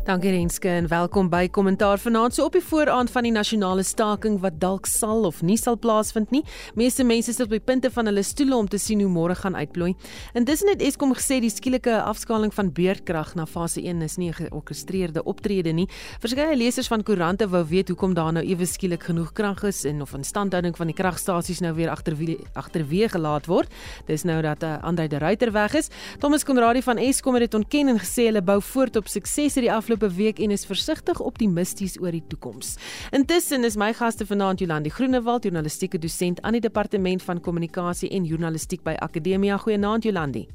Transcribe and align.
Dankie 0.00 0.30
Renske 0.32 0.68
en 0.68 0.86
welkom 0.88 1.26
by 1.28 1.42
Kommentaar 1.52 2.00
vanaand 2.00 2.32
so 2.32 2.46
op 2.48 2.54
die 2.56 2.62
vooraand 2.64 3.10
van 3.12 3.26
die 3.26 3.32
nasionale 3.34 3.82
staking 3.84 4.38
wat 4.40 4.54
dalk 4.56 4.86
sal 4.88 5.26
of 5.28 5.42
nie 5.44 5.58
sal 5.60 5.76
plaasvind 5.76 6.30
nie. 6.32 6.40
Meeste 6.74 7.04
mense 7.04 7.34
sit 7.36 7.44
op 7.44 7.52
die 7.52 7.60
punte 7.60 7.90
van 7.92 8.08
hulle 8.08 8.22
stoele 8.24 8.56
om 8.56 8.68
te 8.68 8.80
sien 8.80 9.02
hoe 9.04 9.10
môre 9.12 9.36
gaan 9.36 9.58
uitplooi. 9.58 9.90
Intussen 10.32 10.70
het 10.72 10.80
Eskom 10.80 11.12
gesê 11.18 11.36
die 11.44 11.50
skielike 11.52 11.98
afskaling 12.00 12.54
van 12.56 12.70
beurtkrag 12.72 13.34
na 13.36 13.44
fase 13.44 13.82
1 13.84 14.00
is 14.02 14.16
nie 14.16 14.30
'n 14.30 14.38
georkestreerde 14.40 15.22
optrede 15.22 15.72
nie. 15.72 15.86
Verskeie 16.20 16.56
lesers 16.56 16.88
van 16.88 17.02
koerante 17.02 17.46
wou 17.48 17.64
weet 17.68 17.88
hoekom 17.88 18.14
daar 18.14 18.32
nou 18.32 18.44
ewe 18.44 18.66
skielik 18.66 19.02
genoeg 19.02 19.32
krag 19.32 19.62
is 19.64 19.84
en 19.84 20.00
of 20.00 20.14
instandhouding 20.14 20.76
van 20.76 20.86
die 20.86 20.96
kragstasies 20.96 21.60
nou 21.60 21.74
weer 21.74 21.90
agterweë 21.90 22.38
agterweë 22.54 23.08
gelaat 23.08 23.46
word. 23.46 23.68
Dis 24.06 24.24
nou 24.24 24.40
dat 24.42 24.62
uh, 24.62 24.82
Andre 24.82 25.08
de 25.08 25.18
Ruyter 25.18 25.52
weg 25.52 25.74
is. 25.74 25.90
Thomas 26.18 26.44
Konradi 26.44 26.82
van 26.82 26.96
Eskom 26.96 27.34
het 27.34 27.42
dit 27.42 27.54
ontken 27.54 27.88
en 27.88 27.98
gesê 27.98 28.24
hulle 28.24 28.42
bou 28.42 28.62
voort 28.62 28.96
op 28.96 29.06
sukses 29.06 29.54
hierdie 29.54 29.70
afgelope 29.90 30.14
week 30.14 30.38
en 30.38 30.50
is 30.50 30.64
versigtig 30.64 31.20
optimisties 31.20 31.98
oor 32.00 32.12
die 32.12 32.22
toekoms. 32.28 32.76
Intussen 33.10 33.64
is 33.64 33.76
my 33.76 33.92
gaste 33.92 34.26
vanaand 34.26 34.60
Jolandi 34.60 34.90
Groenewald, 34.90 35.44
journalistieke 35.44 35.98
dosent 35.98 36.40
aan 36.42 36.52
die 36.52 36.60
departement 36.60 37.22
van 37.22 37.40
kommunikasie 37.40 38.10
en 38.10 38.24
journalistiek 38.24 38.82
by 38.82 38.94
Akademia. 38.98 39.56
Goeienaand 39.56 40.04
Jolandi. 40.04 40.46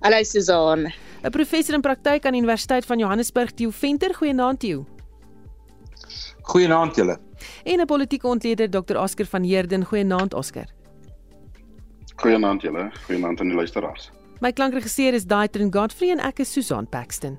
Hallo 0.00 0.22
Susan. 0.22 0.86
'n 1.24 1.30
Professor 1.30 1.74
in 1.74 1.80
praktyk 1.80 2.24
aan 2.24 2.32
die 2.32 2.40
Universiteit 2.40 2.86
van 2.86 2.98
Johannesburg, 2.98 3.50
Theo 3.50 3.70
Venter. 3.70 4.14
Goeienaand 4.14 4.60
Theo. 4.60 4.86
Goeienaand 6.42 6.96
julle. 6.96 7.18
En 7.64 7.80
'n 7.80 7.86
politieke 7.86 8.26
ontleder 8.26 8.70
Dr. 8.70 8.96
Oscar 8.96 9.26
van 9.26 9.42
Heerden. 9.42 9.84
Goeienaand 9.84 10.34
Oscar. 10.34 10.66
Goeienaand 12.16 12.62
julle. 12.62 12.90
Goeienaand 13.06 13.40
aan 13.40 13.46
die 13.46 13.56
luisteraars. 13.56 14.10
My 14.40 14.52
klankregisseur 14.52 15.14
is 15.14 15.24
Daitrin 15.24 15.72
Godfrey 15.72 16.10
en 16.10 16.20
ek 16.20 16.38
is 16.38 16.52
Susan 16.52 16.86
Paxton. 16.86 17.38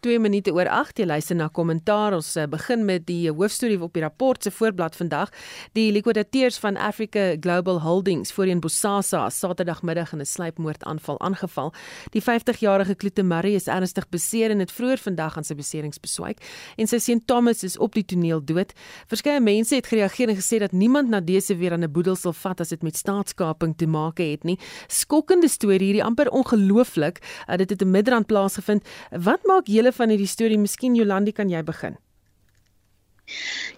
2 0.00 0.18
minute 0.18 0.52
oor 0.52 0.68
8 0.68 1.02
jy 1.02 1.06
luister 1.06 1.36
na 1.36 1.48
kommentaar. 1.52 2.14
Ons 2.16 2.32
uh, 2.40 2.46
begin 2.48 2.86
met 2.88 3.04
die 3.08 3.28
hoofstorie 3.28 3.76
op 3.82 3.92
die 3.92 4.02
rapport 4.02 4.42
se 4.42 4.50
voorblad 4.50 4.96
vandag. 4.96 5.28
Die 5.76 5.90
likwidateurs 5.92 6.56
van 6.62 6.78
Africa 6.80 7.34
Global 7.40 7.80
Holdings 7.84 8.32
voorheen 8.32 8.62
Bosasa 8.64 9.26
Saterdagmiddag 9.30 10.12
in 10.12 10.20
'n 10.20 10.26
sluipmoordaanval 10.26 11.20
aangeval. 11.20 11.72
Die 12.10 12.22
50-jarige 12.22 12.94
Kloete 12.94 13.22
Murray 13.22 13.54
is 13.54 13.66
ernstig 13.66 14.08
beseer 14.08 14.50
en 14.50 14.58
het 14.58 14.72
vroeër 14.72 14.98
vandag 14.98 15.36
aan 15.36 15.44
sy 15.44 15.54
beserings 15.54 16.00
beswyk 16.00 16.38
en 16.76 16.86
sy 16.86 16.98
seun 16.98 17.24
Thomas 17.24 17.62
is 17.62 17.78
op 17.78 17.92
die 17.94 18.04
toneel 18.04 18.44
dood. 18.44 18.72
Verskeie 19.06 19.40
mense 19.40 19.74
het 19.74 19.86
gereageer 19.86 20.28
en 20.28 20.36
gesê 20.36 20.58
dat 20.58 20.72
niemand 20.72 21.08
na 21.08 21.20
dese 21.20 21.56
weer 21.56 21.72
aan 21.72 21.84
'n 21.84 21.92
boedel 21.92 22.16
sal 22.16 22.32
vat 22.32 22.60
as 22.60 22.68
dit 22.68 22.82
met 22.82 22.96
staatskaping 22.96 23.76
te 23.76 23.86
maak 23.86 24.18
het 24.18 24.44
nie. 24.44 24.58
Skokkende 24.88 25.48
storie 25.48 25.90
hierdie 25.90 26.04
amper 26.04 26.30
ongelooflik. 26.30 27.20
Uh, 27.48 27.56
dit 27.56 27.70
het 27.70 27.82
in 27.82 27.90
Midrand 27.90 28.26
plaasgevind. 28.26 28.84
Wat 29.10 29.44
maak 29.44 29.66
julle 29.66 29.89
dele 29.90 29.96
van 29.96 30.10
hierdie 30.10 30.30
storie. 30.30 30.58
Miskien 30.58 30.94
Jolandi 30.94 31.32
kan 31.32 31.50
jy 31.50 31.62
begin. 31.62 31.98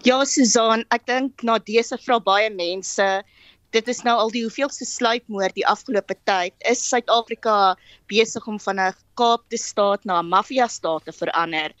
Ja, 0.03 0.23
Susan, 0.25 0.85
ek 0.91 1.05
dink 1.05 1.43
na 1.43 1.59
dese 1.59 1.97
vra 1.97 2.19
baie 2.19 2.49
mense 2.49 3.23
Dit 3.73 3.87
is 3.89 4.03
nou 4.05 4.13
al 4.21 4.29
die 4.29 4.43
hoeveelste 4.43 4.85
sluipmoord 4.85 5.55
die 5.57 5.65
afgelope 5.65 6.13
tyd. 6.29 6.53
Is 6.69 6.83
Suid-Afrika 6.85 7.73
besig 8.05 8.45
om 8.45 8.59
van 8.61 8.79
'n 8.79 8.93
Kaapte 9.17 9.57
staat 9.57 10.05
na 10.05 10.19
'n 10.21 10.29
maffia 10.29 10.67
staat 10.67 11.05
te 11.05 11.11
verander? 11.11 11.73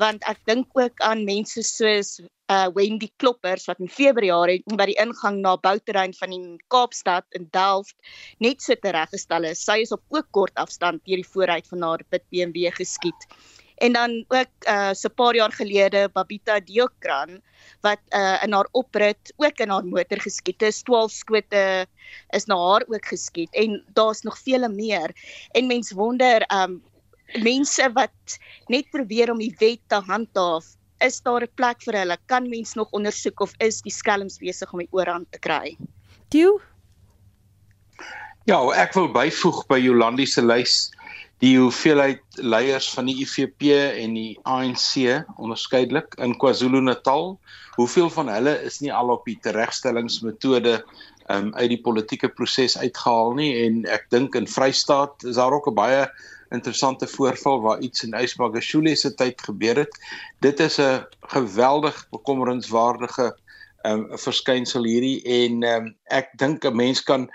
Want 0.00 0.24
ek 0.24 0.40
dink 0.46 0.72
ook 0.72 1.04
aan 1.04 1.26
mense 1.28 1.60
soos 1.62 2.20
uh 2.48 2.68
Wendy 2.74 3.10
Kloppers 3.16 3.66
wat 3.68 3.80
in 3.80 3.88
Februarie 3.88 4.62
by 4.76 4.86
die 4.86 4.96
ingang 4.96 5.42
na 5.42 5.56
bouterrein 5.56 6.14
van 6.16 6.30
die 6.30 6.56
Kaapstad 6.68 7.24
in 7.36 7.48
Delft 7.52 7.96
net 8.40 8.62
so 8.62 8.74
tereggestel 8.74 9.44
is. 9.44 9.64
Sy 9.64 9.82
is 9.84 9.92
op 9.92 10.02
ook 10.08 10.28
kort 10.30 10.56
afstand 10.56 11.04
deur 11.04 11.20
die 11.20 11.32
vooruit 11.34 11.68
van 11.68 11.82
haar 11.82 12.04
Pit 12.08 12.24
BMW 12.30 12.72
geskiet 12.72 13.28
en 13.74 13.92
dan 13.92 14.24
ook 14.28 14.52
uh 14.68 14.92
so 14.92 15.08
'n 15.08 15.14
paar 15.14 15.34
jaar 15.34 15.52
gelede 15.52 16.08
Babita 16.12 16.60
Diokran 16.60 17.42
wat 17.80 18.00
uh 18.10 18.42
in 18.42 18.52
haar 18.52 18.68
oprit 18.70 19.32
ook 19.36 19.58
in 19.58 19.70
haar 19.70 19.84
motor 19.84 20.20
geskiet 20.20 20.62
is 20.62 20.82
12 20.82 21.12
skote 21.12 21.86
is 22.30 22.44
na 22.46 22.56
haar 22.56 22.84
ook 22.86 23.06
geskiet 23.06 23.54
en 23.54 23.84
daar's 23.92 24.22
nog 24.22 24.38
vele 24.38 24.68
meer. 24.68 25.10
En 25.52 25.66
mens 25.66 25.92
wonder 25.92 26.44
um 26.52 26.82
mense 27.42 27.92
wat 27.92 28.38
net 28.66 28.90
probeer 28.90 29.30
om 29.30 29.38
die 29.38 29.54
wet 29.58 29.80
te 29.86 30.00
handhaaf 30.06 30.64
is 30.98 31.20
daar 31.20 31.42
'n 31.42 31.54
plek 31.54 31.82
vir 31.82 31.94
hulle? 31.94 32.18
Kan 32.26 32.48
mens 32.48 32.74
nog 32.74 32.90
ondersoek 32.90 33.40
of 33.40 33.52
is 33.58 33.82
die 33.82 33.92
skelms 33.92 34.38
besig 34.38 34.72
om 34.72 34.78
die 34.78 34.92
oorhand 34.92 35.32
te 35.32 35.38
kry? 35.38 35.76
Toe 36.28 36.60
Ja, 38.44 38.60
ek 38.76 38.92
wil 38.92 39.08
byvoeg 39.08 39.66
by 39.66 39.78
Jolandi 39.80 40.26
se 40.26 40.42
lys 40.42 40.90
die 41.44 41.58
hoeveelheid 41.58 42.38
leiers 42.40 42.86
van 42.94 43.08
die 43.10 43.18
IFP 43.20 43.66
en 43.74 44.14
die 44.16 44.38
ANC 44.48 45.26
onderskeidelik 45.36 46.14
in 46.22 46.36
KwaZulu-Natal, 46.40 47.34
hoeveel 47.76 48.08
van 48.14 48.30
hulle 48.32 48.54
is 48.64 48.80
nie 48.80 48.92
al 48.94 49.12
op 49.12 49.26
die 49.28 49.36
teregstellingsmetode 49.44 50.78
um, 51.28 51.50
uit 51.58 51.68
die 51.74 51.80
politieke 51.84 52.30
proses 52.32 52.78
uitgehaal 52.80 53.34
nie 53.36 53.50
en 53.64 53.82
ek 53.92 54.08
dink 54.14 54.38
in 54.38 54.48
Vrystaat 54.48 55.26
is 55.28 55.36
daar 55.40 55.52
ook 55.52 55.68
'n 55.68 55.76
baie 55.76 56.06
interessante 56.54 57.06
voorval 57.10 57.60
waar 57.60 57.80
iets 57.80 58.04
in 58.06 58.14
Ysmagashule 58.14 58.94
se 58.96 59.14
tyd 59.14 59.40
gebeur 59.42 59.76
het. 59.84 59.94
Dit 60.40 60.60
is 60.60 60.78
'n 60.78 61.04
geweldig 61.34 62.06
bekommerenswaardige 62.10 63.34
um, 63.84 64.06
verskynsel 64.16 64.84
hierdie 64.84 65.20
en 65.22 65.62
um, 65.62 65.94
ek 66.04 66.30
dink 66.38 66.64
'n 66.64 66.76
mens 66.76 67.02
kan 67.02 67.28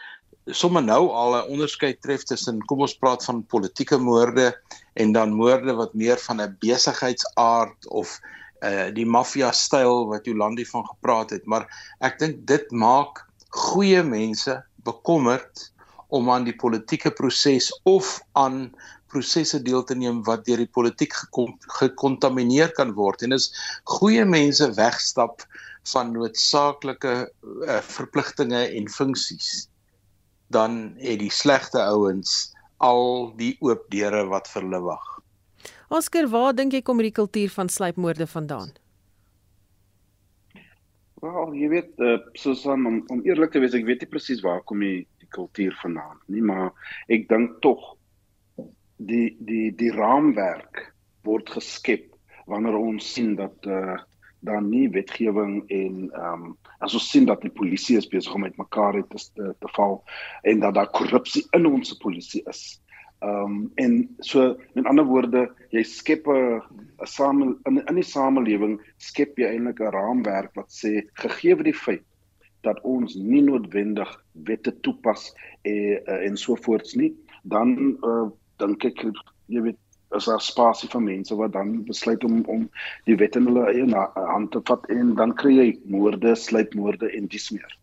sommer 0.52 0.84
nou 0.84 1.10
al 1.14 1.36
'n 1.36 1.50
onderskeid 1.54 2.02
tref 2.02 2.24
tussen 2.24 2.60
kom 2.66 2.82
ons 2.82 2.98
praat 2.98 3.24
van 3.26 3.46
politieke 3.46 3.98
moorde 3.98 4.54
en 4.94 5.12
dan 5.12 5.34
moorde 5.34 5.74
wat 5.74 5.94
meer 5.94 6.18
van 6.18 6.42
'n 6.42 6.58
besigheidsaard 6.60 7.88
of 7.88 8.20
uh 8.62 8.90
die 8.94 9.06
maffia 9.06 9.52
styl 9.52 10.08
wat 10.08 10.26
Jolandi 10.26 10.66
van 10.66 10.86
gepraat 10.86 11.30
het. 11.30 11.46
Maar 11.46 11.68
ek 12.00 12.20
dink 12.20 12.48
dit 12.48 12.72
maak 12.72 13.26
goeie 13.50 14.04
mense 14.04 14.64
bekommerd 14.84 15.72
om 16.08 16.30
aan 16.30 16.44
die 16.44 16.56
politieke 16.56 17.12
proses 17.12 17.72
of 17.84 18.20
aan 18.34 18.76
prosesse 19.08 19.62
deel 19.62 19.84
te 19.84 19.96
neem 19.96 20.24
wat 20.24 20.46
deur 20.46 20.58
die 20.58 20.74
politiek 20.78 21.14
gekontamineer 21.80 22.72
kan 22.72 22.94
word. 22.94 23.22
En 23.22 23.32
is 23.32 23.54
goeie 23.84 24.26
mense 24.26 24.74
wegstap 24.74 25.46
van 25.94 26.12
noodsaaklike 26.12 27.32
uh, 27.66 27.82
verpligtinge 27.82 28.68
en 28.68 28.90
funksies 28.90 29.69
dan 30.54 30.96
het 30.98 31.20
die 31.22 31.32
slegte 31.34 31.82
ouens 31.82 32.52
al 32.78 33.34
die 33.38 33.56
oop 33.66 33.88
deure 33.94 34.26
wat 34.32 34.48
vir 34.52 34.66
hulle 34.66 34.82
wag. 34.86 35.08
Oscar, 35.90 36.28
waar 36.30 36.54
dink 36.54 36.74
jy 36.74 36.84
kom 36.86 37.02
hierdie 37.02 37.18
kultuur 37.18 37.52
van 37.54 37.70
sluipmoorde 37.70 38.28
vandaan? 38.30 38.74
Wel, 41.20 41.56
jy 41.60 41.70
weet, 41.74 41.96
uh, 42.00 42.18
Susan, 42.40 42.86
om, 42.88 43.02
om 43.12 43.24
eerlik 43.28 43.52
te 43.52 43.60
wees, 43.60 43.76
ek 43.76 43.88
weet 43.88 44.06
nie 44.06 44.12
presies 44.12 44.44
waar 44.46 44.62
kom 44.70 44.86
die, 44.86 45.04
die 45.20 45.32
kultuur 45.36 45.76
vandaan 45.82 46.22
nie, 46.32 46.44
maar 46.46 46.72
ek 47.12 47.28
dink 47.32 47.58
tog 47.66 47.96
die 49.00 49.36
die 49.40 49.70
die 49.80 49.92
raamwerk 49.96 50.82
word 51.28 51.52
geskep 51.56 52.08
wanneer 52.52 52.76
ons 52.80 53.14
sien 53.16 53.36
dat 53.40 53.68
uh 53.68 54.00
daar 54.40 54.62
nie 54.64 54.88
wetgewing 54.88 55.66
en 55.68 55.96
ehm 56.16 56.44
um, 56.44 56.58
as 56.80 56.94
ons 56.94 57.10
sien 57.12 57.26
dat 57.26 57.42
die 57.42 57.54
polisie 57.54 57.98
is 57.98 58.08
besig 58.08 58.34
om 58.36 58.46
met 58.48 58.58
mekaar 58.58 59.00
te 59.10 59.24
te, 59.36 59.54
te 59.60 59.72
val 59.76 60.04
en 60.44 60.60
dat 60.60 60.78
daar 60.78 60.92
korrupsie 60.96 61.46
in 61.58 61.66
ons 61.66 61.98
polisie 62.04 62.44
is. 62.48 62.80
Ehm 63.20 63.56
um, 63.56 63.72
en 63.76 63.96
so 64.24 64.56
met 64.74 64.86
ander 64.88 65.06
woorde, 65.06 65.50
jy 65.76 65.84
skep 65.84 66.28
'n 66.28 66.62
in 67.68 67.82
in 67.88 67.96
die 67.96 68.04
samelewing 68.16 68.80
skep 68.98 69.38
jy 69.38 69.50
eintlik 69.50 69.82
'n 69.82 69.92
raamwerk 69.92 70.56
wat 70.56 70.72
sê 70.72 71.04
gegee 71.14 71.56
die 71.64 71.76
feit 71.76 72.06
dat 72.64 72.80
ons 72.84 73.16
nie 73.16 73.42
noodwendig 73.42 74.10
wette 74.48 74.72
toepas 74.82 75.34
en 75.64 76.00
eh, 76.06 76.26
en 76.28 76.38
so 76.38 76.56
voorts 76.56 76.96
nie, 76.96 77.14
dan 77.44 77.98
uh, 78.04 78.28
dink 78.60 78.84
ek 78.86 79.04
jy 79.48 79.62
weet 79.62 79.80
is 80.18 80.26
daar 80.26 80.42
spasie 80.42 80.90
vir 80.90 81.02
mense 81.02 81.36
wat 81.36 81.54
dan 81.54 81.84
besluit 81.88 82.24
om 82.24 82.42
om 82.48 82.70
die 83.06 83.16
wet 83.16 83.36
in 83.36 83.46
hulle 83.46 83.68
eie 83.72 84.06
hand 84.16 84.52
te 84.52 84.62
vat 84.70 84.86
en 84.90 85.16
dan 85.16 85.36
kry 85.36 85.54
jy 85.58 85.70
moorde, 85.86 86.36
sluipmoorde 86.36 87.12
en 87.18 87.28
dis 87.28 87.50
meer. 87.52 87.78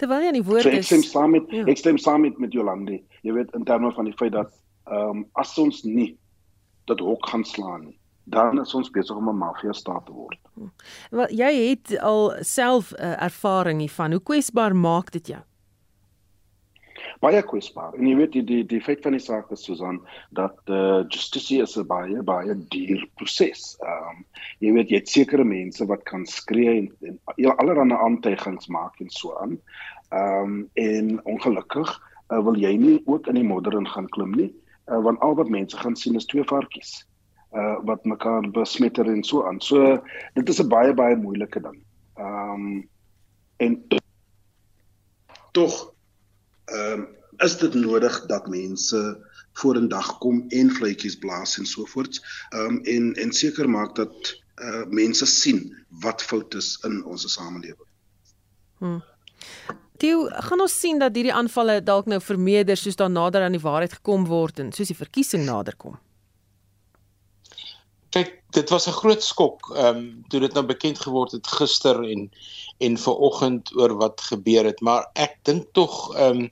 Terwyl 0.00 0.24
jy 0.24 0.32
aan 0.32 0.40
die 0.40 0.48
woord 0.48 0.66
so, 0.66 0.72
is. 0.72 0.84
Ek 0.84 0.90
stem 0.90 1.06
saam 1.08 1.36
met 1.36 1.50
ja. 1.52 1.66
ek 1.68 1.78
stem 1.78 1.98
saam 1.98 2.24
met, 2.26 2.38
met 2.38 2.52
Jolandi. 2.52 3.02
Jy 3.22 3.36
weet 3.38 3.52
in 3.58 3.64
terme 3.68 3.92
van 3.92 4.08
die 4.08 4.16
feit 4.18 4.36
dat 4.36 4.52
ehm 4.90 5.22
um, 5.22 5.26
as 5.38 5.56
ons 5.58 5.84
nie 5.84 6.12
dat 6.90 7.00
hok 7.00 7.28
gaan 7.30 7.44
slaan 7.46 7.84
nie 7.86 7.98
dan 8.24 8.60
is 8.60 8.74
ons 8.74 8.90
besig 8.90 9.16
om 9.16 9.28
'n 9.28 9.36
mafia 9.36 9.72
staat 9.72 10.06
te 10.06 10.12
word. 10.12 10.38
Wel 11.10 11.28
jy 11.28 11.68
het 11.68 11.98
al 11.98 12.34
self 12.40 12.92
uh, 12.92 13.22
ervaring 13.22 13.80
hiervan. 13.80 14.10
Hoe 14.10 14.22
kwesbaar 14.22 14.76
maak 14.76 15.10
dit 15.10 15.26
jou? 15.26 15.40
Baie 17.20 17.42
kwesbaar. 17.42 17.94
En 17.98 18.06
jy 18.06 18.16
weet 18.16 18.32
die 18.32 18.44
die 18.44 18.62
die 18.68 18.80
feit 18.80 19.02
van 19.04 19.16
die 19.16 19.22
saak 19.22 19.50
is 19.54 19.64
Susan 19.64 20.00
dat 20.30 20.58
eh 20.66 20.74
uh, 20.74 21.00
justisie 21.08 21.60
is 21.62 21.76
'n 21.76 21.86
baie 21.86 22.22
baie 22.22 22.54
duur 22.74 23.06
proses. 23.16 23.76
Ehm 23.80 24.08
um, 24.10 24.24
jy 24.58 24.72
weet 24.72 24.90
jy 24.90 24.96
het 24.96 25.08
sekere 25.08 25.44
mense 25.44 25.86
wat 25.86 26.02
kan 26.02 26.26
skree 26.26 26.78
en, 26.78 27.18
en 27.36 27.56
allerlei 27.56 27.92
aantuigings 27.92 28.66
maak 28.68 29.00
en 29.00 29.10
so 29.10 29.36
aan. 29.36 29.58
Ehm 30.10 30.42
um, 30.42 30.68
en 30.74 31.24
ongelukkig 31.24 32.00
uh, 32.30 32.40
wil 32.44 32.56
jy 32.56 32.76
nie 32.76 33.02
ook 33.06 33.26
in 33.26 33.34
die 33.34 33.48
modder 33.48 33.78
in 33.78 33.88
gaan 33.88 34.08
klim 34.08 34.30
nie, 34.30 34.52
uh, 34.88 35.00
want 35.02 35.20
al 35.20 35.34
wat 35.34 35.48
mense 35.48 35.76
gaan 35.76 35.96
sien 35.96 36.14
is 36.14 36.26
twee 36.26 36.44
varkies 36.44 37.06
uh 37.52 37.76
wat 37.84 38.04
mekaar 38.04 38.50
besmetter 38.50 39.06
en 39.06 39.22
so 39.22 39.44
aan. 39.46 39.60
So 39.60 40.02
dit 40.34 40.48
is 40.48 40.60
'n 40.62 40.68
baie 40.68 40.94
baie 40.94 41.16
moeilike 41.16 41.60
ding. 41.60 41.78
Ehm 42.16 42.52
um, 42.54 42.88
en 43.56 43.82
tog 45.52 45.92
ehm 46.64 47.00
um, 47.00 47.08
is 47.40 47.56
dit 47.58 47.74
nodig 47.74 48.26
dat 48.28 48.46
mense 48.46 48.98
vorendag 49.52 50.18
kom 50.18 50.44
en 50.48 50.70
vletjies 50.70 51.16
blaas 51.18 51.58
en 51.58 51.66
so 51.66 51.84
voort. 51.84 52.20
Ehm 52.50 52.64
um, 52.64 52.80
en 52.84 53.14
en 53.14 53.32
seker 53.32 53.68
maak 53.68 53.96
dat 53.96 54.34
uh 54.62 54.84
mense 54.88 55.26
sien 55.26 55.64
wat 56.02 56.22
fout 56.22 56.54
is 56.54 56.78
in 56.84 57.04
ons 57.04 57.32
samelewing. 57.32 57.88
Hm. 58.78 59.00
Toe 59.96 60.30
gaan 60.30 60.60
ons 60.60 60.78
sien 60.80 60.98
dat 60.98 61.14
hierdie 61.14 61.34
aanvalle 61.34 61.82
dalk 61.82 62.06
nou 62.10 62.20
vermeerder 62.20 62.76
soos 62.76 62.96
daar 62.96 63.10
nader 63.10 63.42
aan 63.42 63.54
die 63.54 63.62
waarheid 63.62 63.92
gekom 64.00 64.26
word 64.26 64.58
en 64.58 64.72
soos 64.72 64.90
die 64.90 64.98
verkiesing 64.98 65.44
naderkom. 65.46 65.98
Kyk, 68.12 68.41
dit 68.52 68.70
was 68.70 68.86
'n 68.88 68.98
groot 69.00 69.22
skok 69.22 69.72
ehm 69.74 69.96
um, 69.96 70.24
toe 70.28 70.40
dit 70.40 70.52
nou 70.52 70.64
bekend 70.66 70.98
geword 70.98 71.32
het 71.32 71.46
gister 71.46 72.02
en 72.04 72.30
en 72.78 72.98
vanoggend 72.98 73.70
oor 73.76 73.96
wat 73.96 74.20
gebeur 74.20 74.64
het, 74.64 74.80
maar 74.80 75.06
ek 75.14 75.38
dink 75.42 75.72
tog 75.72 76.14
ehm 76.14 76.40
um, 76.40 76.50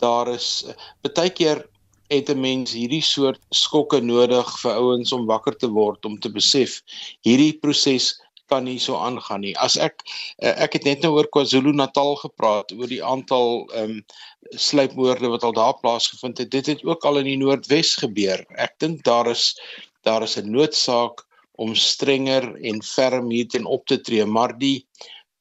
daar 0.00 0.28
is 0.28 0.64
baie 1.02 1.30
keer 1.30 1.66
het 2.08 2.28
'n 2.30 2.40
mens 2.40 2.72
hierdie 2.72 3.02
soort 3.02 3.40
skokke 3.50 4.00
nodig 4.00 4.48
vir 4.62 4.72
ouens 4.72 5.12
om 5.12 5.26
wakker 5.26 5.56
te 5.56 5.68
word 5.68 6.04
om 6.04 6.18
te 6.18 6.30
besef 6.30 6.82
hierdie 7.22 7.58
proses 7.58 8.20
kan 8.50 8.64
nie 8.64 8.78
so 8.82 8.98
aangaan 8.98 9.40
nie. 9.40 9.54
As 9.58 9.76
ek 9.76 10.02
eh, 10.38 10.54
ek 10.66 10.72
het 10.72 10.84
net 10.84 11.02
nou 11.02 11.12
oor 11.14 11.28
KwaZulu-Natal 11.28 12.16
gepraat 12.24 12.72
oor 12.72 12.90
die 12.90 13.04
aantal 13.04 13.70
ehm 13.70 13.90
um, 13.90 14.04
sluipmoorde 14.50 15.28
wat 15.30 15.44
al 15.46 15.52
daar 15.52 15.76
plaasgevind 15.78 16.38
het. 16.38 16.50
Dit 16.50 16.66
het 16.66 16.84
ook 16.84 17.04
al 17.04 17.20
in 17.20 17.28
die 17.30 17.38
Noordwes 17.38 17.94
gebeur. 18.02 18.42
Ek 18.58 18.74
dink 18.82 19.04
daar 19.06 19.30
is 19.30 19.54
daar 20.02 20.22
is 20.22 20.36
'n 20.36 20.50
noodsaak 20.50 21.26
om 21.60 21.74
strenger 21.76 22.54
en 22.64 22.82
ferm 22.82 23.30
hierteen 23.30 23.68
op 23.68 23.86
te 23.86 24.00
tree, 24.00 24.24
maar 24.24 24.56
die 24.58 24.86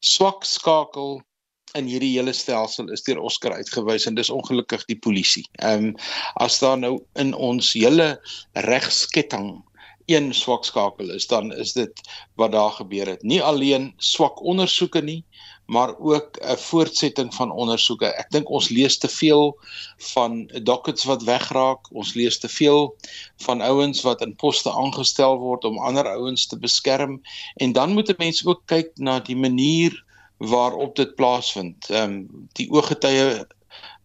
swak 0.03 0.43
skakel 0.47 1.19
in 1.77 1.85
hierdie 1.85 2.15
hele 2.15 2.33
stelsel 2.33 2.89
is 2.93 3.05
deur 3.05 3.21
Oscar 3.21 3.53
uitgewys 3.59 4.07
en 4.09 4.17
dis 4.17 4.31
ongelukkig 4.33 4.85
die 4.89 4.99
polisie. 4.99 5.45
Ehm 5.61 5.91
um, 5.91 5.95
as 6.41 6.59
daar 6.63 6.77
nou 6.81 6.95
in 7.21 7.33
ons 7.33 7.73
hele 7.77 8.15
regsketting 8.67 9.51
een 10.09 10.31
swak 10.33 10.65
skakel 10.65 11.11
is, 11.13 11.27
dan 11.29 11.51
is 11.53 11.75
dit 11.77 12.01
wat 12.41 12.51
daar 12.51 12.71
gebeur 12.79 13.13
het. 13.13 13.23
Nie 13.23 13.43
alleen 13.45 13.91
swak 13.97 14.41
ondersoeke 14.41 15.01
nie, 15.05 15.21
maar 15.69 15.99
ook 15.99 16.37
'n 16.41 16.57
voortsetting 16.57 17.33
van 17.35 17.51
ondersoeke. 17.51 18.05
Ek 18.05 18.31
dink 18.31 18.49
ons 18.49 18.69
lees 18.69 18.97
te 18.97 19.07
veel 19.07 19.59
van 19.97 20.51
dockets 20.63 21.03
wat 21.03 21.23
wegraak. 21.23 21.93
Ons 21.93 22.13
lees 22.13 22.39
te 22.39 22.49
veel 22.49 22.95
van 23.37 23.61
ouens 23.61 24.01
wat 24.01 24.21
in 24.21 24.35
poste 24.35 24.71
aangestel 24.71 25.37
word 25.37 25.63
om 25.65 25.79
ander 25.79 26.07
ouens 26.07 26.47
te 26.47 26.57
beskerm 26.59 27.21
en 27.55 27.71
dan 27.71 27.93
moet 27.93 28.09
'n 28.09 28.17
mens 28.17 28.45
ook 28.45 28.61
kyk 28.65 28.89
na 28.97 29.19
die 29.19 29.35
manier 29.37 30.03
waarop 30.37 30.95
dit 30.95 31.15
plaasvind. 31.15 31.89
Ehm 31.89 32.03
um, 32.03 32.47
die 32.53 32.71
ooggetuie 32.71 33.45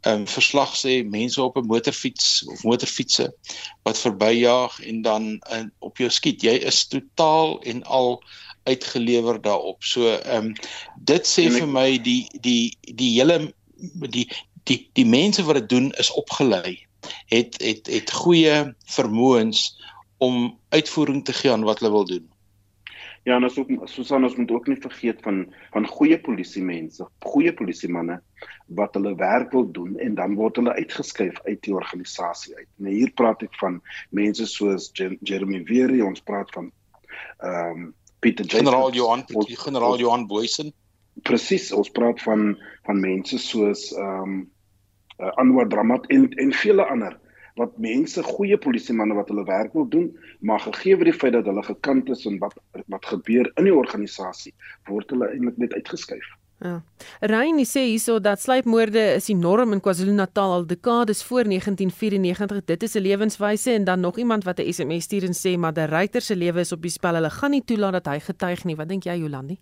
ehm 0.04 0.20
um, 0.20 0.26
verslag 0.26 0.76
sê 0.76 1.02
mense 1.08 1.42
op 1.42 1.56
'n 1.56 1.66
motorfiets 1.66 2.44
of 2.46 2.62
motorfietsse 2.62 3.34
wat 3.82 3.98
verbyjaag 3.98 4.80
en 4.80 5.02
dan 5.02 5.22
in, 5.50 5.72
op 5.78 5.96
jou 5.96 6.10
skiet. 6.10 6.42
Jy 6.42 6.54
is 6.54 6.86
totaal 6.86 7.60
en 7.62 7.82
al 7.84 8.22
uitgelewer 8.64 9.40
daarop. 9.40 9.84
So 9.84 10.08
ehm 10.08 10.50
um, 10.50 10.54
dit 10.96 11.28
sê 11.28 11.46
ek, 11.48 11.58
vir 11.60 11.70
my 11.70 11.88
die 12.02 12.28
die 12.40 12.76
die 12.80 13.12
hele 13.18 13.38
die 14.16 14.28
die 14.64 14.78
die 14.92 15.08
mense 15.08 15.44
wat 15.44 15.62
dit 15.62 15.68
doen 15.68 15.90
is 16.00 16.12
opgelei. 16.12 16.78
Het 17.32 17.58
het 17.62 17.90
het 17.92 18.12
goeie 18.12 18.74
vermoëns 18.96 19.66
om 20.18 20.58
uitvoering 20.68 21.24
te 21.24 21.32
gee 21.32 21.52
aan 21.52 21.66
wat 21.68 21.82
hulle 21.82 21.92
wil 21.92 22.08
doen. 22.08 22.30
Ja, 23.24 23.36
en 23.36 23.44
as 23.44 23.56
ook 23.56 23.70
Susan 23.88 24.24
ons 24.24 24.36
moet 24.36 24.50
ook 24.52 24.66
nie 24.68 24.80
vergeet 24.80 25.22
van 25.24 25.46
van 25.72 25.86
goeie 25.88 26.18
polisie 26.20 26.62
mense, 26.62 27.06
goeie 27.24 27.52
polisie 27.56 27.88
manne 27.88 28.18
wat 28.66 28.94
hulle 28.98 29.14
werk 29.16 29.52
wil 29.56 29.64
doen 29.72 29.96
en 29.98 30.14
dan 30.14 30.36
word 30.36 30.60
hulle 30.60 30.76
uitgeskuif 30.76 31.40
uit 31.44 31.62
die 31.64 31.74
organisasie 31.74 32.52
uit. 32.56 32.68
Nou 32.76 32.92
hier 32.92 33.12
praat 33.16 33.42
ek 33.46 33.56
van 33.60 33.80
mense 34.10 34.46
soos 34.46 34.90
Jeremy 34.94 35.62
Weary, 35.64 36.02
ons 36.04 36.20
praat 36.20 36.52
van 36.56 36.72
ehm 37.40 37.84
um, 37.84 37.92
Pieter 38.24 38.46
Jacobs, 38.46 38.62
generaal 38.62 38.94
Johan 38.96 39.24
Pieter 39.28 39.60
generaal 39.66 39.98
Johan 40.00 40.26
Boysen. 40.30 40.72
Presies, 41.28 41.70
ons 41.76 41.90
praat 41.94 42.22
van 42.24 42.54
van 42.88 43.00
mense 43.00 43.38
soos 43.38 43.90
ehm 43.92 44.22
um, 44.22 44.38
uh, 45.20 45.30
Anwar 45.40 45.68
Dramat 45.68 46.08
en 46.14 46.28
en 46.42 46.52
vele 46.62 46.86
ander 46.94 47.18
wat 47.60 47.76
mense 47.78 48.22
goeie 48.26 48.56
polisiemanne 48.58 49.14
wat 49.14 49.28
hulle 49.30 49.44
werk 49.46 49.76
wil 49.78 49.86
doen, 49.88 50.08
maar 50.40 50.62
gegee 50.64 50.96
word 50.98 51.10
die 51.12 51.18
feit 51.18 51.36
dat 51.36 51.46
hulle 51.46 51.62
gekant 51.62 52.08
is 52.10 52.24
en 52.26 52.40
wat 52.42 52.56
wat 52.90 53.06
gebeur 53.12 53.50
in 53.60 53.68
die 53.68 53.74
organisasie, 53.74 54.54
word 54.90 55.14
hulle 55.14 55.28
eintlik 55.30 55.60
net 55.62 55.76
uitgeskuif. 55.78 56.26
Ja. 56.62 56.82
Reini 57.20 57.64
sê 57.66 57.82
hierso 57.88 58.20
dat 58.22 58.40
sluipmoorde 58.40 59.02
is 59.18 59.28
enorm 59.28 59.72
in 59.74 59.80
KwaZulu-Natal 59.82 60.52
al 60.52 60.66
dekades 60.66 61.22
voor 61.22 61.44
1994. 61.44 62.64
Dit 62.64 62.82
is 62.82 62.94
'n 62.94 63.00
lewenswyse 63.00 63.70
en 63.70 63.84
dan 63.84 64.00
nog 64.00 64.18
iemand 64.18 64.44
wat 64.44 64.58
'n 64.58 64.72
SMS 64.72 65.04
stuur 65.04 65.24
en 65.24 65.34
sê 65.34 65.58
maar 65.58 65.74
die 65.74 65.84
ryter 65.84 66.22
se 66.22 66.36
lewe 66.36 66.60
is 66.60 66.72
op 66.72 66.82
die 66.82 66.90
spel. 66.90 67.14
Hulle 67.14 67.30
gaan 67.30 67.50
nie 67.50 67.64
toelaat 67.64 67.92
dat 67.92 68.06
hy 68.06 68.20
getuig 68.20 68.64
nie. 68.64 68.76
Wat 68.76 68.88
dink 68.88 69.04
jy 69.04 69.16
Jolandi? 69.16 69.58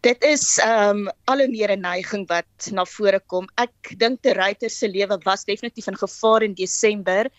Dit 0.00 0.22
is 0.22 0.58
ehm 0.58 1.06
um, 1.06 1.12
al 1.24 1.38
hoe 1.38 1.48
meer 1.48 1.72
'n 1.76 1.80
neiging 1.80 2.28
wat 2.28 2.70
na 2.70 2.84
vore 2.84 3.20
kom. 3.26 3.48
Ek 3.56 3.98
dink 3.98 4.22
die 4.22 4.32
ryter 4.32 4.70
se 4.70 4.88
lewe 4.88 5.18
was 5.24 5.44
definitief 5.44 5.86
in 5.86 5.96
gevaar 5.96 6.42
in 6.42 6.54
Desember. 6.54 7.30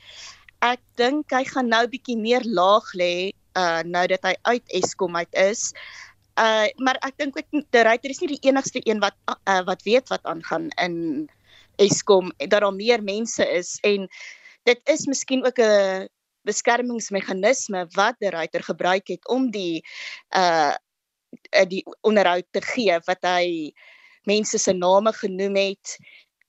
Ek 0.59 0.79
dink 0.95 1.31
hy 1.31 1.43
gaan 1.45 1.69
nou 1.69 1.87
bietjie 1.87 2.17
meer 2.17 2.43
laag 2.43 2.93
lê 2.93 3.31
uh 3.57 3.81
nou 3.83 4.05
dat 4.07 4.23
hy 4.23 4.35
uit 4.41 4.63
Eskom 4.81 5.15
uit 5.15 5.33
is. 5.33 5.73
Uh 6.37 6.69
maar 6.85 6.99
ek 7.01 7.17
dink 7.17 7.37
ook 7.37 7.49
die 7.51 7.83
ryter 7.87 8.13
is 8.13 8.21
nie 8.21 8.35
die 8.35 8.45
enigste 8.49 8.81
een 8.83 9.01
wat 9.01 9.17
uh, 9.33 9.63
wat 9.65 9.81
weet 9.83 10.07
wat 10.13 10.23
aangaan 10.23 10.69
in 10.77 11.29
Eskom 11.77 12.31
dat 12.37 12.49
daar 12.49 12.73
meer 12.73 13.03
mense 13.03 13.45
is. 13.45 13.77
En 13.81 14.07
dit 14.63 14.81
is 14.93 15.05
miskien 15.05 15.45
ook 15.45 15.59
'n 15.59 16.07
beskermingsmeganisme 16.47 17.87
wat 17.95 18.15
die 18.19 18.29
ryter 18.29 18.63
gebruik 18.63 19.07
het 19.07 19.27
om 19.27 19.51
die 19.51 19.83
uh 20.35 20.75
die 21.67 21.83
onderhoud 22.01 22.45
te 22.51 22.61
gee 22.61 22.99
wat 23.05 23.25
hy 23.27 23.73
mense 24.23 24.57
se 24.57 24.73
name 24.73 25.11
genoem 25.13 25.55
het 25.55 25.97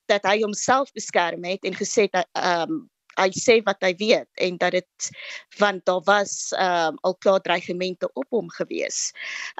dat 0.07 0.25
hy 0.25 0.41
homself 0.43 0.93
beskerm 0.93 1.45
het 1.45 1.65
en 1.65 1.75
gesê 1.75 2.07
dat 2.11 2.29
ehm 2.33 2.71
um, 2.71 2.87
hy 3.19 3.29
sê 3.35 3.59
wat 3.67 3.83
hy 3.85 3.93
weet 3.99 4.43
en 4.47 4.59
dat 4.61 4.77
dit 4.79 5.11
want 5.59 5.85
daar 5.89 6.03
was 6.07 6.35
ehm 6.57 6.95
um, 6.95 6.99
al 7.03 7.17
klaar 7.25 7.43
dreigemente 7.43 8.11
op 8.15 8.27
hom 8.31 8.51
gewees. 8.55 9.13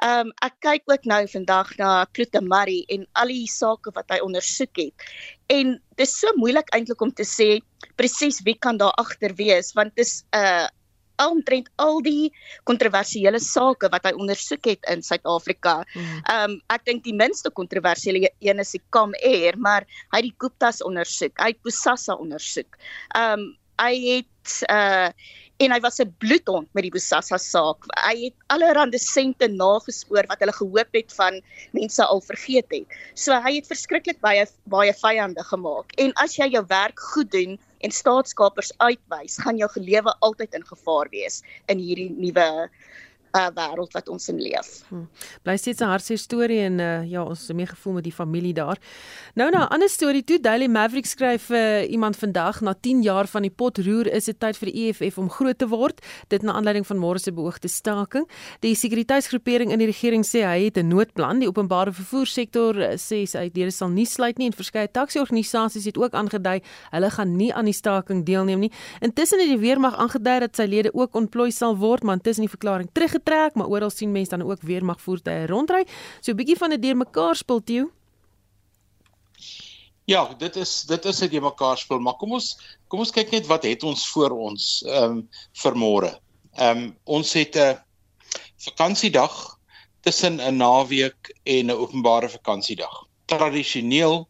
Ehm 0.03 0.29
um, 0.29 0.33
ek 0.45 0.55
kyk 0.65 0.83
ook 0.93 1.05
nou 1.11 1.21
vandag 1.27 1.75
na 1.77 2.05
Kloete 2.05 2.41
Marie 2.41 2.85
en 2.87 3.05
al 3.13 3.33
die 3.35 3.47
sake 3.51 3.93
wat 3.95 4.09
hy 4.13 4.19
ondersoek 4.25 4.83
het. 4.83 5.07
En 5.49 5.77
dit 5.95 6.07
is 6.07 6.17
so 6.19 6.31
moeilik 6.37 6.69
eintlik 6.75 7.01
om 7.01 7.13
te 7.13 7.27
sê 7.27 7.59
presies 7.99 8.41
wie 8.45 8.55
kan 8.55 8.77
daar 8.77 8.95
agter 9.01 9.35
wees 9.35 9.73
want 9.75 9.95
dit 9.95 10.05
is 10.05 10.23
'n 10.31 10.43
uh, 10.43 10.67
omtrent 11.27 11.69
al 11.75 12.01
die 12.05 12.31
kontroversiële 12.63 13.39
sake 13.43 13.89
wat 13.91 14.07
hy 14.07 14.13
ondersoek 14.15 14.71
het 14.71 14.89
in 14.93 15.03
Suid-Afrika. 15.03 15.83
Hmm. 15.93 16.21
Ehm 16.23 16.51
um, 16.51 16.57
ek 16.69 16.85
dink 16.85 17.03
die 17.03 17.15
minste 17.15 17.51
kontroversiële 17.51 18.31
een 18.39 18.59
is 18.59 18.71
die 18.71 18.83
Kam 18.89 19.13
Air, 19.19 19.57
maar 19.57 19.87
hy 20.11 20.21
het 20.21 20.29
die 20.29 20.37
Gupta's 20.37 20.83
ondersoek, 20.85 21.37
hy 21.39 21.53
het 21.53 21.61
Bosasa 21.63 22.15
ondersoek. 22.15 22.79
Ehm 23.15 23.39
um, 23.39 23.47
hy 23.79 23.93
het 24.05 24.63
uh 24.69 25.11
en 25.59 25.73
hy 25.75 25.79
was 25.83 25.99
'n 25.99 26.15
bloedhond 26.23 26.69
met 26.71 26.85
die 26.87 26.91
Bosasa 26.91 27.37
saak. 27.37 27.83
Hy 28.07 28.15
het 28.23 28.35
allerlei 28.47 28.97
sente 28.97 29.47
nagespoor 29.47 30.27
wat 30.27 30.39
hulle 30.39 30.55
gehoop 30.55 30.93
het 30.95 31.11
van 31.13 31.41
mense 31.75 32.05
al 32.05 32.21
vergeet 32.21 32.71
het. 32.71 32.87
So 33.13 33.35
hy 33.35 33.55
het 33.57 33.67
verskriklik 33.67 34.21
baie 34.21 34.45
baie 34.63 34.93
vyande 34.93 35.43
gemaak. 35.43 35.91
En 35.97 36.13
as 36.15 36.37
jy 36.37 36.47
jou 36.55 36.63
werk 36.67 36.99
goed 36.99 37.31
doen 37.31 37.59
en 37.79 37.91
staatskapers 37.95 38.71
uitwys, 38.77 39.39
gaan 39.43 39.59
jou 39.59 39.69
gelewe 39.71 40.15
altyd 40.25 40.57
in 40.59 40.65
gevaar 40.67 41.09
wees 41.13 41.41
in 41.71 41.81
hierdie 41.83 42.09
nuwe 42.11 42.49
uh, 43.31 43.47
wêreld 43.53 43.93
wat 43.93 44.09
ons 44.09 44.29
in 44.29 44.41
leef. 44.41 44.83
Hmm. 44.89 45.07
Bly 45.43 45.57
steeds 45.57 45.81
'n 45.81 45.91
hartseer 45.91 46.17
storie 46.17 46.59
en 46.59 46.79
uh, 46.79 47.03
ja, 47.09 47.23
ons 47.23 47.41
is 47.41 47.55
meegevoel 47.55 47.93
met 47.93 48.03
die 48.03 48.13
familie 48.13 48.53
daar. 48.53 48.77
Nou 49.35 49.49
nou 49.49 49.63
'n 49.63 49.67
ander 49.67 49.89
storie 49.89 50.23
toe, 50.23 50.39
Daily 50.39 50.67
Maverick 50.67 51.05
skryf 51.05 51.49
uh, 51.49 51.91
iemand 51.91 52.17
vandag 52.17 52.61
na 52.61 52.73
10 52.73 53.01
jaar 53.01 53.27
van 53.27 53.41
die 53.41 53.51
pot 53.51 53.77
roer 53.77 54.07
is 54.07 54.25
dit 54.25 54.39
tyd 54.39 54.57
vir 54.57 54.71
die 54.71 54.87
EFF 54.87 55.17
om 55.17 55.29
groot 55.29 55.57
te 55.57 55.67
word. 55.67 56.05
Dit 56.27 56.41
na 56.41 56.53
aanleiding 56.53 56.87
van 56.87 56.97
môre 56.97 57.19
se 57.19 57.31
beoogde 57.31 57.67
staking. 57.67 58.29
Die 58.59 58.75
sekuriteitsgroepering 58.75 59.71
in 59.71 59.79
die 59.79 59.87
regering 59.87 60.25
sê 60.25 60.43
hy 60.43 60.63
het 60.65 60.77
'n 60.77 60.87
noodplan. 60.87 61.39
Die 61.39 61.47
openbare 61.47 61.93
vervoersektor 61.93 62.75
sê 62.97 63.25
sy 63.25 63.49
deure 63.49 63.71
sal 63.71 63.89
nie 63.89 64.05
sluit 64.05 64.37
nie 64.37 64.47
en 64.47 64.53
verskeie 64.53 64.87
taksi-organisasies 64.87 65.85
het 65.85 65.97
ook 65.97 66.13
aangedui 66.13 66.61
hulle 66.91 67.09
gaan 67.09 67.35
nie 67.35 67.53
aan 67.53 67.65
die 67.65 67.73
staking 67.73 68.25
deelneem 68.25 68.59
nie. 68.59 68.71
Intussen 68.99 69.39
het 69.39 69.47
die 69.47 69.59
weermag 69.61 69.97
aangedui 69.97 70.39
dat 70.39 70.55
sy 70.55 70.65
lede 70.69 70.93
ook 70.93 71.15
ontplooi 71.15 71.51
sal 71.51 71.77
word, 71.77 72.03
maar 72.03 72.19
intussen 72.19 72.45
die 72.45 72.51
verklaring 72.51 72.89
terug 72.93 73.18
getrek, 73.19 73.55
maar 73.55 73.67
oral 73.67 73.91
sien 73.93 74.11
mense 74.11 74.35
dan 74.35 74.47
ook 74.47 74.61
weer 74.61 74.85
mag 74.85 75.01
voertuie 75.01 75.47
rondry. 75.47 75.85
So 76.21 76.31
'n 76.31 76.39
bietjie 76.39 76.57
van 76.57 76.69
dit 76.69 76.81
deurmekaar 76.81 77.35
speel 77.35 77.63
toe. 77.63 77.89
Ja, 80.09 80.23
dit 80.37 80.55
is 80.55 80.81
dit 80.89 81.05
is 81.05 81.17
dit 81.17 81.31
deurmekaar 81.31 81.77
speel, 81.77 81.99
maar 81.99 82.17
kom 82.17 82.31
ons 82.33 82.57
kom 82.87 82.99
ons 82.99 83.11
kyk 83.13 83.31
net 83.31 83.45
wat 83.47 83.63
het 83.63 83.83
ons 83.83 84.07
voor 84.09 84.31
ons 84.31 84.83
ehm 84.87 85.03
um, 85.03 85.29
vir 85.61 85.75
môre. 85.75 86.11
Ehm 86.57 86.77
um, 86.77 86.97
ons 87.03 87.33
het 87.33 87.55
'n 87.55 87.77
vakansiedag 88.57 89.59
tussen 90.01 90.41
'n 90.41 90.57
naweek 90.57 91.35
en 91.43 91.65
'n 91.65 91.77
openbare 91.77 92.29
vakansiedag. 92.29 93.05
Tradisioneel 93.25 94.27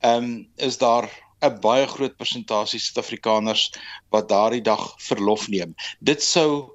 ehm 0.00 0.24
um, 0.24 0.48
is 0.56 0.78
daar 0.78 1.10
'n 1.44 1.60
baie 1.60 1.86
groot 1.86 2.16
persentasie 2.16 2.80
Suid-Afrikaners 2.80 3.72
wat 4.08 4.28
daardie 4.28 4.62
dag 4.62 4.94
verlof 4.98 5.48
neem. 5.48 5.74
Dit 6.00 6.22
sou 6.22 6.73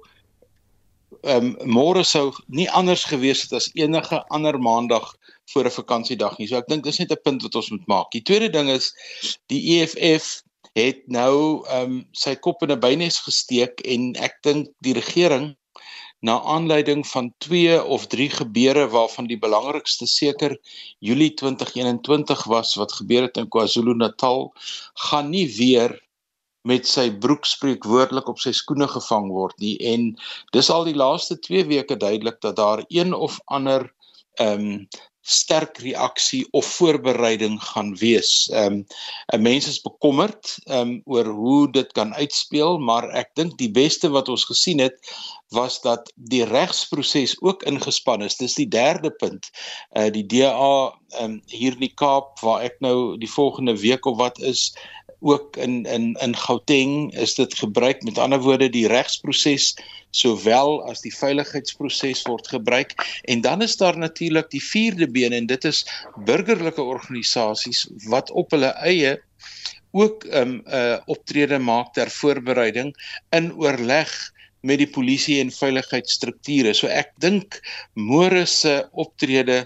ehm 1.22 1.56
um, 1.60 1.72
môre 1.76 2.04
sou 2.04 2.30
nie 2.46 2.68
anders 2.70 3.04
gewees 3.04 3.42
het 3.42 3.52
as 3.58 3.70
enige 3.74 4.20
ander 4.36 4.58
maandag 4.58 5.14
voor 5.52 5.64
'n 5.66 5.76
vakansiedag 5.78 6.38
nie. 6.38 6.46
So 6.48 6.56
ek 6.56 6.68
dink 6.68 6.84
dis 6.84 6.98
net 6.98 7.12
'n 7.12 7.22
punt 7.24 7.42
wat 7.42 7.54
ons 7.54 7.70
moet 7.70 7.86
maak. 7.86 8.10
Die 8.10 8.22
tweede 8.22 8.50
ding 8.50 8.70
is 8.70 8.92
die 9.46 9.62
EFF 9.76 10.42
het 10.74 11.02
nou 11.06 11.66
ehm 11.66 11.82
um, 11.82 12.06
sy 12.12 12.34
kop 12.34 12.62
in 12.62 12.72
'n 12.72 12.80
bynes 12.80 13.18
gesteek 13.26 13.80
en 13.84 14.14
ek 14.16 14.38
dink 14.42 14.68
die 14.80 14.94
regering 14.94 15.56
na 16.20 16.40
aanleiding 16.42 17.06
van 17.06 17.32
twee 17.38 17.84
of 17.84 18.06
drie 18.06 18.30
gebeure 18.30 18.88
waarvan 18.88 19.26
die 19.26 19.38
belangrikste 19.38 20.06
seker 20.06 20.58
Julie 20.98 21.34
2021 21.34 22.44
was 22.44 22.74
wat 22.74 22.92
gebeur 22.92 23.22
het 23.22 23.36
in 23.36 23.48
KwaZulu-Natal 23.48 24.52
gaan 25.08 25.30
nie 25.30 25.46
weer 25.56 25.96
met 26.68 26.88
sy 26.88 27.08
broek 27.24 27.46
spreekwoordelik 27.48 28.28
op 28.28 28.40
sy 28.42 28.52
skoene 28.56 28.88
gevang 28.88 29.30
word 29.32 29.56
nie 29.64 29.76
en 29.92 30.10
dis 30.56 30.70
al 30.70 30.84
die 30.88 30.98
laaste 30.98 31.38
2 31.38 31.68
weke 31.70 31.96
duidelik 31.96 32.40
dat 32.40 32.56
daar 32.56 32.84
een 32.88 33.14
of 33.14 33.40
ander 33.46 33.88
ehm 34.40 34.66
um, 34.66 34.88
sterk 35.20 35.78
reaksie 35.78 36.46
of 36.50 36.66
voorbereiding 36.66 37.62
gaan 37.62 37.96
wees. 37.96 38.48
Ehm 38.50 38.72
um, 38.72 38.86
'n 39.34 39.42
mens 39.42 39.68
is 39.68 39.80
bekommerd 39.80 40.58
ehm 40.64 40.80
um, 40.80 41.02
oor 41.04 41.26
hoe 41.26 41.72
dit 41.72 41.92
kan 41.92 42.14
uitspeel, 42.14 42.78
maar 42.78 43.10
ek 43.10 43.30
dink 43.34 43.58
die 43.58 43.70
beste 43.70 44.08
wat 44.08 44.28
ons 44.28 44.44
gesien 44.44 44.78
het 44.78 44.96
was 45.48 45.80
dat 45.80 46.12
die 46.14 46.44
regsproses 46.44 47.36
ook 47.40 47.62
ingespan 47.62 48.22
is. 48.22 48.36
Dis 48.36 48.54
die 48.54 48.68
derde 48.68 49.10
punt. 49.10 49.50
Uh 49.92 50.08
die 50.10 50.26
DA 50.26 50.96
ehm 51.08 51.24
um, 51.24 51.42
hier 51.46 51.72
in 51.72 51.84
die 51.84 51.94
Kaap 51.94 52.40
waar 52.40 52.62
ek 52.62 52.80
nou 52.80 53.18
die 53.18 53.30
volgende 53.30 53.76
week 53.76 54.06
of 54.06 54.16
wat 54.16 54.40
is 54.40 54.72
ook 55.20 55.56
in 55.56 55.84
in 55.84 56.12
in 56.20 56.36
Gauteng 56.36 57.12
is 57.12 57.34
dit 57.34 57.54
gebruik 57.54 58.02
met 58.02 58.18
ander 58.18 58.40
woorde 58.40 58.70
die 58.72 58.88
regsproses 58.88 59.74
sowel 60.10 60.80
as 60.88 61.00
die 61.04 61.12
veiligheidsproses 61.14 62.22
word 62.28 62.48
gebruik 62.48 62.94
en 63.28 63.40
dan 63.40 63.62
is 63.62 63.76
daar 63.76 63.98
natuurlik 63.98 64.50
die 64.50 64.64
vierde 64.64 65.10
been 65.10 65.32
en 65.32 65.46
dit 65.46 65.64
is 65.64 65.84
burgerlike 66.24 66.82
organisasies 66.82 67.86
wat 68.08 68.30
op 68.30 68.50
hulle 68.56 68.72
eie 68.84 69.18
ook 69.90 70.24
'n 70.24 70.36
um, 70.40 70.62
uh, 70.66 70.98
optrede 71.06 71.58
maak 71.58 71.92
ter 71.94 72.10
voorbereiding 72.10 72.94
in 73.30 73.52
oorleg 73.54 74.10
met 74.60 74.78
die 74.78 74.90
polisie 74.90 75.40
en 75.40 75.50
veiligheidsstrukture. 75.50 76.74
So 76.74 76.86
ek 76.86 77.12
dink 77.18 77.60
môre 77.94 78.44
se 78.46 78.88
optrede 78.92 79.64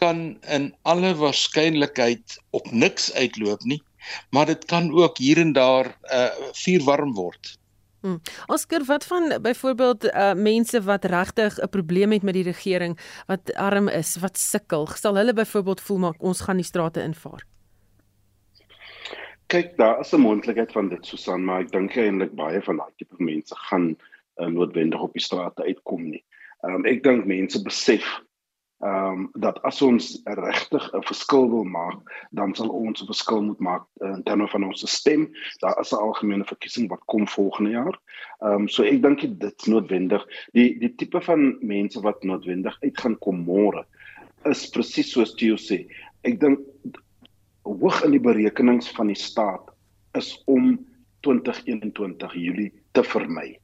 kan 0.00 0.40
in 0.48 0.74
alle 0.82 1.12
waarskynlikheid 1.14 2.38
op 2.56 2.70
niks 2.72 3.12
uitloop 3.12 3.62
nie 3.68 3.82
maar 4.30 4.46
dit 4.46 4.64
kan 4.64 4.92
ook 4.92 5.18
hier 5.18 5.38
en 5.38 5.52
daar 5.52 5.96
uh 6.12 6.52
vuur 6.52 6.84
warm 6.84 7.14
word. 7.14 7.58
Hmm. 8.00 8.20
Oscar, 8.46 8.84
wat 8.84 9.04
van 9.04 9.38
byvoorbeeld 9.42 10.04
uh 10.04 10.32
mense 10.34 10.82
wat 10.82 11.04
regtig 11.04 11.58
'n 11.58 11.68
probleem 11.68 12.12
het 12.12 12.22
met 12.22 12.34
die 12.34 12.42
regering, 12.42 12.98
wat 13.26 13.54
arm 13.54 13.88
is, 13.88 14.16
wat 14.16 14.38
sukkel, 14.38 14.86
sal 14.86 15.16
hulle 15.16 15.32
byvoorbeeld 15.32 15.80
voel 15.80 15.98
maar 15.98 16.14
ons 16.18 16.40
gaan 16.40 16.56
die 16.56 16.64
strate 16.64 17.02
invaar? 17.02 17.44
Kyk, 19.46 19.76
daar 19.76 20.00
is 20.00 20.12
'n 20.12 20.20
moontlikheid 20.20 20.72
van 20.72 20.88
dit 20.88 21.06
Susan, 21.06 21.44
maar 21.44 21.60
ek 21.60 21.72
dink 21.72 21.96
eintlik 21.96 22.34
baie 22.34 22.62
van 22.62 22.76
daai 22.76 22.92
tipe 22.96 23.16
mense 23.18 23.54
gaan 23.56 23.96
uh, 24.36 24.46
noodwendig 24.46 25.00
op 25.00 25.12
die 25.12 25.22
strate 25.22 25.62
uitkom 25.62 26.10
nie. 26.10 26.24
Um 26.60 26.84
ek 26.84 27.02
dink 27.02 27.24
mense 27.24 27.62
besef 27.62 28.20
ehm 28.80 29.12
um, 29.12 29.30
dat 29.36 29.58
as 29.62 29.82
ons 29.82 30.20
regtig 30.24 30.84
'n 30.96 31.02
verskil 31.04 31.50
wil 31.50 31.64
maak, 31.64 32.00
dan 32.30 32.54
sal 32.54 32.68
ons 32.68 33.02
'n 33.02 33.06
verskil 33.06 33.42
moet 33.42 33.60
maak 33.60 33.84
in 34.00 34.22
terme 34.22 34.48
van 34.48 34.64
ons 34.64 34.90
stem. 34.90 35.28
Daar 35.60 35.80
is 35.80 35.92
'n 35.92 36.00
algemene 36.00 36.44
verkiesing 36.44 36.88
wat 36.88 37.04
kom 37.04 37.28
volgende 37.28 37.70
jaar. 37.70 38.00
Ehm 38.40 38.52
um, 38.52 38.68
so 38.68 38.82
ek 38.82 39.02
dink 39.02 39.20
dit 39.20 39.60
is 39.60 39.68
noodwendig. 39.68 40.24
Die 40.52 40.78
die 40.78 40.94
tipe 40.94 41.20
van 41.20 41.56
mense 41.60 42.00
wat 42.00 42.22
noodwendig 42.22 42.76
uit 42.80 43.00
gaan 43.00 43.18
kom 43.18 43.44
môre 43.44 43.84
is 44.44 44.70
presies 44.70 45.12
soos 45.12 45.34
Theo 45.34 45.56
sê. 45.56 45.86
Ek 46.24 46.40
dink 46.40 46.60
hoog 47.62 48.04
in 48.04 48.10
die 48.10 48.20
berekenings 48.20 48.88
van 48.88 49.06
die 49.06 49.18
staat 49.18 49.70
is 50.16 50.42
om 50.46 50.86
2021 51.20 52.34
Julie 52.34 52.72
te 52.92 53.04
vermy. 53.04 53.58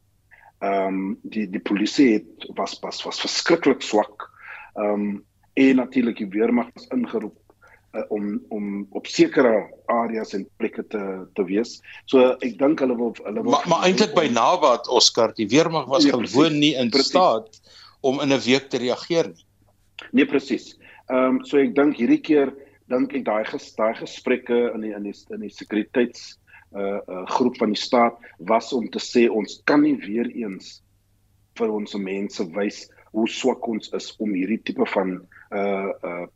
Ehm 0.61 0.87
um, 0.87 1.19
die 1.23 1.51
die 1.51 1.61
polisie 1.61 2.13
het 2.13 2.51
was 2.55 2.79
was 2.83 3.05
was 3.05 3.21
verskriklik 3.21 3.83
swak 3.83 4.36
Ehm 4.76 4.92
um, 4.92 5.25
en 5.56 5.76
natuurlik 5.76 6.18
die 6.21 6.28
weermag 6.28 6.68
is 6.76 6.85
ingeroep 6.92 7.37
uh, 7.97 8.02
om 8.12 8.42
om 8.52 8.87
op 8.90 9.06
sekere 9.09 9.71
areas 9.87 10.35
en 10.37 10.45
plekke 10.61 10.85
te 10.92 11.02
te 11.33 11.45
wees. 11.49 11.78
So 12.04 12.35
ek 12.45 12.59
dink 12.61 12.83
hulle 12.85 12.97
wil 12.97 13.14
hulle 13.23 13.42
wil 13.42 13.54
Maar, 13.54 13.68
maar 13.73 13.87
eintlik 13.88 14.12
by 14.16 14.26
Nabat 14.33 14.88
Oscar, 14.92 15.33
die 15.37 15.49
weermag 15.49 15.88
was 15.88 16.04
ja, 16.04 16.12
gewoon 16.12 16.59
nie 16.59 16.75
in 16.76 16.90
precies. 16.90 17.14
staat 17.14 17.61
om 18.00 18.21
in 18.21 18.33
'n 18.33 18.40
week 18.45 18.68
te 18.68 18.78
reageer 18.78 19.33
nie. 19.33 19.47
Nee 20.12 20.26
presies. 20.26 20.75
Ehm 21.09 21.37
um, 21.37 21.45
so 21.45 21.59
ek 21.59 21.75
dink 21.75 21.97
hierdie 21.97 22.21
keer 22.21 22.52
dink 22.92 23.14
ek 23.14 23.25
daai 23.25 23.45
ges, 23.45 23.73
daai 23.78 23.95
gesprekke 23.95 24.73
in 24.75 24.85
die 24.85 24.92
in 24.95 25.06
die 25.09 25.14
in 25.35 25.40
die 25.40 25.52
sekuriteits 25.52 26.37
uh, 26.76 27.00
uh 27.09 27.25
groep 27.26 27.56
van 27.56 27.73
die 27.73 27.80
staat 27.80 28.18
was 28.38 28.73
om 28.73 28.88
te 28.90 29.00
sê 29.02 29.26
ons 29.30 29.62
kan 29.64 29.83
nie 29.83 29.97
weer 30.04 30.28
eens 30.28 30.83
vir 31.56 31.73
ons 31.73 31.95
mense 31.95 32.45
wys 32.52 32.85
hoe 33.17 33.29
swak 33.33 33.65
ons 33.69 33.89
is 33.97 34.11
om 34.21 34.35
hierdie 34.37 34.61
tipe 34.69 34.87
van 34.93 35.17
uh 35.57 35.91
uh 36.05 36.27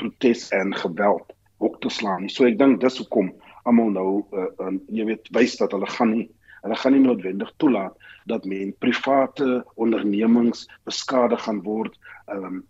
protes 0.00 0.48
en 0.56 0.72
geweld 0.74 1.34
op 1.64 1.80
te 1.80 1.90
slaan. 1.92 2.28
So 2.32 2.48
ek 2.48 2.56
dink 2.58 2.80
dis 2.80 2.96
hoekom 3.02 3.32
almal 3.68 3.92
nou 3.92 4.08
uh, 4.32 4.48
uh 4.60 4.72
jy 4.92 5.08
weet 5.12 5.28
wys 5.36 5.58
dat 5.60 5.76
hulle 5.76 5.88
gaan 5.96 6.14
nie 6.16 6.28
hulle 6.64 6.76
gaan 6.80 6.96
nie 6.96 7.02
noodwendig 7.04 7.50
toelaat 7.60 8.06
dat 8.30 8.46
men 8.48 8.72
private 8.80 9.64
ondernemings 9.76 10.64
beskadig 10.88 11.42
gaan 11.44 11.60
word, 11.66 11.98
um 12.32 12.62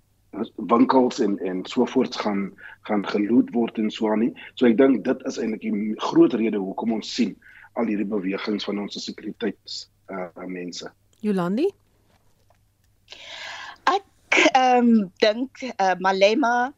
winkels 0.59 1.21
en 1.23 1.37
en 1.47 1.63
sovoorts 1.71 2.19
gaan 2.19 2.49
gaan 2.89 3.05
geloot 3.07 3.53
word 3.55 3.79
en 3.79 3.91
so 3.95 4.11
aan 4.11 4.25
nie. 4.25 4.33
So 4.59 4.67
ek 4.67 4.81
dink 4.81 5.05
dit 5.07 5.23
is 5.31 5.39
eintlik 5.39 5.63
die 5.63 5.95
groot 6.09 6.35
rede 6.35 6.59
hoekom 6.59 6.97
ons 6.99 7.15
sien 7.15 7.37
al 7.79 7.87
hierdie 7.87 8.11
bewegings 8.11 8.67
van 8.67 8.83
ons 8.83 8.99
sekuriteits 8.99 9.85
uh 10.11 10.51
mense. 10.51 10.91
Jolandi 11.23 11.71
ehm 14.55 14.89
um, 14.89 15.13
dink 15.23 15.63
uh, 15.67 15.95
Malema 15.99 16.73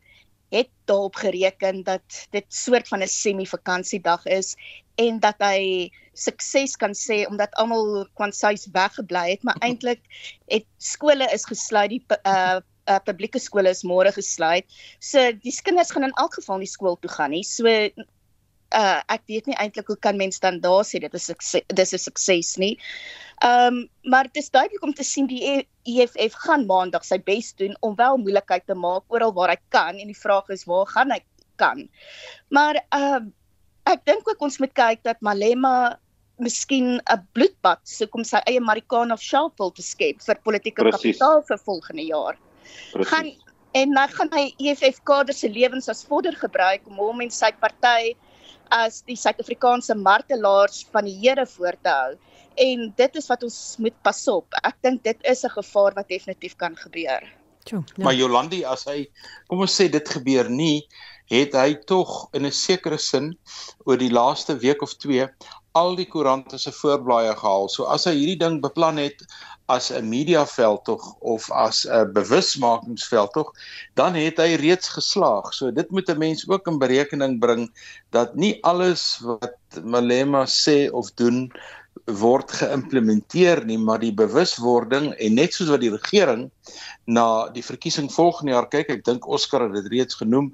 het 0.49 0.71
daarop 0.85 1.14
gereken 1.14 1.83
dat 1.83 2.26
dit 2.30 2.47
soort 2.49 2.88
van 2.88 3.02
'n 3.02 3.09
semi-vakansiedag 3.09 4.25
is 4.25 4.56
en 4.95 5.21
dat 5.21 5.35
hy 5.38 5.90
sukses 6.12 6.76
kan 6.76 6.95
sê 6.95 7.26
omdat 7.28 7.54
almal 7.61 8.09
kwansies 8.14 8.68
weggebly 8.73 9.30
het, 9.30 9.42
maar 9.42 9.59
eintlik 9.61 10.00
het 10.49 10.64
skole 10.78 11.28
is 11.33 11.45
gesluit, 11.45 11.90
die 11.90 12.04
uh, 12.23 12.61
uh 12.87 13.00
publieke 13.04 13.38
skole 13.38 13.68
is 13.68 13.85
môre 13.85 14.12
gesluit. 14.12 14.64
So 14.99 15.33
die 15.42 15.54
kinders 15.62 15.90
gaan 15.90 16.06
in 16.09 16.16
elk 16.16 16.35
geval 16.35 16.59
nie 16.59 16.71
skool 16.71 16.97
toe 16.97 17.11
gaan 17.11 17.30
nie. 17.30 17.45
So 17.45 17.66
uh 18.75 19.00
ek 19.06 19.23
weet 19.30 19.46
nie 19.46 19.56
eintlik 19.56 19.87
hoe 19.87 19.99
kan 19.99 20.16
mense 20.16 20.40
dan 20.40 20.61
daar 20.61 20.85
sê 20.85 21.00
dit 21.00 21.14
is 21.14 21.30
dis 21.66 21.94
'n 21.94 21.99
sukses 21.99 22.56
nie. 22.58 22.78
Ehm 23.44 23.75
um, 23.75 23.88
maar 24.02 24.25
dit 24.25 24.42
is 24.42 24.50
duidelik 24.50 24.82
om 24.82 24.94
te 24.94 25.04
sien 25.04 25.26
die 25.26 25.68
EFF 25.85 26.35
gaan 26.35 26.66
maandag 26.66 27.04
sy 27.04 27.18
bes 27.18 27.52
doen 27.54 27.76
om 27.80 27.94
wel 27.94 28.16
moeilikheid 28.16 28.66
te 28.66 28.75
maak 28.75 29.04
oral 29.08 29.32
waar 29.32 29.50
hy 29.54 29.61
kan 29.68 29.99
en 29.99 30.06
die 30.06 30.23
vraag 30.23 30.49
is 30.49 30.64
waar 30.64 30.87
gaan 30.87 31.11
hy 31.11 31.20
kan. 31.56 31.88
Maar 32.49 32.85
ehm 32.88 33.14
uh, 33.14 33.32
ek 33.87 34.02
dink 34.04 34.28
ook 34.28 34.40
ons 34.42 34.58
moet 34.58 34.73
kyk 34.75 35.02
dat 35.06 35.20
Malema 35.20 35.99
miskien 36.37 37.00
'n 37.00 37.26
bloedbad 37.32 37.80
soek 37.85 38.14
om 38.14 38.25
sy 38.25 38.40
eie 38.46 38.61
Marikana 38.61 39.14
of 39.14 39.23
Sharpeville 39.23 39.75
te 39.75 39.82
skep 39.82 40.23
vir 40.23 40.40
politieke 40.42 40.82
Precies. 40.82 41.18
kapitaal 41.18 41.42
vir 41.49 41.58
volgende 41.58 42.02
jaar. 42.02 42.38
Gaan 42.92 43.30
Presies. 43.30 43.42
en 43.73 43.92
dan 43.92 44.08
gaan 44.08 44.30
hy 44.32 44.54
EFF 44.58 45.02
kaders 45.04 45.38
se 45.38 45.49
lewens 45.49 45.88
as 45.88 46.04
fodder 46.04 46.32
gebruik 46.32 46.87
om 46.87 46.96
hom 46.96 47.20
en 47.20 47.30
sy 47.30 47.52
party 47.52 48.16
as 48.75 49.02
die 49.06 49.16
Suid-Afrikaanse 49.16 49.94
martelaars 49.94 50.87
van 50.92 51.04
die 51.04 51.16
Here 51.20 51.46
voor 51.46 51.76
te 51.82 51.88
hou. 51.88 52.14
En 52.56 52.92
dit 52.96 53.16
is 53.16 53.26
wat 53.28 53.42
ons 53.42 53.58
moet 53.78 53.96
pas 54.02 54.23
op. 54.32 54.54
Ek 54.64 54.76
dink 54.82 55.02
dit 55.04 55.18
is 55.23 55.44
'n 55.44 55.50
gevaar 55.50 55.94
wat 55.94 56.08
definitief 56.08 56.56
kan 56.56 56.76
gebeur. 56.76 57.23
Tjoe, 57.64 57.85
Ja. 57.96 58.04
Maar. 58.04 58.14
Jolandi 58.14 58.64
as 58.64 58.85
hy 58.85 59.11
kom 59.49 59.61
ons 59.61 59.80
sê 59.80 59.90
dit 59.90 60.08
gebeur 60.08 60.49
nie, 60.50 60.87
het 61.30 61.52
hy 61.52 61.75
tog 61.75 62.28
in 62.32 62.46
'n 62.46 62.52
sekere 62.52 62.99
sin 62.99 63.38
oor 63.85 63.96
die 63.96 64.11
laaste 64.11 64.56
week 64.58 64.82
of 64.82 64.94
2 64.94 65.28
al 65.75 65.96
die 65.96 66.06
koerante 66.06 66.58
se 66.58 66.73
voorblaaie 66.73 67.35
gehaal. 67.37 67.68
So 67.68 67.85
as 67.85 68.06
hy 68.08 68.14
hierdie 68.14 68.38
ding 68.38 68.61
beplan 68.62 68.96
het 68.96 69.25
as 69.66 69.90
'n 69.90 70.08
mediaveldtog 70.08 71.14
of 71.18 71.50
as 71.50 71.87
'n 71.87 72.12
bewusmakingsveldtog, 72.12 73.52
dan 73.94 74.14
het 74.14 74.38
hy 74.38 74.54
reeds 74.54 74.88
geslaag. 74.88 75.54
So 75.54 75.73
dit 75.73 75.90
moet 75.90 76.08
'n 76.08 76.18
mens 76.18 76.49
ook 76.49 76.66
in 76.66 76.78
berekening 76.78 77.38
bring 77.38 77.70
dat 78.11 78.35
nie 78.35 78.62
alles 78.62 79.18
wat 79.23 79.58
Malema 79.82 80.46
sê 80.46 80.90
of 80.90 81.11
doen 81.14 81.50
word 82.04 82.52
geïmplementeer 82.52 83.64
nie, 83.66 83.78
maar 83.78 83.99
die 83.99 84.14
bewuswording 84.14 85.11
en 85.14 85.35
net 85.35 85.54
soos 85.54 85.73
wat 85.73 85.82
die 85.82 85.90
regering 85.90 86.50
na 87.04 87.49
die 87.54 87.64
verkiesing 87.64 88.12
volgende 88.12 88.52
jaar 88.52 88.68
kyk, 88.70 88.90
ek 88.90 89.04
dink 89.04 89.26
Oscar 89.26 89.66
het 89.66 89.75
dit 89.75 89.90
reeds 89.90 90.14
genoem, 90.14 90.52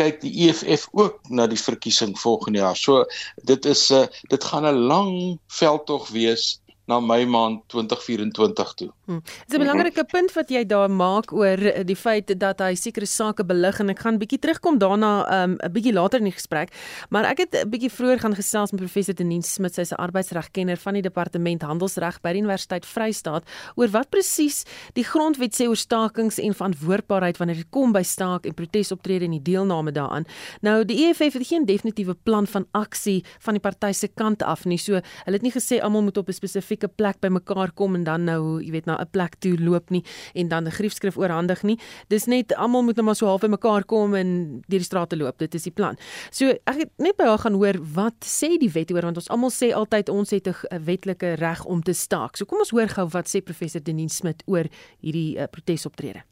kyk 0.00 0.20
die 0.22 0.32
EFF 0.48 0.88
ook 0.92 1.20
na 1.28 1.46
die 1.50 1.60
verkiesing 1.60 2.14
volgende 2.18 2.62
jaar. 2.62 2.76
So 2.76 3.04
dit 3.44 3.64
is 3.66 3.90
'n 3.90 3.94
uh, 3.94 4.06
dit 4.30 4.44
gaan 4.44 4.66
'n 4.66 4.86
lang 4.88 5.38
veldtog 5.48 6.08
wees 6.08 6.60
na 6.86 7.00
Mei 7.00 7.26
maand 7.26 7.62
2024 7.72 8.74
toe. 8.74 8.90
Hm. 9.06 9.20
Dis 9.46 9.56
'n 9.56 9.60
belangrike 9.60 10.04
punt 10.04 10.32
wat 10.32 10.48
jy 10.50 10.64
daar 10.66 10.90
maak 10.90 11.32
oor 11.32 11.56
die 11.84 11.96
feit 11.96 12.38
dat 12.40 12.60
hy 12.60 12.74
sekere 12.74 13.06
sake 13.06 13.44
belig 13.44 13.80
en 13.80 13.90
ek 13.90 13.98
gaan 13.98 14.18
bietjie 14.18 14.38
terugkom 14.38 14.78
daarna 14.78 15.42
um, 15.42 15.56
'n 15.60 15.72
bietjie 15.72 15.92
later 15.92 16.18
in 16.18 16.24
die 16.24 16.32
gesprek. 16.32 16.68
Maar 17.10 17.24
ek 17.24 17.38
het 17.38 17.54
'n 17.54 17.70
bietjie 17.70 17.90
vroeër 17.90 18.20
gaan 18.20 18.34
gesels 18.34 18.72
met 18.72 18.80
professor 18.80 19.14
Denien 19.14 19.42
Smit, 19.42 19.74
sy's 19.74 19.92
'n 19.92 19.96
arbeidsregkenner 19.96 20.76
van 20.76 20.92
die 20.92 21.02
departement 21.02 21.62
handelsreg 21.62 22.20
by 22.20 22.32
die 22.32 22.42
Universiteit 22.42 22.86
Vrystaat 22.86 23.44
oor 23.76 23.88
wat 23.88 24.10
presies 24.10 24.64
die 24.92 25.04
grondwet 25.04 25.54
sê 25.54 25.66
oor 25.66 25.76
stakings 25.76 26.38
en 26.38 26.54
verantwoordbaarheid 26.54 27.36
wanneer 27.38 27.56
dit 27.56 27.70
kom 27.70 27.92
by 27.92 28.02
staak 28.02 28.46
en 28.46 28.54
protesoptrede 28.54 29.24
en 29.24 29.30
die 29.30 29.42
deelname 29.42 29.92
daaraan. 29.92 30.24
Nou 30.60 30.84
die 30.84 31.08
EFF 31.08 31.32
het 31.32 31.46
geen 31.46 31.64
definitiewe 31.64 32.14
plan 32.22 32.46
van 32.46 32.66
aksie 32.72 33.24
van 33.38 33.54
die 33.54 33.60
party 33.60 33.92
se 33.92 34.08
kant 34.08 34.42
af 34.42 34.64
nie. 34.64 34.78
So 34.78 34.92
hulle 34.92 35.36
het 35.36 35.42
nie 35.42 35.52
gesê 35.52 35.80
almal 35.80 36.02
moet 36.02 36.16
op 36.16 36.28
'n 36.28 36.32
spesifieke 36.32 36.73
plek 36.96 37.20
bymekaar 37.20 37.72
kom 37.72 37.94
en 37.94 38.04
dan 38.04 38.24
nou, 38.24 38.62
jy 38.62 38.70
weet, 38.70 38.86
na 38.86 38.96
'n 39.00 39.10
plek 39.10 39.34
toe 39.40 39.56
loop 39.58 39.90
nie 39.90 40.04
en 40.34 40.48
dan 40.48 40.66
'n 40.66 40.70
griefskrif 40.70 41.16
oorhandig 41.16 41.62
nie. 41.62 41.78
Dis 42.08 42.26
net 42.26 42.54
almal 42.54 42.82
moet 42.82 42.96
nou 42.96 43.04
maar 43.04 43.16
so 43.16 43.26
half 43.26 43.40
bymekaar 43.40 43.84
kom 43.84 44.14
en 44.14 44.62
deur 44.68 44.78
die 44.78 44.84
strate 44.84 45.16
loop. 45.16 45.38
Dit 45.38 45.54
is 45.54 45.62
die 45.62 45.72
plan. 45.72 45.96
So 46.30 46.46
ek 46.48 46.76
het 46.76 46.90
net 46.98 47.16
by 47.16 47.24
haar 47.24 47.38
gaan 47.38 47.54
hoor 47.54 47.78
wat 47.94 48.24
sê 48.24 48.58
die 48.58 48.70
wet 48.70 48.90
oor 48.90 49.02
want 49.02 49.16
ons 49.16 49.28
almal 49.28 49.50
sê 49.50 49.72
altyd 49.72 50.08
ons 50.08 50.30
het 50.30 50.46
'n 50.48 50.84
wetlike 50.84 51.34
reg 51.34 51.64
om 51.64 51.82
te 51.82 51.92
staak. 51.92 52.36
So 52.36 52.44
kom 52.44 52.58
ons 52.58 52.70
hoor 52.70 52.88
gou 52.88 53.08
wat 53.08 53.28
sê 53.28 53.40
professor 53.42 53.82
Denien 53.82 54.08
Smit 54.08 54.42
oor 54.46 54.64
hierdie 55.00 55.38
uh, 55.38 55.44
protesoptrede. 55.50 56.22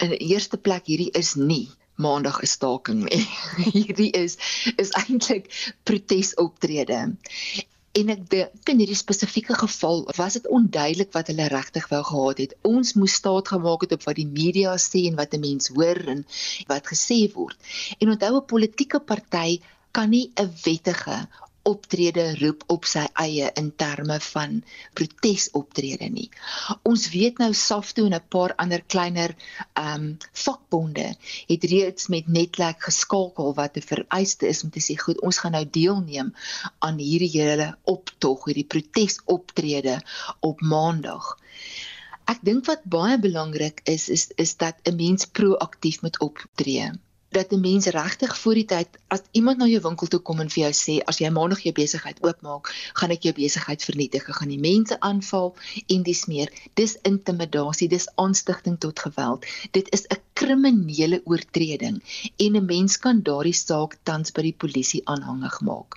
in 0.00 0.10
die 0.10 0.32
eerste 0.32 0.56
plek 0.56 0.88
hierdie 0.88 1.10
is 1.18 1.34
nie 1.36 1.68
maandag 2.00 2.40
'n 2.40 2.48
staking 2.48 3.00
hierdie 3.76 4.10
is 4.16 4.38
is 4.76 4.92
eintlik 5.02 5.50
protesoptrede. 5.84 7.00
En 7.98 8.10
ek 8.12 8.20
dink 8.30 8.70
in 8.70 8.80
hierdie 8.82 8.98
spesifieke 8.98 9.54
geval 9.58 10.04
was 10.18 10.36
dit 10.38 10.44
onduidelik 10.56 11.10
wat 11.16 11.30
hulle 11.32 11.48
regtig 11.50 11.88
wou 11.90 12.02
gehad 12.06 12.42
het. 12.42 12.52
Ons 12.62 12.92
moes 12.94 13.16
staat 13.18 13.50
gemaak 13.50 13.82
het 13.86 13.94
op 13.96 14.06
wat 14.06 14.18
die 14.20 14.28
media 14.30 14.76
sê 14.78 15.02
en 15.08 15.18
wat 15.18 15.34
'n 15.34 15.42
mens 15.42 15.72
hoor 15.74 15.98
en 16.14 16.22
wat 16.70 16.86
gesê 16.92 17.18
word. 17.34 17.58
En 17.98 18.14
onthou 18.14 18.32
'n 18.36 18.50
politieke 18.54 19.00
party 19.10 19.60
kan 19.90 20.10
nie 20.10 20.30
'n 20.36 20.54
wettige 20.64 21.18
optrede 21.68 22.24
roep 22.40 22.62
op 22.72 22.86
sy 22.88 23.02
eie 23.22 23.50
in 23.60 23.70
terme 23.76 24.16
van 24.26 24.60
protesoptrede 24.98 26.08
nie. 26.12 26.28
Ons 26.88 27.08
weet 27.14 27.40
nou 27.42 27.50
SAFTU 27.54 28.06
en 28.08 28.16
'n 28.18 28.28
paar 28.34 28.54
ander 28.64 28.82
kleiner 28.94 29.34
ehm 29.74 29.94
um, 29.94 30.06
vakbonde 30.44 31.08
het 31.52 31.64
reeds 31.72 32.08
met 32.08 32.28
Netlek 32.28 32.82
geskakel 32.88 33.54
wat 33.54 33.76
'n 33.76 33.88
vereiste 33.92 34.48
is 34.48 34.62
om 34.64 34.70
te 34.70 34.80
sê 34.80 34.96
goed, 34.96 35.20
ons 35.20 35.38
gaan 35.38 35.52
nou 35.52 35.66
deelneem 35.70 36.34
aan 36.78 36.98
hierdie 36.98 37.34
hele 37.40 37.76
optog, 37.84 38.44
hierdie 38.44 38.70
protesoptrede 38.74 40.00
op 40.40 40.60
Maandag. 40.60 41.36
Ek 42.24 42.38
dink 42.42 42.66
wat 42.66 42.84
baie 42.84 43.18
belangrik 43.18 43.80
is 43.84 44.08
is 44.08 44.30
is 44.36 44.56
dat 44.56 44.76
'n 44.84 44.96
mens 44.96 45.24
proaktief 45.26 46.02
moet 46.02 46.20
optree 46.20 46.90
dat 47.30 47.52
'n 47.52 47.60
mens 47.60 47.86
regtig 47.86 48.38
voor 48.38 48.54
die 48.54 48.64
tyd 48.64 48.88
as 49.08 49.22
iemand 49.30 49.58
na 49.58 49.66
jou 49.66 49.80
winkel 49.82 50.06
toe 50.06 50.20
kom 50.20 50.40
en 50.40 50.50
vir 50.50 50.62
jou 50.62 50.72
sê 50.72 50.94
as 51.04 51.18
jy 51.18 51.30
maandag 51.30 51.60
jou 51.62 51.72
besigheid 51.72 52.18
oopmaak, 52.20 52.74
gaan 52.94 53.10
ek 53.10 53.22
jou 53.22 53.34
besigheid 53.34 53.84
vernietig, 53.84 54.28
ek 54.28 54.34
gaan 54.34 54.48
die 54.48 54.58
mense 54.58 55.00
aanval 55.00 55.54
en 55.86 56.02
dis 56.02 56.26
meer. 56.26 56.50
Dis 56.74 56.96
intimidasie, 57.02 57.88
dis 57.88 58.08
aanstigting 58.14 58.78
tot 58.78 58.98
geweld. 58.98 59.46
Dit 59.70 59.92
is 59.92 60.06
'n 60.10 60.18
kriminele 60.34 61.20
oortreding 61.24 62.02
en 62.36 62.56
'n 62.56 62.64
mens 62.64 62.98
kan 62.98 63.22
daardie 63.22 63.54
saak 63.54 63.96
tans 64.02 64.32
by 64.32 64.42
die 64.42 64.56
polisie 64.58 65.02
aanhangig 65.04 65.60
maak. 65.60 65.94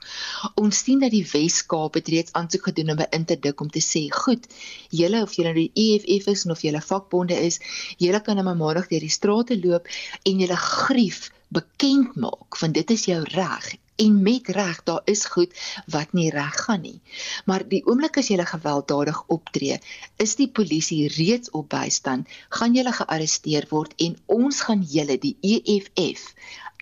Ons 0.56 0.84
sien 0.84 1.00
dat 1.00 1.12
die 1.12 1.26
Wes-Kaap 1.34 1.94
het 1.94 2.08
reeds 2.08 2.34
aansoek 2.34 2.64
gedoen 2.64 2.90
om 2.90 2.98
by 2.98 3.08
in 3.12 3.26
te 3.26 3.40
dik 3.40 3.62
om 3.62 3.70
te 3.70 3.80
sê, 3.82 4.12
goed, 4.12 4.48
julle 4.90 5.22
of 5.22 5.34
julle 5.34 5.54
die 5.54 5.72
EFF 5.74 6.28
is 6.28 6.46
of 6.46 6.62
julle 6.62 6.82
vakbonde 6.82 7.34
is, 7.34 7.60
julle 7.98 8.22
kan 8.22 8.36
nou 8.36 8.56
maandag 8.56 8.88
deur 8.88 9.00
die 9.00 9.10
strate 9.10 9.58
loop 9.66 9.88
en 10.24 10.40
julle 10.40 10.56
grief 10.56 11.23
bekend 11.58 12.16
maak 12.26 12.60
want 12.62 12.78
dit 12.80 12.94
is 12.98 13.06
jou 13.12 13.22
reg 13.36 13.74
en 14.04 14.22
met 14.26 14.48
reg 14.58 14.80
daar 14.84 15.02
is 15.06 15.26
goed 15.34 15.52
wat 15.96 16.14
nie 16.18 16.30
reg 16.34 16.56
gaan 16.66 16.82
nie. 16.82 17.00
Maar 17.46 17.66
die 17.70 17.84
oomblik 17.86 18.18
as 18.18 18.32
jy 18.32 18.46
gewelddadig 18.50 19.20
optree 19.36 19.78
is 20.26 20.36
die 20.40 20.50
polisie 20.60 21.08
reeds 21.18 21.54
op 21.60 21.70
bystand 21.76 22.28
gaan 22.58 22.76
jy 22.76 22.86
gearresteer 23.00 23.70
word 23.70 23.94
en 24.08 24.18
ons 24.26 24.62
gaan 24.68 24.82
julle 24.96 25.18
die 25.28 25.36
EFF 25.42 26.34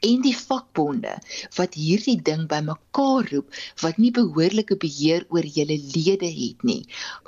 en 0.02 0.22
die 0.22 0.36
vakbonde 0.38 1.16
wat 1.58 1.74
hierdie 1.78 2.18
ding 2.30 2.48
bymekaar 2.52 3.30
roep 3.32 3.62
wat 3.82 3.98
nie 3.98 4.12
behoorlike 4.12 4.78
beheer 4.82 5.26
oor 5.30 5.46
julle 5.46 5.78
lede 5.96 6.30
het 6.42 6.64
nie 6.64 6.82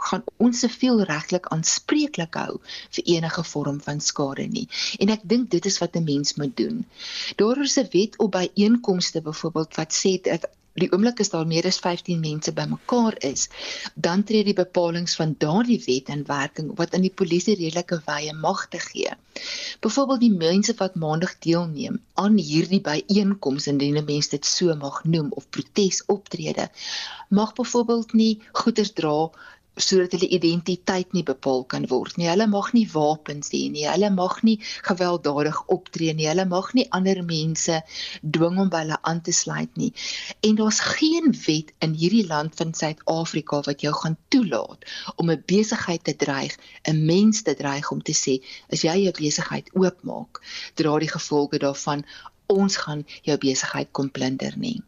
gaan 0.10 0.24
ons 0.38 0.64
siviel 0.66 1.04
regtelik 1.10 1.48
aanspreeklik 1.56 2.36
hou 2.40 2.60
vir 2.96 3.04
enige 3.16 3.44
vorm 3.52 3.80
van 3.86 4.02
skade 4.02 4.48
nie. 4.48 4.66
En 5.00 5.12
ek 5.14 5.24
dink 5.34 5.50
dit 5.54 5.66
is 5.70 5.80
wat 5.84 5.96
'n 5.98 6.04
mens 6.10 6.36
moet 6.40 6.56
doen. 6.58 6.86
Daar 7.42 7.62
is 7.62 7.78
'n 7.78 7.90
wet 7.94 8.18
op 8.18 8.32
byeenkomste 8.32 9.22
byvoorbeeld 9.22 9.76
wat 9.76 9.92
sê 9.94 10.22
dat 10.22 10.50
die 10.82 10.90
oomblik 10.92 11.20
is 11.22 11.30
daar 11.30 11.48
meer 11.48 11.66
as 11.70 11.80
15 11.84 12.20
mense 12.20 12.54
bymekaar 12.58 13.18
is, 13.30 13.48
dan 13.94 14.24
tree 14.24 14.44
die 14.48 14.56
bepalinge 14.58 15.14
van 15.20 15.36
daardie 15.38 15.80
wet 15.86 16.10
in 16.16 16.26
werking 16.30 16.72
wat 16.80 16.94
aan 16.94 17.06
die 17.06 17.14
polisie 17.22 17.56
redelike 17.60 18.02
wye 18.08 18.34
magte 18.34 18.82
gee. 18.82 19.14
Byvoorbeeld 19.86 20.26
die 20.26 20.34
mense 20.34 20.74
wat 20.82 20.96
maandag 21.06 21.38
deelneem 21.46 22.00
aan 22.24 22.38
hierdie 22.38 22.82
byeenkoms 22.82 23.68
indien 23.68 23.98
'n 24.02 24.06
mens 24.10 24.30
dit 24.34 24.46
so 24.46 24.76
mag 24.76 25.04
noem 25.04 25.32
of 25.32 25.50
protesoptrede, 25.50 26.70
mag 27.30 27.54
byvoorbeeld 27.54 28.14
nie 28.14 28.42
goeder 28.52 28.94
dra 28.94 29.18
sodat 29.76 30.14
hulle 30.14 30.28
identiteit 30.28 31.14
nie 31.14 31.24
bepaal 31.26 31.64
kan 31.66 31.88
word 31.90 32.18
nie. 32.18 32.28
Hulle 32.30 32.46
mag 32.48 32.72
nie 32.78 32.86
wapens 32.92 33.50
hê 33.54 33.64
nie. 33.74 33.86
Hulle 33.90 34.10
mag 34.14 34.42
nie 34.46 34.60
gewelddadig 34.86 35.58
optree 35.74 36.14
nie. 36.14 36.28
Hulle 36.30 36.46
mag 36.50 36.74
nie 36.78 36.86
ander 36.94 37.24
mense 37.26 37.80
dwing 38.22 38.60
om 38.62 38.70
by 38.74 38.84
hulle 38.84 39.00
aan 39.02 39.22
te 39.26 39.34
sluit 39.34 39.74
nie. 39.80 39.92
En 40.46 40.60
daar's 40.60 40.82
geen 40.98 41.34
wet 41.46 41.74
in 41.86 41.98
hierdie 41.98 42.26
land 42.30 42.56
van 42.60 42.74
Suid-Afrika 42.78 43.64
wat 43.66 43.82
jou 43.82 43.94
gaan 43.98 44.18
toelaat 44.30 44.86
om 45.16 45.32
'n 45.32 45.44
besigheid 45.46 46.04
te 46.04 46.16
dreig, 46.16 46.58
'n 46.88 47.06
mens 47.06 47.42
te 47.42 47.56
dreig 47.56 47.92
om 47.92 48.02
te 48.02 48.14
sê 48.14 48.42
as 48.70 48.84
jy 48.84 48.96
jou 49.04 49.14
besigheid 49.18 49.70
oopmaak, 49.74 50.42
dra 50.76 51.00
die 51.00 51.10
gevolge 51.10 51.58
daarvan 51.58 52.06
ons 52.54 52.78
gaan 52.78 53.06
jou 53.22 53.38
besigheid 53.38 53.92
kom 53.92 54.12
plunder 54.12 54.54
nie. 54.58 54.82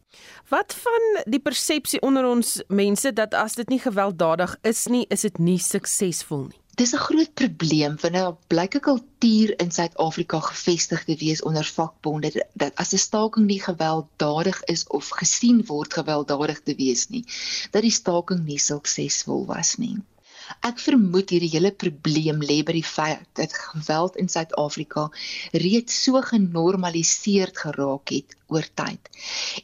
Wat 0.49 0.73
van 0.73 1.23
die 1.25 1.39
persepsie 1.39 2.01
onder 2.01 2.25
ons 2.25 2.62
mense 2.67 3.13
dat 3.13 3.34
as 3.34 3.56
dit 3.56 3.69
nie 3.69 3.80
gewelddadig 3.80 4.56
is 4.62 4.86
nie, 4.88 5.06
is 5.10 5.21
dit 5.21 5.39
nie 5.39 5.60
suksesvol 5.60 6.47
nie? 6.49 6.62
Dis 6.75 6.93
'n 6.93 7.06
groot 7.08 7.34
probleem 7.34 7.93
want 8.01 8.13
nou 8.13 8.36
blyk 8.51 8.73
'n 8.75 8.86
kultuur 8.88 9.54
in 9.63 9.71
Suid-Afrika 9.71 10.39
gevestig 10.39 11.04
te 11.04 11.15
wees 11.15 11.41
onder 11.41 11.63
vakbonde 11.78 12.32
dat 12.54 12.75
as 12.75 12.91
'n 12.93 12.97
staking 12.97 13.47
nie 13.47 13.62
gewelddadig 13.62 14.63
is 14.63 14.88
of 14.88 15.10
gesien 15.10 15.65
word 15.65 15.93
gewelddadig 15.93 16.60
te 16.63 16.75
wees 16.75 17.08
nie, 17.08 17.23
dat 17.71 17.82
die 17.82 17.97
staking 18.01 18.43
nie 18.45 18.60
suksesvol 18.60 19.45
was 19.45 19.75
nie. 19.75 19.97
Ek 20.69 20.81
vermoed 20.84 21.31
hierdie 21.34 21.51
hele 21.53 21.71
probleem 21.84 22.41
lê 22.49 22.58
by 22.67 22.75
die 22.77 22.86
feit 22.89 23.25
dat 23.39 23.55
geweld 23.62 24.19
in 24.21 24.29
Suid-Afrika 24.34 25.05
reeds 25.65 25.97
so 26.05 26.21
genormaliseer 26.29 27.53
geraak 27.62 28.13
het 28.15 28.38
oor 28.53 28.67
tyd. 28.81 29.12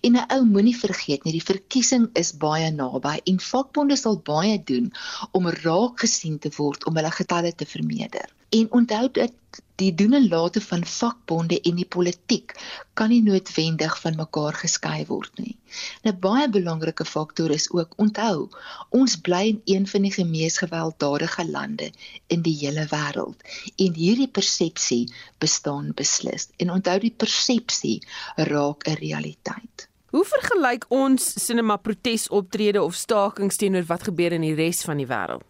En 0.01 0.17
'n 0.17 0.25
ou 0.37 0.41
moenie 0.53 0.77
vergeet 0.77 1.23
nie, 1.23 1.35
die 1.37 1.49
verkiesing 1.51 2.09
is 2.23 2.33
baie 2.45 2.71
naby 2.81 3.15
en 3.33 3.39
vakbonde 3.51 3.97
sal 4.03 4.21
baie 4.33 4.57
doen 4.73 4.91
om 5.31 5.49
raak 5.63 6.05
gesien 6.05 6.39
te 6.39 6.53
word 6.57 6.85
om 6.89 6.95
hulle 7.01 7.13
getalle 7.21 7.53
te 7.55 7.69
vermeerder. 7.75 8.29
En 8.51 8.71
onthou 8.71 9.05
dat 9.11 9.61
die 9.81 9.93
doen 9.95 10.13
en 10.13 10.27
late 10.29 10.61
van 10.61 10.83
vakbonde 10.85 11.57
en 11.61 11.75
die 11.79 11.87
politiek 11.95 12.53
kan 12.99 13.09
nie 13.09 13.21
noodwendig 13.25 13.93
van 14.03 14.17
mekaar 14.19 14.57
geskei 14.63 15.05
word 15.09 15.39
nie. 15.41 15.55
'n 16.03 16.19
Baie 16.25 16.49
belangrike 16.55 17.05
faktor 17.05 17.51
is 17.55 17.67
ook 17.71 17.93
onthou, 18.05 18.49
ons 18.89 19.15
bly 19.27 19.43
in 19.47 19.61
een 19.75 19.87
van 19.87 20.07
die 20.07 20.25
mees 20.25 20.57
gewelddadige 20.63 21.45
lande 21.49 21.91
in 22.27 22.41
die 22.47 22.57
hele 22.63 22.85
wêreld 22.91 23.47
en 23.85 23.95
hierdie 24.01 24.31
persepsie 24.39 25.05
bestaan 25.37 25.93
beslis. 25.95 26.49
En 26.57 26.75
onthou 26.77 26.99
die 26.99 27.15
persepsie 27.23 27.97
raak 28.35 28.87
'n 28.87 28.99
realiteit. 29.05 29.87
Hoe 30.11 30.25
vergelyk 30.25 30.85
ons 30.89 31.45
sinema 31.45 31.77
protesoptrede 31.77 32.83
of 32.83 32.95
stakings 32.95 33.55
teenoor 33.55 33.85
wat 33.87 34.03
gebeur 34.03 34.31
in 34.31 34.41
die 34.41 34.55
res 34.55 34.81
van 34.83 34.97
die 34.97 35.07
wêreld? 35.07 35.47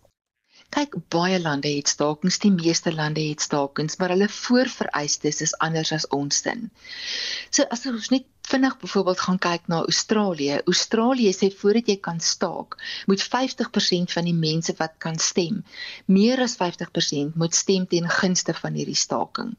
Kyk, 0.72 0.96
baie 1.12 1.40
lande 1.42 1.68
het 1.76 1.90
stakings, 1.92 2.40
die 2.40 2.52
meeste 2.56 2.94
lande 2.96 3.24
het 3.28 3.44
stakings, 3.44 3.98
maar 4.00 4.14
hulle 4.14 4.30
voorvereistes 4.32 5.42
is 5.46 5.56
anders 5.68 5.92
as 5.92 6.08
ons 6.16 6.42
din. 6.46 6.70
So 7.50 7.68
as 7.76 7.84
ons 7.92 8.12
net 8.14 8.28
vinnig 8.48 8.78
byvoorbeeld 8.80 9.24
gaan 9.26 9.40
kyk 9.44 9.68
na 9.72 9.82
Australië. 9.84 10.62
Australië 10.74 11.34
sê 11.36 11.52
voordat 11.62 11.92
jy 11.92 11.98
kan 12.08 12.20
staak, 12.24 12.80
moet 13.12 13.24
50% 13.28 14.16
van 14.16 14.28
die 14.28 14.38
mense 14.38 14.76
wat 14.80 14.96
kan 15.04 15.20
stem, 15.20 15.64
meer 16.06 16.42
as 16.48 16.58
50% 16.60 17.36
moet 17.36 17.56
stem 17.56 17.88
ten 17.88 18.10
gunste 18.20 18.56
van 18.64 18.80
hierdie 18.80 19.00
staking 19.06 19.56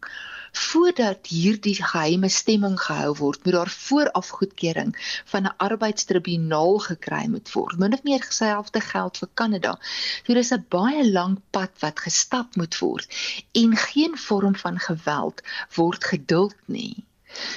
voordat 0.53 1.27
hierdie 1.27 1.75
geheime 1.79 2.29
stemming 2.29 2.79
gehou 2.81 3.13
word, 3.17 3.45
moet 3.45 3.55
daar 3.57 3.73
vooraf 3.75 4.29
goedkeuring 4.29 4.93
van 5.33 5.47
'n 5.49 5.55
arbeidstribunaal 5.57 6.79
gekry 6.79 7.27
moet 7.35 7.53
word. 7.53 7.79
Min 7.79 7.93
of 7.93 8.03
meer 8.03 8.23
geselfde 8.23 8.81
geld 8.81 9.19
vir 9.19 9.29
Kanada. 9.35 9.79
So 10.27 10.35
dis 10.35 10.53
'n 10.53 10.67
baie 10.69 11.11
lang 11.11 11.41
pad 11.51 11.71
wat 11.81 12.01
gestap 12.01 12.57
moet 12.57 12.79
word 12.79 13.07
en 13.53 13.77
geen 13.77 14.19
vorm 14.19 14.57
van 14.57 14.79
geweld 14.79 15.43
word 15.75 16.05
geduld 16.05 16.57
nie. 16.67 17.05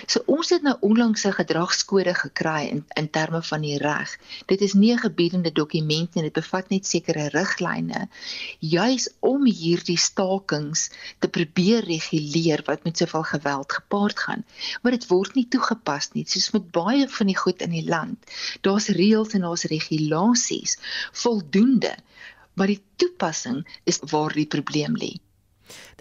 So 0.08 0.22
ons 0.26 0.50
het 0.50 0.62
nou 0.62 0.76
onlangs 0.82 1.26
'n 1.26 1.38
gedragskode 1.40 2.14
gekry 2.14 2.68
in 2.70 2.86
in 3.02 3.10
terme 3.10 3.42
van 3.44 3.62
die 3.62 3.78
reg. 3.78 4.18
Dit 4.46 4.62
is 4.62 4.74
nie 4.74 4.92
'n 4.94 5.06
gebiedende 5.08 5.52
dokument 5.52 6.16
nie, 6.16 6.24
dit 6.24 6.34
bevat 6.34 6.70
net 6.70 6.88
sekere 6.88 7.30
riglyne 7.30 8.08
juis 8.60 9.10
om 9.20 9.46
hierdie 9.46 9.98
stakings 9.98 10.90
te 11.20 11.28
probeer 11.28 11.84
reguleer 11.84 12.64
wat 12.66 12.84
met 12.84 12.98
soveel 12.98 13.24
geweld 13.24 13.72
gepaard 13.72 14.20
gaan. 14.20 14.46
Maar 14.82 14.92
dit 14.92 15.08
word 15.08 15.36
nie 15.36 15.48
toegepas 15.48 16.12
nie, 16.14 16.26
soos 16.28 16.52
met 16.52 16.72
baie 16.72 17.10
van 17.10 17.28
die 17.28 17.38
goed 17.38 17.62
in 17.62 17.70
die 17.70 17.88
land. 17.90 18.32
Daar's 18.62 18.88
reëls 18.88 19.34
en 19.34 19.42
daar's 19.42 19.64
regulasies 19.64 20.78
voldoende, 21.12 21.96
maar 22.54 22.68
die 22.68 22.82
toepassing 22.96 23.66
is 23.84 24.00
waar 24.12 24.34
die 24.34 24.48
probleem 24.48 24.96
lê. 24.98 25.16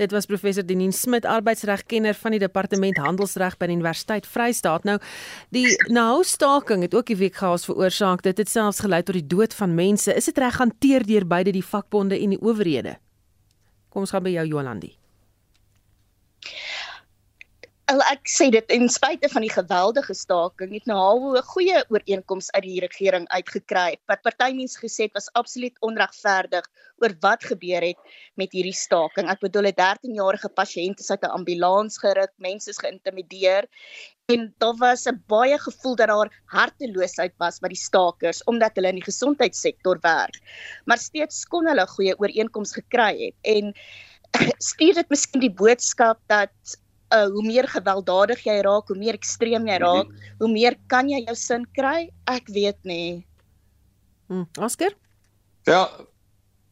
Dit 0.00 0.14
was 0.14 0.27
professor 0.27 0.66
Denien 0.66 0.92
Smit, 0.92 1.24
arbeidsregkenner 1.24 2.14
van 2.14 2.37
die 2.37 2.40
departement 2.42 2.98
handelsreg 3.03 3.59
by 3.59 3.68
die 3.70 3.77
Universiteit 3.79 4.27
Vryheid. 4.27 4.85
Nou, 4.85 4.98
die 5.55 5.66
nou 5.92 6.24
staking 6.24 6.83
het 6.83 6.94
ook 6.94 7.07
die 7.12 7.18
week 7.20 7.38
gehaas 7.40 7.64
veroorsaak. 7.68 8.22
Dit 8.22 8.38
het 8.38 8.50
selfs 8.50 8.83
gelei 8.85 9.03
tot 9.03 9.18
die 9.18 9.27
dood 9.27 9.55
van 9.55 9.74
mense. 9.74 10.14
Is 10.14 10.31
dit 10.31 10.38
reg 10.38 10.59
hanteer 10.59 11.07
deur 11.07 11.27
beide 11.27 11.55
die 11.55 11.64
vakbonde 11.64 12.18
en 12.18 12.37
die 12.37 12.42
owerhede? 12.42 12.98
Kom 13.88 14.05
ons 14.05 14.14
gaan 14.14 14.24
by 14.27 14.35
jou 14.35 14.46
Jolandi. 14.57 14.94
Al 17.92 18.01
ek 18.09 18.31
sê 18.33 18.47
dit 18.49 18.70
in 18.73 18.87
spite 18.88 19.29
van 19.29 19.44
die 19.44 19.53
geweldige 19.53 20.14
staking 20.16 20.70
het 20.73 20.87
Nahawo 20.88 21.35
'n 21.37 21.49
goeie 21.49 21.81
ooreenkoms 21.92 22.47
uit 22.57 22.62
die 22.64 22.81
regering 22.81 23.27
uitgekry 23.29 23.99
wat 24.09 24.23
partymense 24.25 24.79
gesê 24.81 25.05
het 25.05 25.16
was 25.18 25.29
absoluut 25.40 25.77
onregverdig 25.88 26.64
oor 27.05 27.12
wat 27.27 27.42
gebeur 27.44 27.85
het 27.85 28.14
met 28.40 28.57
hierdie 28.57 28.73
staking. 28.73 29.29
Ek 29.29 29.42
bedoel 29.44 29.68
'n 29.68 29.77
13-jarige 29.81 30.49
pasiënt 30.61 31.03
is 31.05 31.11
uit 31.11 31.27
'n 31.29 31.37
ambulans 31.38 31.99
geruk, 32.05 32.33
mense 32.38 32.70
is 32.70 32.81
geïntimideer 32.81 33.68
en 34.33 34.55
daar 34.59 34.79
was 34.81 35.05
'n 35.05 35.20
baie 35.29 35.59
gevoel 35.59 35.97
dat 35.97 36.09
daar 36.09 36.33
harteloosheid 36.57 37.35
was 37.37 37.61
by 37.61 37.68
die 37.68 37.85
stakers 37.88 38.40
omdat 38.44 38.77
hulle 38.77 38.94
in 38.94 39.03
die 39.03 39.11
gesondheidssektor 39.11 40.01
werk. 40.01 40.40
Maar 40.87 40.99
steeds 40.99 41.44
kon 41.44 41.66
hulle 41.66 41.87
goeie 41.87 42.16
ooreenkoms 42.16 42.73
gekry 42.73 43.12
het 43.27 43.37
en 43.42 43.77
stuur 44.73 44.94
dit 44.94 45.09
miskien 45.11 45.40
die 45.40 45.53
boodskap 45.53 46.18
dat 46.27 46.81
uh, 47.12 47.27
hoe 47.27 47.45
meer 47.47 47.69
gewelddadig 47.69 48.45
jy 48.45 48.61
raak, 48.62 48.88
hoe 48.88 48.99
meer 48.99 49.14
ekstreem 49.14 49.67
jy 49.67 49.79
raak, 49.79 50.09
mm 50.09 50.14
-hmm. 50.14 50.35
hoe 50.38 50.53
meer 50.53 50.77
kan 50.87 51.09
jy 51.09 51.25
jou 51.27 51.37
sin 51.37 51.67
kry? 51.73 52.11
Ek 52.27 52.49
weet 52.49 52.79
nie. 52.83 53.27
Hm, 54.29 54.45
Oscar? 54.61 54.95
Ja. 55.67 55.88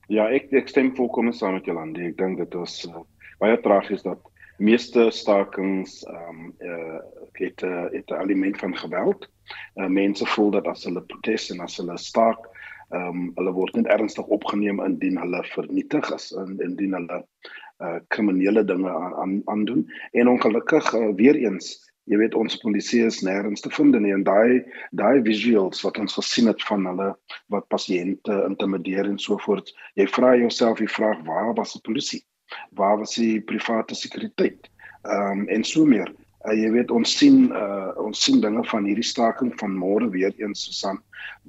Ja, 0.09 0.29
ek 0.29 0.53
ek 0.53 0.69
stem 0.69 0.93
volkomme 0.97 1.33
saam 1.33 1.55
met 1.55 1.65
Jolande. 1.65 2.03
Ek 2.03 2.17
dink 2.19 2.39
dit 2.39 2.55
was 2.55 2.85
uh, 2.85 3.05
baie 3.41 3.61
tragies 3.61 4.03
dat 4.03 4.19
meeste 4.59 5.11
stakings 5.11 6.03
ehm 6.05 6.29
um, 6.29 6.55
uh, 6.61 7.01
het 7.33 7.63
uh, 7.63 7.87
het 7.91 8.11
'n 8.11 8.21
element 8.21 8.59
van 8.59 8.77
geweld. 8.77 9.29
Uh, 9.75 9.87
mense 9.87 10.27
voel 10.27 10.51
dat 10.51 10.67
as 10.67 10.85
hulle 10.85 11.03
protes 11.03 11.51
en 11.51 11.61
as 11.61 11.77
hulle 11.77 11.99
staak, 11.99 12.47
ehm 12.91 13.09
um, 13.09 13.33
hulle 13.35 13.53
word 13.53 13.75
net 13.75 13.87
ernstig 13.87 14.27
opgeneem 14.27 14.81
indien 14.85 15.19
hulle 15.19 15.45
vernietig 15.55 16.13
is 16.15 16.33
en 16.33 16.59
indien 16.61 16.93
hulle 16.93 17.25
uh 17.83 17.99
kriminele 18.09 18.65
dinge 18.65 18.91
aan 18.91 19.41
aan 19.45 19.65
doen 19.65 19.87
en 20.13 20.29
ongelukkig 20.29 20.93
uh, 20.95 21.09
weer 21.17 21.37
eens 21.37 21.75
jy 22.11 22.19
weet 22.19 22.35
ons 22.35 22.59
polisie 22.63 23.05
is 23.07 23.21
nêrens 23.23 23.63
te 23.63 23.71
vind 23.71 23.95
nie. 24.03 24.13
En 24.15 24.25
daai 24.27 24.65
daai 24.91 25.23
visuals 25.23 25.83
wat 25.87 26.01
ons 26.03 26.17
gesien 26.19 26.51
het 26.51 26.63
van 26.67 26.87
hulle 26.91 27.13
wat 27.55 27.69
pasiënte 27.71 28.43
intimideer 28.49 29.07
en 29.11 29.19
so 29.23 29.39
voort 29.47 29.71
jy 30.01 30.09
vra 30.11 30.35
jouself 30.41 30.83
die 30.83 30.91
vraag 30.91 31.23
waar 31.29 31.55
was 31.59 31.77
die 31.77 31.85
polisie 31.87 32.23
waar 32.77 32.99
was 33.01 33.15
die 33.17 33.41
private 33.41 33.95
sekuriteit? 33.95 34.69
Ehm 35.03 35.43
um, 35.43 35.49
en 35.49 35.65
so 35.65 35.87
meer. 35.87 36.11
Uh, 36.45 36.55
jy 36.59 36.71
weet 36.75 36.91
ons 36.91 37.17
sien 37.19 37.51
uh 37.55 37.93
ons 38.03 38.25
sien 38.25 38.41
dinge 38.43 38.65
van 38.71 38.87
hierdie 38.89 39.07
staking 39.07 39.53
van 39.61 39.79
môre 39.79 40.11
weer 40.11 40.35
eens 40.43 40.67
Susan 40.67 41.01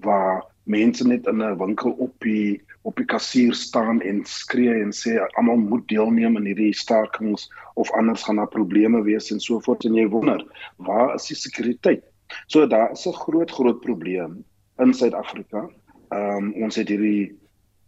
waar 0.05 0.43
mense 0.63 1.07
net 1.07 1.27
in 1.27 1.41
'n 1.41 1.57
winkel 1.57 1.91
op 1.91 2.13
die 2.19 2.61
op 2.83 2.99
die 2.99 3.07
kassier 3.07 3.53
staan 3.55 4.01
en 4.03 4.23
skree 4.27 4.75
en 4.81 4.91
sê 4.95 5.15
almal 5.39 5.61
moet 5.61 5.85
deelneem 5.91 6.35
aan 6.37 6.49
hierdie 6.49 6.73
stakings 6.75 7.47
of 7.79 7.91
anders 7.99 8.25
gaan 8.27 8.41
daar 8.41 8.51
probleme 8.51 9.03
wees 9.07 9.31
en 9.31 9.39
so 9.43 9.59
voort 9.63 9.85
en 9.87 9.95
jy 9.95 10.07
wonder 10.11 10.43
waar 10.77 11.15
is 11.15 11.29
die 11.31 11.39
sekuriteit? 11.39 12.03
So 12.47 12.67
daar 12.67 12.91
is 12.91 13.05
'n 13.07 13.13
groot 13.13 13.51
groot 13.51 13.79
probleem 13.81 14.43
in 14.79 14.93
Suid-Afrika. 14.93 15.69
Ehm 16.11 16.37
um, 16.37 16.53
ons 16.63 16.75
het 16.75 16.89
hierdie 16.89 17.43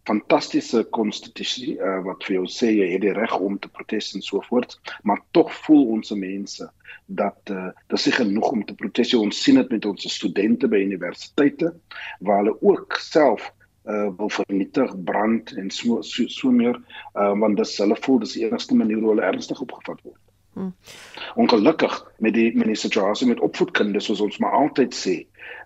fantastiese 0.06 0.84
konstitusie 0.94 1.74
uh, 1.78 1.98
wat 2.06 2.24
vir 2.24 2.36
jou 2.36 2.46
sê 2.46 2.70
jy 2.70 2.92
het 2.92 3.02
die 3.02 3.14
reg 3.16 3.34
om 3.38 3.58
te 3.58 3.68
protes 3.68 4.14
en 4.14 4.22
so 4.22 4.40
voort, 4.48 4.78
maar 5.02 5.20
tog 5.34 5.50
voel 5.66 5.86
ons 5.96 6.14
mense 6.14 6.68
dat 7.06 7.50
uh, 7.50 7.70
dit 7.88 7.98
is 7.98 8.14
genoeg 8.14 8.50
om 8.52 8.64
te 8.64 8.74
protes. 8.74 9.14
Ons 9.14 9.42
sien 9.42 9.58
dit 9.58 9.70
met 9.70 9.84
ons 9.84 10.08
studente 10.14 10.68
by 10.68 10.78
universiteite 10.86 11.74
waar 12.20 12.44
hulle 12.44 12.56
ook 12.62 12.98
self 13.02 13.50
uh 13.86 14.08
wil 14.18 14.30
vernietig, 14.30 14.94
brand 15.04 15.52
en 15.56 15.70
so 15.70 16.02
so, 16.02 16.26
so 16.28 16.50
meer 16.50 16.78
uh 17.14 17.32
want 17.38 17.56
dis 17.56 17.76
hulle 17.78 17.96
voel 18.06 18.18
dis 18.24 18.32
die 18.38 18.46
enigste 18.46 18.74
manier 18.74 19.02
hoe 19.02 19.14
hulle 19.14 19.28
ernstig 19.28 19.60
opgevat 19.62 20.02
word. 20.02 20.22
Hmm. 20.56 20.72
Ongelukkig 21.34 22.12
met 22.18 22.34
die 22.34 22.56
met 22.56 22.66
die 22.66 22.78
situasie 22.80 23.28
met 23.28 23.40
opvoedkinders 23.40 24.06
soos 24.08 24.22
ons 24.24 24.38
maar 24.38 24.54
altyd 24.56 24.94
sê, 24.96 25.16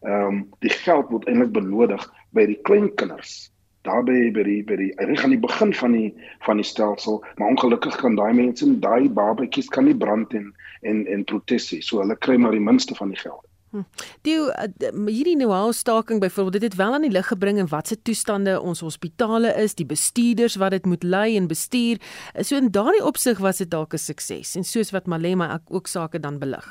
ehm 0.03 0.27
um, 0.27 0.41
die 0.67 0.73
geld 0.75 1.13
word 1.15 1.29
eintlik 1.31 1.53
benodig 1.55 2.07
by 2.35 2.47
die 2.51 2.59
klein 2.67 2.89
kinders. 2.99 3.53
Daarby 3.87 4.33
by 4.35 4.43
die 4.49 4.59
by 4.67 4.77
die 4.81 4.91
reg 4.99 5.23
aan 5.25 5.37
die 5.37 5.41
begin 5.45 5.75
van 5.79 5.95
die 5.95 6.09
van 6.47 6.59
die 6.59 6.67
stelsel, 6.67 7.21
maar 7.37 7.55
ongelukkig 7.55 8.01
kan 8.03 8.19
daai 8.19 8.33
mense, 8.35 8.67
daai 8.83 9.07
babatjies 9.21 9.71
kan 9.71 9.87
nie 9.87 9.95
brand 9.95 10.35
en 10.35 10.51
en 10.83 11.07
en 11.07 11.25
protes 11.25 11.71
hê. 11.71 11.81
So 11.87 12.03
hulle 12.03 12.19
kry 12.19 12.37
maar 12.37 12.59
die 12.59 12.67
minste 12.67 12.99
van 12.99 13.15
die 13.15 13.23
geld. 13.23 13.47
Hm. 13.71 13.85
Die 14.27 14.35
uh, 14.35 14.67
hierdie 15.07 15.37
nou 15.39 15.73
staking 15.73 16.19
byvoorbeeld 16.21 16.53
dit 16.59 16.63
het 16.63 16.75
wel 16.75 16.95
aan 16.95 17.05
die 17.07 17.11
lig 17.11 17.29
gebring 17.31 17.59
en 17.59 17.69
watse 17.71 18.03
toestande 18.03 18.57
ons 18.61 18.81
hospitale 18.83 19.53
is, 19.63 19.77
die 19.79 19.87
bestuurders 19.87 20.57
wat 20.59 20.75
dit 20.75 20.87
moet 20.91 21.07
lei 21.07 21.37
en 21.37 21.47
bestuur. 21.47 22.01
So 22.43 22.59
in 22.59 22.73
daardie 22.75 23.05
opsig 23.07 23.39
was 23.39 23.63
dit 23.63 23.71
dalk 23.71 23.95
'n 23.95 23.99
sukses 23.99 24.57
en 24.57 24.65
soos 24.65 24.91
wat 24.91 25.07
Malema 25.07 25.61
ook 25.69 25.87
sake 25.87 26.21
dan 26.21 26.39
belig. 26.39 26.67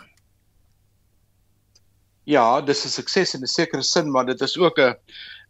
Ja, 2.23 2.61
dis 2.61 2.85
'n 2.85 2.89
sukses 2.89 3.33
in 3.33 3.41
'n 3.41 3.47
sekere 3.47 3.81
sin, 3.81 4.11
maar 4.11 4.25
dit 4.25 4.41
is 4.41 4.57
ook 4.57 4.77
'n 4.77 4.95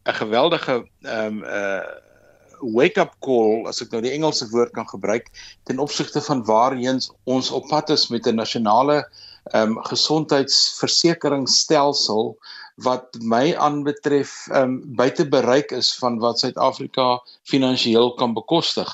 'n 0.06 0.14
geweldige 0.14 0.88
ehm 1.02 1.26
um, 1.26 1.44
uh 1.44 2.08
wake-up 2.62 3.14
call 3.24 3.68
as 3.68 3.82
ek 3.82 3.92
nou 3.92 4.02
die 4.02 4.12
Engelse 4.12 4.50
woord 4.52 4.74
kan 4.76 4.88
gebruik 4.88 5.30
ten 5.64 5.80
opsigte 5.80 6.22
van 6.22 6.44
waarheen 6.46 7.00
ons 7.24 7.52
op 7.52 7.68
pad 7.68 7.90
is 7.90 8.08
met 8.10 8.28
'n 8.28 8.36
nasionale 8.36 9.08
ehm 9.52 9.78
um, 9.78 9.84
gesondheidsversekeringsstelsel 9.84 12.38
wat 12.80 13.18
my 13.20 13.56
aanbetref 13.56 14.48
ehm 14.52 14.64
um, 14.64 14.96
buite 14.96 15.26
bereik 15.30 15.72
is 15.76 15.92
van 16.00 16.20
wat 16.24 16.40
Suid-Afrika 16.40 17.08
finansiëel 17.44 18.14
kan 18.20 18.34
bekostig. 18.34 18.92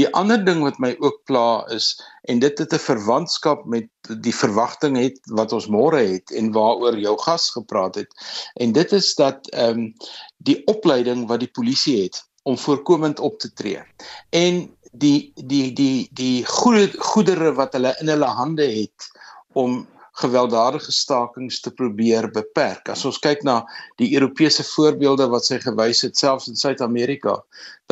Die 0.00 0.08
ander 0.20 0.42
ding 0.44 0.62
wat 0.66 0.80
my 0.82 0.94
ook 0.98 1.20
pla 1.30 1.64
is 1.74 1.92
en 2.22 2.38
dit 2.42 2.58
het 2.58 2.72
'n 2.72 2.86
verwantskap 2.86 3.64
met 3.64 3.88
die 4.26 4.34
verwagting 4.34 4.96
het 4.96 5.20
wat 5.30 5.52
ons 5.52 5.68
môre 5.68 6.00
het 6.00 6.30
en 6.30 6.52
waaroor 6.52 6.98
jou 6.98 7.18
gas 7.18 7.50
gepraat 7.50 7.94
het. 7.94 8.10
En 8.54 8.72
dit 8.72 8.92
is 8.92 9.14
dat 9.14 9.50
ehm 9.50 9.78
um, 9.78 9.94
die 10.36 10.62
opleiding 10.66 11.28
wat 11.28 11.40
die 11.40 11.52
polisie 11.52 12.02
het 12.02 12.24
om 12.42 12.58
voorkomend 12.58 13.20
op 13.20 13.38
te 13.38 13.52
tree. 13.52 13.82
En 14.30 14.74
die 14.92 15.32
die 15.34 15.72
die 15.72 16.08
die 16.10 16.46
goeie 16.46 16.90
goedere 16.98 17.54
wat 17.54 17.72
hulle 17.72 17.94
in 18.00 18.08
hulle 18.08 18.30
hande 18.40 18.64
het 18.64 19.10
om 19.52 19.86
gewelddadige 20.18 20.92
stakings 20.92 21.60
te 21.60 21.70
probeer 21.70 22.28
beperk. 22.34 22.88
As 22.92 23.04
ons 23.08 23.20
kyk 23.22 23.44
na 23.46 23.60
die 24.00 24.10
Europese 24.16 24.64
voorbeelde 24.66 25.28
wat 25.32 25.46
sy 25.46 25.60
gewys 25.62 26.02
het 26.06 26.18
selfs 26.18 26.48
in 26.50 26.58
Suid-Amerika, 26.58 27.38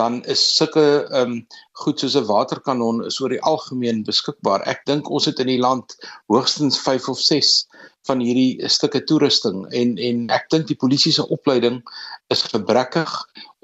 dan 0.00 0.22
is 0.24 0.42
sulke 0.56 0.86
ehm 1.06 1.22
um, 1.22 1.38
goed 1.76 2.00
soos 2.00 2.16
'n 2.16 2.24
waterkanon 2.24 3.04
is 3.04 3.20
oor 3.20 3.28
die 3.28 3.42
algemeen 3.52 4.02
beskikbaar. 4.04 4.62
Ek 4.66 4.86
dink 4.86 5.10
ons 5.10 5.26
het 5.28 5.38
in 5.44 5.50
die 5.52 5.60
land 5.60 5.96
hoogstens 6.32 6.78
5 6.80 7.08
of 7.12 7.20
6 7.20 7.66
van 8.06 8.22
hierdie 8.22 8.68
stukke 8.68 9.02
toerusting 9.04 9.66
en 9.72 9.96
en 9.98 10.28
ek 10.30 10.48
dink 10.50 10.66
die 10.70 10.78
polisie 10.78 11.12
se 11.12 11.26
opleiding 11.36 11.82
is 12.34 12.42
gebrekkig 12.42 13.12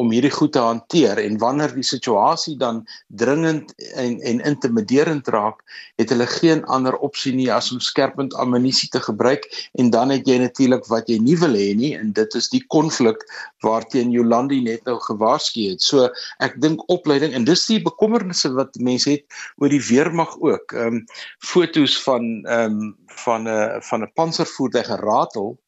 om 0.02 0.10
hierdie 0.12 0.32
goed 0.34 0.52
te 0.56 0.62
hanteer 0.62 1.20
en 1.22 1.38
wanneer 1.40 1.72
die 1.76 1.86
situasie 1.86 2.56
dan 2.60 2.82
dringend 3.22 3.72
en 3.94 4.18
en 4.32 4.42
intimiderend 4.48 5.28
raak, 5.34 5.62
het 6.00 6.10
hulle 6.12 6.26
geen 6.26 6.64
ander 6.76 6.96
opsie 7.06 7.34
nie 7.36 7.48
as 7.52 7.70
om 7.74 7.80
skerpend 7.80 8.34
ammunisie 8.42 8.90
te 8.92 9.00
gebruik 9.02 9.46
en 9.78 9.90
dan 9.94 10.12
het 10.14 10.28
jy 10.28 10.38
natuurlik 10.42 10.88
wat 10.90 11.10
jy 11.10 11.18
nie 11.22 11.38
wil 11.40 11.56
hê 11.58 11.70
nie 11.78 11.92
en 11.98 12.12
dit 12.16 12.38
is 12.38 12.50
die 12.52 12.62
konflik 12.74 13.22
waarteen 13.66 14.12
Jolandi 14.14 14.60
net 14.64 14.84
nou 14.88 14.98
gewaarsku 15.06 15.68
het. 15.70 15.82
So 15.82 16.08
ek 16.42 16.58
dink 16.62 16.82
opleiding 16.92 17.36
en 17.36 17.46
dis 17.48 17.66
die 17.70 17.80
bekommernisse 17.82 18.52
wat 18.56 18.78
mense 18.82 19.10
het 19.16 19.42
oor 19.62 19.72
die 19.72 19.82
weermag 19.88 20.36
ook. 20.40 20.74
Ehm 20.76 21.02
um, 21.02 21.04
fotos 21.38 21.98
van 22.02 22.28
ehm 22.46 22.80
um, 22.82 22.96
van 23.24 23.48
'n 23.48 23.48
uh, 23.48 23.80
van 23.80 24.02
'n 24.02 24.12
panservoertuig 24.14 24.86
geratel 24.86 25.58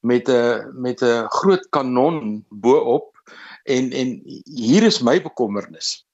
met 0.00 0.28
'n 0.28 0.70
met 0.72 1.02
'n 1.02 1.26
groot 1.28 1.68
kanon 1.70 2.44
bo-op 2.48 3.19
en 3.64 3.92
en 3.92 4.20
hier 4.44 4.82
is 4.82 5.00
my 5.00 5.20
bekommernis. 5.22 6.04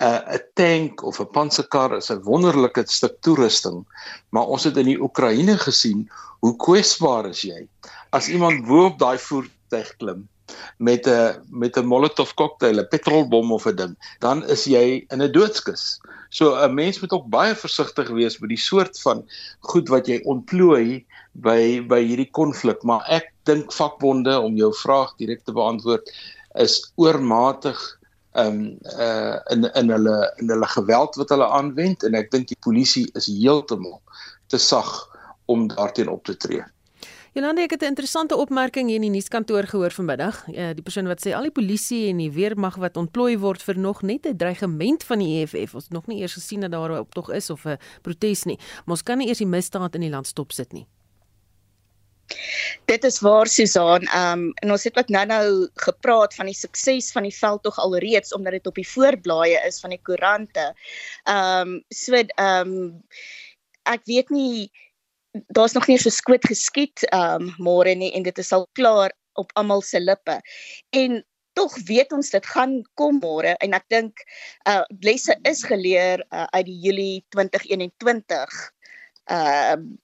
'n 0.00 0.04
uh, 0.06 0.34
'n 0.34 0.44
tank 0.54 1.02
of 1.02 1.20
'n 1.20 1.30
panserkar 1.36 1.96
is 1.96 2.10
'n 2.10 2.22
wonderlike 2.24 2.84
stuk 2.86 3.20
toerusting, 3.20 3.84
maar 4.30 4.46
ons 4.46 4.64
het 4.64 4.76
in 4.76 4.86
die 4.86 5.00
Oekraïne 5.00 5.58
gesien 5.58 6.08
hoe 6.40 6.56
kwesbaar 6.56 7.28
is 7.28 7.42
jy 7.42 7.68
as 8.16 8.28
iemand 8.28 8.66
bo 8.66 8.86
op 8.90 8.98
daai 8.98 9.18
voertuig 9.18 9.96
klim 10.00 10.28
met 10.76 11.06
'n 11.06 11.44
met 11.50 11.76
'n 11.76 11.86
Molotov 11.86 12.34
cocktail, 12.34 12.80
'n 12.80 12.88
petrolbom 12.88 13.52
of 13.52 13.66
'n 13.66 13.76
ding, 13.76 13.94
dan 14.18 14.44
is 14.48 14.64
jy 14.64 15.04
in 15.08 15.22
'n 15.22 15.32
doodskus. 15.32 16.00
So 16.28 16.56
'n 16.56 16.74
mens 16.74 17.00
moet 17.00 17.12
ook 17.12 17.28
baie 17.28 17.54
versigtig 17.54 18.08
wees 18.08 18.38
met 18.38 18.48
die 18.48 18.64
soort 18.70 19.00
van 19.00 19.28
goed 19.60 19.88
wat 19.88 20.06
jy 20.06 20.20
ontplooi 20.24 21.04
by 21.32 21.86
by 21.86 22.00
hierdie 22.02 22.30
konflik, 22.30 22.82
maar 22.82 23.04
ek 23.08 23.32
dink 23.44 23.72
vakbonde 23.72 24.40
om 24.40 24.56
jou 24.56 24.72
vraag 24.74 25.14
direk 25.16 25.44
te 25.44 25.52
beantwoord 25.52 26.10
is 26.54 26.92
oormatig 26.96 27.98
um 28.32 28.78
uh 28.98 29.36
in 29.50 29.64
in 29.74 29.90
hulle 29.90 30.32
in 30.36 30.48
hulle 30.48 30.66
geweld 30.66 31.14
wat 31.14 31.28
hulle 31.28 31.46
aanwend 31.46 32.02
en 32.02 32.14
ek 32.14 32.30
dink 32.30 32.48
die 32.48 32.60
polisie 32.60 33.10
is 33.18 33.26
heeltemal 33.26 34.00
te 34.46 34.58
sag 34.58 34.90
om 35.50 35.66
daarteen 35.68 36.08
op 36.08 36.24
te 36.24 36.36
tree. 36.36 36.62
Jolande, 37.32 37.60
het 37.60 37.82
'n 37.82 37.84
interessante 37.84 38.36
opmerking 38.36 38.86
hier 38.86 38.94
in 38.94 39.00
die 39.00 39.10
nuuskantoor 39.10 39.62
gehoor 39.62 39.90
vanmiddag. 39.90 40.48
Uh, 40.48 40.70
die 40.74 40.82
persoon 40.82 41.06
wat 41.06 41.26
sê 41.26 41.32
al 41.32 41.42
die 41.42 41.50
polisie 41.50 42.08
en 42.08 42.16
die 42.16 42.30
weermag 42.30 42.76
wat 42.76 42.96
ontplooi 42.96 43.38
word 43.38 43.62
vir 43.62 43.78
nog 43.78 44.02
net 44.02 44.26
'n 44.26 44.36
dreigement 44.36 45.04
van 45.04 45.18
die 45.18 45.42
EFF. 45.42 45.74
Ons 45.74 45.84
het 45.84 45.92
nog 45.92 46.06
nie 46.06 46.20
eers 46.20 46.32
gesien 46.32 46.60
dat 46.60 46.70
daar 46.70 46.90
'n 46.90 46.98
optog 46.98 47.30
is 47.30 47.50
of 47.50 47.64
'n 47.64 47.78
protes 48.02 48.44
nie. 48.44 48.58
Maar 48.58 48.94
ons 48.96 49.02
kan 49.02 49.18
nie 49.18 49.28
eers 49.28 49.38
die 49.38 49.46
misdaad 49.46 49.94
in 49.94 50.00
die 50.00 50.10
land 50.10 50.26
stop 50.26 50.52
sit 50.52 50.72
nie. 50.72 50.86
Dit 52.90 53.04
is 53.04 53.20
waar 53.20 53.46
Susan, 53.46 54.06
ehm 54.06 54.32
um, 54.32 54.52
en 54.62 54.70
ons 54.70 54.84
het 54.84 54.98
ook 54.98 55.08
nou-nou 55.08 55.68
gepraat 55.74 56.34
van 56.34 56.50
die 56.50 56.54
sukses 56.54 57.12
van 57.12 57.22
die 57.22 57.34
veldtog 57.36 57.78
alreeds 57.78 58.34
omdat 58.34 58.52
dit 58.58 58.66
op 58.66 58.74
die 58.74 58.88
voorblaaie 58.88 59.60
is 59.66 59.80
van 59.80 59.94
die 59.94 60.02
koerante. 60.02 60.72
Ehm 61.24 61.74
um, 61.74 61.84
so 61.88 62.14
ehm 62.14 62.74
um, 62.74 63.02
ek 63.82 64.04
weet 64.04 64.30
nie 64.30 64.70
daar's 65.32 65.72
nog 65.72 65.86
nie 65.86 65.98
so 65.98 66.10
skoot 66.10 66.46
geskiet 66.46 67.06
ehm 67.10 67.48
um, 67.48 67.54
môre 67.58 67.94
nie 67.94 68.12
en 68.14 68.22
dit 68.22 68.38
is 68.38 68.52
al 68.52 68.68
klaar 68.72 69.14
op 69.38 69.50
almal 69.54 69.82
se 69.82 70.00
lippe. 70.00 70.40
En 70.90 71.24
tog 71.52 71.76
weet 71.86 72.12
ons 72.12 72.30
dit 72.30 72.46
gaan 72.46 72.80
kom 72.94 73.18
môre 73.22 73.54
en 73.64 73.74
ek 73.78 73.86
dink 73.92 74.22
uh 74.68 74.84
lesse 75.06 75.34
is 75.48 75.64
geleer 75.66 76.22
uh, 76.30 76.46
uit 76.56 76.66
die 76.66 76.78
Julie 76.86 77.24
2021 77.34 78.60
ehm 79.30 79.88
uh, 79.88 79.98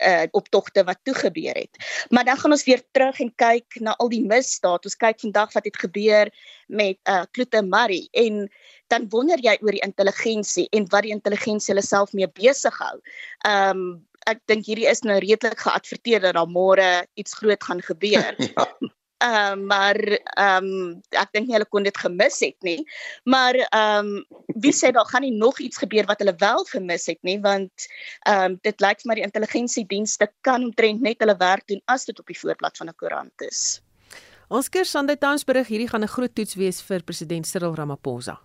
uh 0.00 0.26
optogte 0.36 0.84
wat 0.84 0.98
toe 1.02 1.14
gebeur 1.14 1.54
het. 1.54 1.76
Maar 2.08 2.24
dan 2.24 2.36
gaan 2.36 2.56
ons 2.56 2.64
weer 2.64 2.82
terug 2.90 3.20
en 3.20 3.32
kyk 3.34 3.80
na 3.80 3.94
al 3.98 4.08
die 4.08 4.22
misdaad. 4.24 4.84
Ons 4.84 4.96
kyk 4.96 5.20
vandag 5.20 5.52
wat 5.52 5.64
het 5.64 5.76
gebeur 5.76 6.32
met 6.66 6.98
uh 7.08 7.24
Kloete 7.30 7.62
Marie 7.62 8.08
en 8.12 8.48
dan 8.90 9.08
wonder 9.08 9.38
jy 9.38 9.56
oor 9.60 9.76
die 9.76 9.86
intelligensie 9.86 10.68
en 10.70 10.86
wat 10.90 11.06
die 11.06 11.14
intelligensie 11.14 11.74
hulle 11.74 11.86
self 11.86 12.12
mee 12.12 12.28
besig 12.28 12.76
hou. 12.78 12.96
Um 13.46 14.06
ek 14.28 14.42
dink 14.50 14.66
hierdie 14.68 14.88
is 14.90 15.00
nou 15.02 15.16
redelik 15.18 15.62
geadverteer 15.64 16.20
dat 16.20 16.36
daar 16.36 16.50
môre 16.50 17.06
iets 17.18 17.34
groot 17.40 17.62
gaan 17.64 17.80
gebeur. 17.82 18.34
ja. 18.54 18.69
Ehm 19.20 19.52
um, 19.52 19.66
maar 19.66 19.98
ehm 20.00 20.64
um, 20.64 20.92
ek 21.12 21.32
dink 21.36 21.48
nie 21.48 21.54
hulle 21.56 21.68
kon 21.68 21.84
dit 21.84 21.98
gemis 22.02 22.38
het 22.40 22.56
nie. 22.64 22.78
Maar 23.28 23.58
ehm 23.68 24.06
um, 24.06 24.44
wie 24.64 24.72
sê 24.72 24.92
daar 24.96 25.08
gaan 25.10 25.26
nie 25.26 25.36
nog 25.36 25.60
iets 25.60 25.76
gebeur 25.82 26.06
wat 26.08 26.22
hulle 26.24 26.32
wel 26.40 26.64
gemis 26.70 27.04
het 27.10 27.20
nie 27.28 27.36
want 27.40 27.88
ehm 28.24 28.44
um, 28.52 28.58
dit 28.64 28.80
lyk 28.80 29.02
vir 29.02 29.10
my 29.10 29.16
die 29.18 29.26
intelligensiedienste 29.26 30.30
kan 30.40 30.64
omtrent 30.64 31.04
net 31.04 31.20
hulle 31.20 31.36
werk 31.36 31.66
doen 31.68 31.82
as 31.84 32.08
dit 32.08 32.18
op 32.18 32.32
die 32.32 32.38
voorblad 32.38 32.80
van 32.80 32.88
'n 32.88 32.96
koerant 32.96 33.44
is. 33.48 33.82
Ons 34.48 34.68
keer 34.68 34.88
Sunday 34.88 35.16
Times 35.16 35.44
berig 35.44 35.68
hierdie 35.68 35.88
gaan 35.88 36.02
'n 36.02 36.14
groot 36.16 36.34
toets 36.34 36.54
wees 36.54 36.80
vir 36.82 37.02
president 37.02 37.46
Cyril 37.46 37.74
Ramaphosa. 37.74 38.40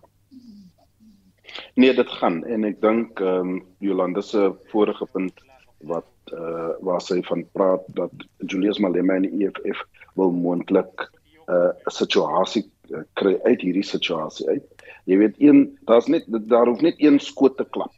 Nee, 1.74 1.94
dit 1.94 2.10
gaan 2.20 2.44
en 2.44 2.64
ek 2.64 2.80
dink 2.80 3.20
ehm 3.20 3.48
um, 3.48 3.64
Jolanda 3.78 4.20
se 4.20 4.52
vorige 4.68 5.06
punt 5.12 5.40
wat 5.80 6.04
uh, 6.32 6.72
waar 6.80 7.00
sy 7.00 7.20
van 7.22 7.44
praat 7.52 7.84
dat 7.98 8.12
Julius 8.46 8.78
Malema 8.78 9.14
en 9.14 9.28
die 9.28 9.46
EFF 9.46 9.84
wil 10.14 10.32
moontlik 10.32 11.10
'n 11.46 11.52
uh, 11.52 11.70
situasie 11.86 12.64
uh, 12.90 13.02
kry 13.14 13.38
uit 13.44 13.60
hierdie 13.60 13.86
situasie 13.86 14.48
uit. 14.48 14.64
Jy 15.04 15.18
weet 15.18 15.36
een 15.38 15.78
daar's 15.86 16.06
net 16.06 16.24
daar 16.26 16.66
hoef 16.66 16.80
net 16.80 16.98
een 16.98 17.20
skoot 17.20 17.56
te 17.56 17.64
klap 17.70 17.92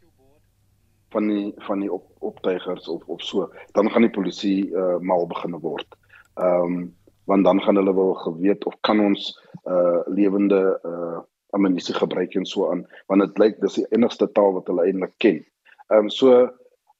van 1.09 1.27
die 1.27 1.53
van 1.65 1.79
die 1.79 1.91
op, 1.91 2.05
optuigers 2.19 2.87
of 2.87 3.03
of 3.05 3.21
so 3.21 3.49
dan 3.71 3.89
gaan 3.91 4.05
die 4.05 4.13
polisie 4.13 4.69
uh, 4.69 4.97
mal 4.97 5.27
begin 5.27 5.57
word. 5.59 5.87
Ehm 6.35 6.63
um, 6.63 6.95
want 7.29 7.43
dan 7.45 7.61
gaan 7.61 7.75
hulle 7.75 7.93
wel 7.93 8.13
geweet 8.13 8.65
of 8.65 8.75
kan 8.81 8.99
ons 8.99 9.33
uh 9.65 10.01
lewende 10.05 10.79
uh 10.85 11.19
amnestie 11.49 11.95
gebruik 11.95 12.33
en 12.35 12.45
so 12.45 12.71
aan 12.71 12.85
want 13.07 13.21
dit 13.21 13.37
lyk 13.37 13.59
dis 13.61 13.73
die 13.73 13.85
enigste 13.89 14.31
taal 14.31 14.53
wat 14.53 14.67
hulle 14.67 14.85
eintlik 14.85 15.13
ken. 15.17 15.45
Ehm 15.89 16.05
um, 16.05 16.09
so 16.09 16.49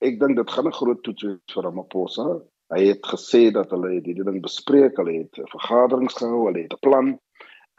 ek 0.01 0.19
dink 0.19 0.35
dit 0.37 0.51
gaan 0.51 0.67
'n 0.67 0.79
groot 0.79 1.03
toets 1.03 1.23
wees 1.23 1.53
vir 1.53 1.63
Ramaphosa. 1.63 2.41
Hy 2.69 2.81
het 2.85 3.01
gesê 3.01 3.51
dat 3.51 3.71
hulle 3.71 3.89
hierdie 3.95 4.23
ding 4.23 4.41
bespreek, 4.41 4.97
hulle 4.97 5.23
het 5.23 5.39
vergaderings 5.51 6.17
gehou, 6.19 6.45
hulle 6.47 6.63
het 6.63 6.73
'n 6.73 6.83
plan. 6.85 7.19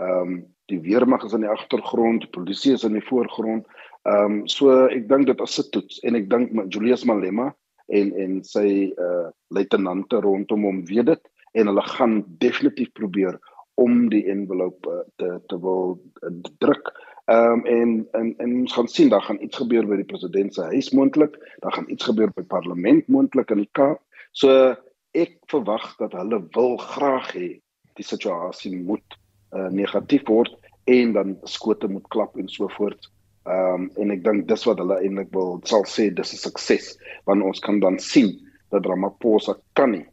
Ehm 0.00 0.20
um, 0.20 0.44
die 0.70 0.80
weermag 0.80 1.24
is 1.24 1.32
in 1.32 1.40
die 1.40 1.50
agtergrond, 1.50 2.22
die 2.22 2.30
polisie 2.30 2.72
is 2.72 2.84
in 2.84 2.92
die 2.92 3.08
voorgrond. 3.08 3.66
Ehm 4.04 4.24
um, 4.24 4.48
so 4.48 4.86
ek 4.86 5.08
dink 5.08 5.26
dit 5.26 5.40
is 5.40 5.58
'n 5.58 5.70
toets 5.70 6.00
en 6.00 6.14
ek 6.14 6.30
dink 6.30 6.72
Julius 6.72 7.04
Malema 7.04 7.54
en 7.88 8.12
en 8.14 8.42
sy 8.44 8.92
uh 8.96 9.28
luitenante 9.48 10.20
rondom 10.20 10.64
hom 10.64 10.84
weet 10.86 11.06
dit 11.06 11.22
en 11.52 11.66
hulle 11.66 11.82
gaan 11.82 12.24
definitief 12.38 12.92
probeer 12.92 13.38
om 13.74 14.08
die 14.08 14.26
envelop 14.30 14.86
uh, 14.86 15.02
te 15.16 15.40
te 15.46 15.60
wil 15.60 16.00
uh, 16.22 16.30
druk. 16.58 16.92
Ehm 17.30 17.52
um, 17.52 17.66
en 17.66 18.08
en 18.10 18.34
en 18.38 18.54
ons 18.60 18.72
gaan 18.72 18.88
sien 18.88 19.08
daar 19.08 19.22
gaan 19.22 19.42
iets 19.42 19.56
gebeur 19.56 19.86
by 19.86 20.00
die 20.00 20.08
president 20.12 20.54
se 20.54 20.64
huis 20.72 20.88
moontlik, 20.90 21.36
daar 21.62 21.72
gaan 21.72 21.86
iets 21.86 22.04
gebeur 22.08 22.32
by 22.34 22.42
parlement 22.42 23.06
moontlik 23.06 23.52
in 23.54 23.60
die 23.62 23.68
Kaap. 23.78 24.00
So 24.32 24.74
ek 25.14 25.36
verwag 25.52 25.84
dat 26.00 26.16
hulle 26.18 26.40
wil 26.56 26.74
graag 26.82 27.28
hê 27.36 27.50
die 28.00 28.06
situasie 28.06 28.72
moet 28.74 29.14
uh, 29.54 29.68
negatief 29.70 30.26
word 30.26 30.56
en 30.90 31.12
dan 31.14 31.36
skote 31.46 31.86
moet 31.92 32.08
klap 32.10 32.34
en 32.34 32.50
so 32.50 32.66
voort. 32.74 33.06
Ehm 33.46 33.86
um, 33.86 33.86
en 34.02 34.16
ek 34.16 34.26
dink 34.26 34.48
dis 34.50 34.66
wat 34.66 34.82
hulle 34.82 34.98
eintlik 34.98 35.30
wil 35.38 35.60
sal 35.70 35.86
sê 35.86 36.08
dis 36.10 36.34
'n 36.34 36.42
sukses 36.48 36.90
want 37.30 37.46
ons 37.46 37.62
kan 37.62 37.78
dan 37.78 38.02
sien 38.02 38.34
dat 38.74 38.86
Ramaphosa 38.86 39.54
kan 39.78 39.94
nie 39.94 40.06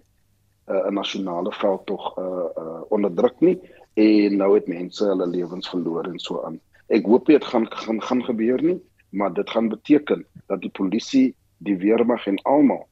uh, 0.69 0.85
'n 0.85 0.93
nasionale 0.93 1.51
veld 1.63 1.85
tog 1.89 2.13
uh, 2.17 2.45
uh, 2.61 2.81
onderdruk 2.93 3.41
nie 3.41 3.57
en 3.97 4.37
nou 4.37 4.53
het 4.53 4.67
mense 4.67 5.01
hulle 5.05 5.27
lewens 5.27 5.69
verloor 5.69 6.05
en 6.05 6.19
so 6.19 6.45
aan. 6.45 6.61
Ek 6.93 7.05
hoop 7.05 7.27
dit 7.27 7.43
gaan 7.43 7.67
gaan 7.71 8.01
gaan 8.01 8.23
gebeur 8.23 8.61
nie, 8.63 8.77
maar 9.09 9.33
dit 9.33 9.49
gaan 9.49 9.69
beteken 9.69 10.25
dat 10.47 10.61
die 10.61 10.71
polisie 10.71 11.35
die 11.57 11.77
weermag 11.77 12.27
en 12.27 12.39
almal 12.43 12.87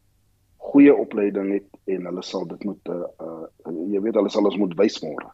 goeie 0.72 0.94
opleiding 0.96 1.52
het 1.54 1.68
en 1.94 2.06
hulle 2.10 2.24
sal 2.26 2.48
dit 2.50 2.64
moet 2.64 2.92
uh, 2.92 3.06
uh 3.22 3.74
jy 3.94 4.02
weet 4.02 4.18
hulle 4.18 4.32
sal 4.34 4.48
ons 4.50 4.58
moet 4.60 4.74
wys 4.80 4.98
môre. 5.04 5.30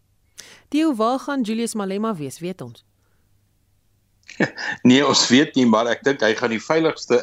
Theo, 0.72 0.94
waar 0.96 1.20
gaan 1.20 1.46
Julius 1.48 1.76
Malema 1.76 2.14
wees, 2.16 2.40
weet 2.44 2.62
ons? 2.62 2.84
nee, 4.88 5.02
ons 5.06 5.24
weet 5.32 5.56
nie, 5.56 5.66
maar 5.68 5.90
ek 5.92 6.04
dink 6.08 6.24
hy 6.26 6.34
gaan 6.38 6.54
die 6.54 6.64
veiligste 6.64 7.20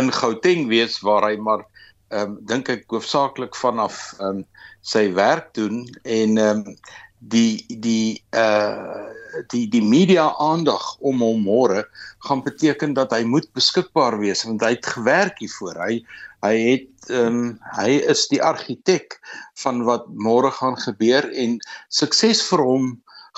in 0.00 0.10
Gauteng 0.14 0.68
wees 0.70 0.98
waar 1.06 1.28
hy 1.28 1.36
maar 1.38 1.66
ehm 2.10 2.32
um, 2.32 2.38
dink 2.46 2.70
ek 2.72 2.88
hoofsaaklik 2.90 3.54
vanaf 3.58 4.00
ehm 4.18 4.40
um, 4.40 4.44
sy 4.80 5.04
werk 5.14 5.52
doen 5.58 5.84
en 6.02 6.38
ehm 6.38 6.64
um, 6.66 6.76
die 7.20 7.66
die 7.68 8.22
uh 8.34 9.19
die 9.52 9.66
die 9.70 9.82
media 9.84 10.28
aandag 10.38 10.96
om 10.98 11.22
hom 11.24 11.44
môre 11.46 11.84
gaan 12.26 12.42
beteken 12.46 12.94
dat 12.98 13.12
hy 13.16 13.22
moet 13.24 13.48
beskikbaar 13.56 14.18
wees 14.20 14.44
want 14.46 14.64
hy 14.64 14.74
het 14.76 14.90
gewerk 14.96 15.40
hiervoor. 15.42 15.78
Hy 15.80 16.00
hy 16.44 16.54
het 16.56 17.10
ehm 17.12 17.26
um, 17.26 17.46
hy 17.76 18.00
is 18.12 18.26
die 18.32 18.42
argitek 18.42 19.18
van 19.62 19.84
wat 19.88 20.08
môre 20.08 20.50
gaan 20.56 20.78
gebeur 20.80 21.28
en 21.32 21.58
sukses 21.88 22.42
vir 22.48 22.64
hom 22.64 22.92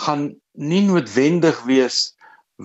gaan 0.07 0.33
nie 0.53 0.83
noodwendig 0.87 1.63
wees 1.67 2.13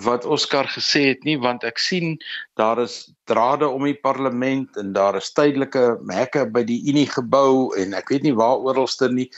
wat 0.06 0.26
Oscar 0.26 0.68
gesê 0.70 1.08
het 1.10 1.24
nie 1.26 1.38
want 1.42 1.63
ek 1.66 1.80
sien 1.82 2.18
daar 2.60 2.80
is 2.84 3.08
drade 3.30 3.68
om 3.68 3.86
die 3.88 3.98
parlement 3.98 4.78
en 4.78 4.94
daar 4.94 5.18
is 5.18 5.32
tydelike 5.34 5.98
hekke 6.12 6.46
by 6.54 6.63
die 6.68 6.82
Unie 6.92 7.08
gebou 7.10 7.74
en 7.80 7.96
ek 7.98 8.12
weet 8.13 8.28
nie 8.28 8.36
waar 8.38 8.62
oralste 8.62 9.10
nie. 9.10 9.30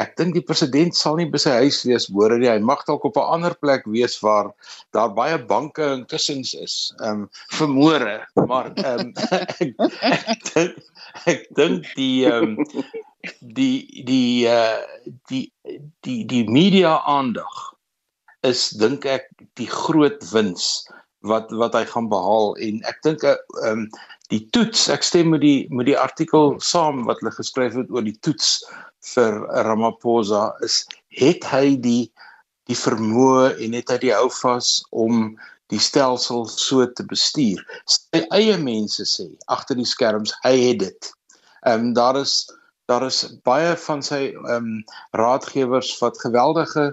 Ek 0.00 0.14
dink 0.16 0.32
die 0.36 0.44
president 0.48 0.96
sal 0.96 1.18
nie 1.18 1.28
by 1.28 1.40
sy 1.42 1.56
huis 1.64 1.82
wees 1.84 2.06
hoor 2.08 2.32
hy 2.38 2.56
mag 2.64 2.84
dalk 2.88 3.04
op 3.08 3.18
'n 3.20 3.32
ander 3.36 3.54
plek 3.64 3.84
wees 3.96 4.16
waar 4.24 4.52
daar 4.96 5.12
baie 5.18 5.38
banke 5.52 5.84
en 5.96 6.06
kussings 6.12 6.54
is. 6.54 6.76
Ehm 7.00 7.24
um, 7.24 7.28
vermoere, 7.58 8.16
maar 8.48 8.72
ehm 8.74 9.00
um, 9.10 9.12
ek 10.12 10.40
dink 10.54 10.76
ek 11.34 11.46
dink 11.60 11.90
die 11.98 12.24
ehm 12.30 12.56
um, 12.56 12.84
die 13.40 14.04
die 14.08 14.48
uh 14.48 14.80
die 15.28 15.52
die 16.06 16.24
die 16.24 16.44
media 16.48 16.96
aandag 17.04 17.60
is 18.42 18.70
dink 18.80 19.04
ek 19.04 19.28
die 19.60 19.68
groot 19.68 20.24
wins 20.32 20.88
wat 21.20 21.50
wat 21.50 21.74
hy 21.76 21.84
gaan 21.84 22.08
behaal. 22.08 22.54
En 22.56 22.80
ek 22.88 23.02
dink 23.06 23.24
eh, 23.26 23.36
ehm 23.64 23.84
um, 23.84 23.84
die 24.30 24.44
toets 24.54 24.86
ek 24.94 25.02
stem 25.02 25.32
met 25.34 25.42
die 25.42 25.66
met 25.74 25.88
die 25.88 25.98
artikel 25.98 26.54
saam 26.62 27.04
wat 27.08 27.18
hulle 27.20 27.34
geskryf 27.34 27.74
het 27.74 27.90
oor 27.90 28.04
die 28.06 28.18
toets 28.22 28.60
vir 29.14 29.40
Ramaphosa 29.66 30.52
is 30.66 30.84
het 31.18 31.46
hy 31.50 31.74
die 31.82 32.04
die 32.70 32.78
vermoë 32.78 33.56
en 33.64 33.74
het 33.74 33.90
hy 33.90 33.98
die 34.04 34.14
houvas 34.14 34.84
om 34.94 35.34
die 35.70 35.82
stelsel 35.82 36.46
so 36.50 36.86
te 36.86 37.06
bestuur? 37.06 37.58
Sy 37.90 38.22
eie 38.30 38.56
mense 38.62 39.06
sê 39.06 39.26
agter 39.50 39.78
die 39.78 39.88
skerms 39.88 40.34
hy 40.44 40.54
het 40.68 40.82
dit. 40.86 41.12
Ehm 41.66 41.90
um, 41.90 41.92
daar 41.98 42.20
is 42.22 42.46
daar 42.90 43.06
is 43.06 43.22
baie 43.46 43.76
van 43.86 44.02
sy 44.02 44.22
ehm 44.30 44.56
um, 44.56 44.72
raadgewers 45.18 45.92
wat 46.02 46.22
geweldige 46.22 46.92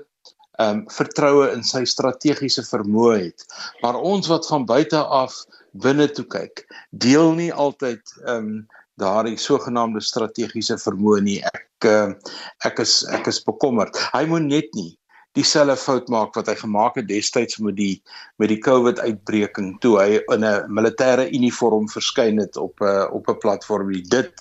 ehm 0.58 0.80
um, 0.80 0.86
vertroue 0.90 1.52
in 1.54 1.64
sy 1.64 1.84
strategiese 1.86 2.64
vermoë 2.66 3.18
het. 3.20 3.46
Maar 3.84 4.00
ons 4.02 4.28
wat 4.32 4.48
van 4.50 4.66
buite 4.66 4.98
af 4.98 5.36
binne 5.78 6.08
toe 6.10 6.26
kyk, 6.26 6.66
deel 6.92 7.34
nie 7.38 7.52
altyd 7.54 8.02
ehm 8.26 8.38
um, 8.38 8.68
daardie 8.98 9.38
sogenaamde 9.38 10.02
strategiese 10.02 10.80
vermoë 10.82 11.20
nie. 11.22 11.38
Ek 11.46 11.86
uh, 11.86 12.14
ek 12.66 12.82
is 12.82 13.04
ek 13.14 13.30
is 13.30 13.44
bekommerd. 13.46 14.00
Hy 14.16 14.24
moet 14.32 14.50
net 14.50 14.74
nie 14.74 14.96
dieselfde 15.38 15.78
fout 15.78 16.08
maak 16.14 16.36
wat 16.38 16.50
hy 16.50 16.56
gemaak 16.58 16.98
het 17.00 17.08
destyds 17.10 17.60
met 17.64 17.78
die 17.78 18.02
met 18.42 18.50
die 18.50 18.60
COVID 18.64 19.00
uitbreking 19.00 19.76
toe 19.84 19.98
hy 20.02 20.22
in 20.34 20.46
'n 20.46 20.66
militêre 20.80 21.28
uniform 21.30 21.86
verskyn 21.94 22.42
het 22.42 22.58
op 22.58 22.82
'n 22.82 22.86
uh, 22.86 23.06
op 23.14 23.30
'n 23.30 23.38
platform. 23.44 23.94
Dit 24.10 24.34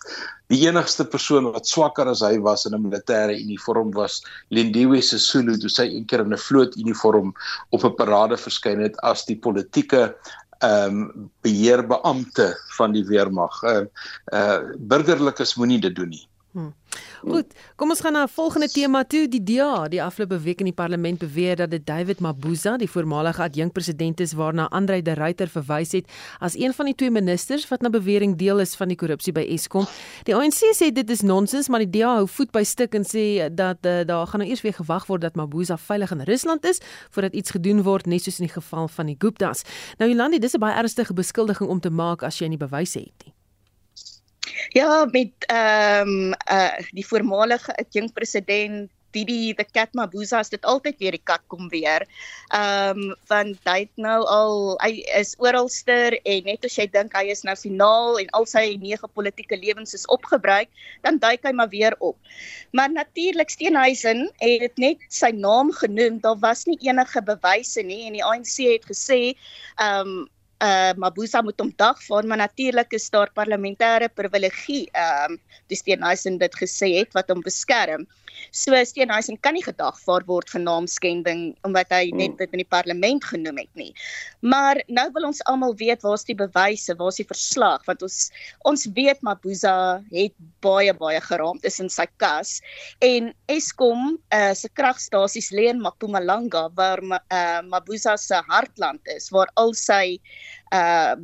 die 0.53 0.63
enigste 0.67 1.05
persoon 1.05 1.51
wat 1.53 1.67
swakker 1.67 2.07
as 2.07 2.21
hy 2.21 2.39
was 2.39 2.67
in 2.67 2.75
'n 2.75 2.87
militêre 2.89 3.35
uniform 3.35 3.93
was 3.93 4.23
Lindiwe 4.49 5.01
Sisulu 5.03 5.59
toe 5.59 5.71
sy 5.71 5.87
eendag 5.91 6.25
in 6.25 6.33
'n 6.33 6.47
vloot 6.49 6.77
uniform 6.77 7.35
op 7.71 7.85
'n 7.85 7.95
parade 7.95 8.37
verskyn 8.37 8.81
het 8.81 8.97
as 9.03 9.27
die 9.27 9.39
politieke 9.39 10.15
ehm 10.61 11.01
um, 11.01 11.31
beheerbeampte 11.43 12.57
van 12.77 12.93
die 12.93 13.05
weermag. 13.05 13.63
Uh 13.63 13.85
uh 14.33 14.61
burgerlikes 14.79 15.57
moenie 15.57 15.81
dit 15.81 15.95
doen 15.95 16.09
nie. 16.09 16.27
Hmm. 16.57 16.73
Goed, 17.21 17.53
kom 17.77 17.91
ons 17.93 18.01
gaan 18.01 18.13
na 18.13 18.23
'n 18.25 18.29
volgende 18.29 18.69
tema 18.69 19.05
toe. 19.05 19.29
Die 19.29 19.43
DA, 19.43 19.89
die 19.89 20.03
afgelope 20.03 20.41
week 20.41 20.59
in 20.59 20.65
die 20.65 20.75
parlement 20.75 21.19
beweer 21.19 21.57
dat 21.57 21.71
dit 21.71 21.87
David 21.87 22.21
Mabuza, 22.21 22.77
die 22.77 22.91
voormalige 22.91 23.43
adjunkpresident 23.43 24.21
is 24.21 24.33
waarna 24.33 24.69
Andre 24.69 25.03
de 25.03 25.13
Ruyter 25.13 25.49
verwys 25.49 25.93
het 25.93 26.07
as 26.39 26.57
een 26.57 26.73
van 26.73 26.85
die 26.85 26.95
twee 26.95 27.11
ministers 27.11 27.69
wat 27.69 27.81
na 27.81 27.91
bewering 27.91 28.37
deel 28.37 28.61
is 28.61 28.75
van 28.75 28.89
die 28.89 28.97
korrupsie 28.97 29.33
by 29.33 29.41
Eskom. 29.41 29.87
Die 30.23 30.35
ANC 30.35 30.65
sê 30.73 30.93
dit 30.93 31.11
is 31.11 31.21
nonsens, 31.21 31.69
maar 31.69 31.85
die 31.85 32.01
DA 32.01 32.15
hou 32.15 32.29
voet 32.29 32.51
by 32.51 32.63
stuk 32.63 32.95
en 32.95 33.05
sê 33.05 33.55
dat 33.55 33.87
uh, 33.87 34.05
daar 34.05 34.27
gaan 34.27 34.41
nou 34.41 34.51
eers 34.51 34.63
weer 34.63 34.75
gewag 34.75 35.07
word 35.07 35.21
dat 35.21 35.37
Mabuza 35.37 35.77
veilig 35.77 36.11
in 36.11 36.21
Rusland 36.21 36.65
is 36.65 36.81
voordat 37.11 37.35
iets 37.35 37.51
gedoen 37.51 37.83
word, 37.83 38.07
net 38.07 38.23
soos 38.23 38.39
in 38.39 38.47
die 38.47 38.55
geval 38.55 38.89
van 38.89 39.07
die 39.07 39.17
Guptas. 39.19 39.63
Nou 39.99 40.11
Jolandi, 40.11 40.39
dis 40.39 40.55
'n 40.55 40.59
baie 40.59 40.75
ernstige 40.75 41.13
beskuldiging 41.13 41.69
om 41.69 41.81
te 41.81 41.91
maak 41.91 42.23
as 42.23 42.39
jy 42.39 42.49
nie 42.49 42.57
bewyse 42.59 42.99
het 42.99 43.25
nie. 43.27 43.36
Ja, 44.69 45.05
met 45.11 45.33
ehm 45.47 46.09
um, 46.09 46.35
uh 46.51 46.79
die 46.91 47.07
voormalige 47.07 47.77
adjunk 47.77 48.13
president 48.13 48.91
Didi 49.17 49.55
the 49.55 49.65
Cat 49.65 49.95
Mabuza 49.95 50.39
het 50.43 50.51
dit 50.51 50.65
altyd 50.69 50.99
weer 51.01 51.15
die 51.17 51.23
kat 51.25 51.41
kom 51.47 51.69
weer. 51.73 52.05
Ehm 52.53 52.99
um, 52.99 53.15
want 53.31 53.59
hy 53.65 53.79
het 53.87 54.03
nou 54.03 54.19
al 54.29 54.77
hy 54.83 55.01
is 55.21 55.35
oralster 55.41 56.19
en 56.19 56.45
net 56.51 56.67
as 56.69 56.77
jy 56.77 56.87
dink 56.93 57.17
hy 57.17 57.31
is 57.33 57.45
nou 57.49 57.57
finaal 57.57 58.21
en 58.21 58.31
al 58.37 58.47
sy 58.51 58.77
nege 58.83 59.09
politieke 59.09 59.57
lewens 59.57 59.97
is 59.97 60.07
opgebruik, 60.13 60.69
dan 61.07 61.21
duik 61.23 61.47
hy 61.49 61.55
maar 61.57 61.73
weer 61.73 61.97
op. 61.99 62.19
Maar 62.77 62.93
natuurlik 62.93 63.51
Steenhuisen 63.51 64.27
het 64.43 64.77
net 64.77 65.05
sy 65.09 65.33
naam 65.33 65.73
genoem, 65.73 66.21
daar 66.21 66.39
was 66.43 66.67
nie 66.67 66.79
enige 66.85 67.23
bewyse 67.23 67.83
nie 67.83 68.05
en 68.07 68.19
die 68.19 68.25
ANC 68.25 68.57
het 68.67 68.91
gesê 68.93 69.21
ehm 69.77 70.17
um, 70.17 70.25
uh 70.59 70.93
Mabuza 70.97 71.43
moet 71.45 71.59
hom 71.61 71.73
dagvaar, 71.77 72.25
maar 72.25 72.41
natuurlik 72.41 72.93
is 72.97 73.11
daar 73.11 73.31
parlementêre 73.33 74.09
privilegie 74.09 74.89
ehm 74.93 75.33
um, 75.33 75.41
dis 75.69 75.83
Steenhuisen 75.83 76.39
dit 76.39 76.55
gesê 76.57 76.89
het 76.97 77.13
wat 77.13 77.29
hom 77.29 77.43
beskerm. 77.45 78.07
So 78.53 78.77
Steenhuisen 78.85 79.41
kan 79.41 79.57
nie 79.57 79.65
gedagvaar 79.65 80.25
word 80.25 80.49
vir 80.53 80.63
naamskending 80.63 81.57
omdat 81.67 81.93
hy 81.93 82.11
net 82.13 82.33
hmm. 82.33 82.39
dit 82.41 82.57
in 82.57 82.63
die 82.63 82.69
parlement 82.69 83.25
genoem 83.25 83.59
het 83.59 83.73
nie. 83.75 83.93
Maar 84.41 84.81
nou 84.89 85.07
wil 85.13 85.29
ons 85.29 85.43
almal 85.45 85.77
weet 85.77 86.05
waar's 86.05 86.25
die 86.25 86.37
bewyse, 86.37 86.97
waar's 86.97 87.21
die 87.21 87.29
verslag 87.29 87.85
want 87.85 88.03
ons 88.07 88.31
ons 88.65 88.89
weet 88.97 89.21
Mabuza 89.27 90.01
het 90.13 90.33
baie 90.65 90.95
baie 90.97 91.21
geraamd 91.21 91.69
is 91.69 91.81
in 91.85 91.93
sy 91.93 92.09
kas 92.17 92.63
en 93.05 93.35
Eskom 93.53 94.17
uh 94.33 94.55
se 94.57 94.73
kragstasies 94.73 95.53
lê 95.53 95.69
in 95.75 95.85
Mpumalanga 95.85 96.69
waar 96.81 97.05
uh 97.05 97.61
Mabuza 97.69 98.17
se 98.17 98.41
hartland 98.49 99.05
is 99.17 99.29
waar 99.35 99.53
al 99.61 99.75
sy 99.77 100.17
uh, 100.17 100.46
uh 100.73 101.17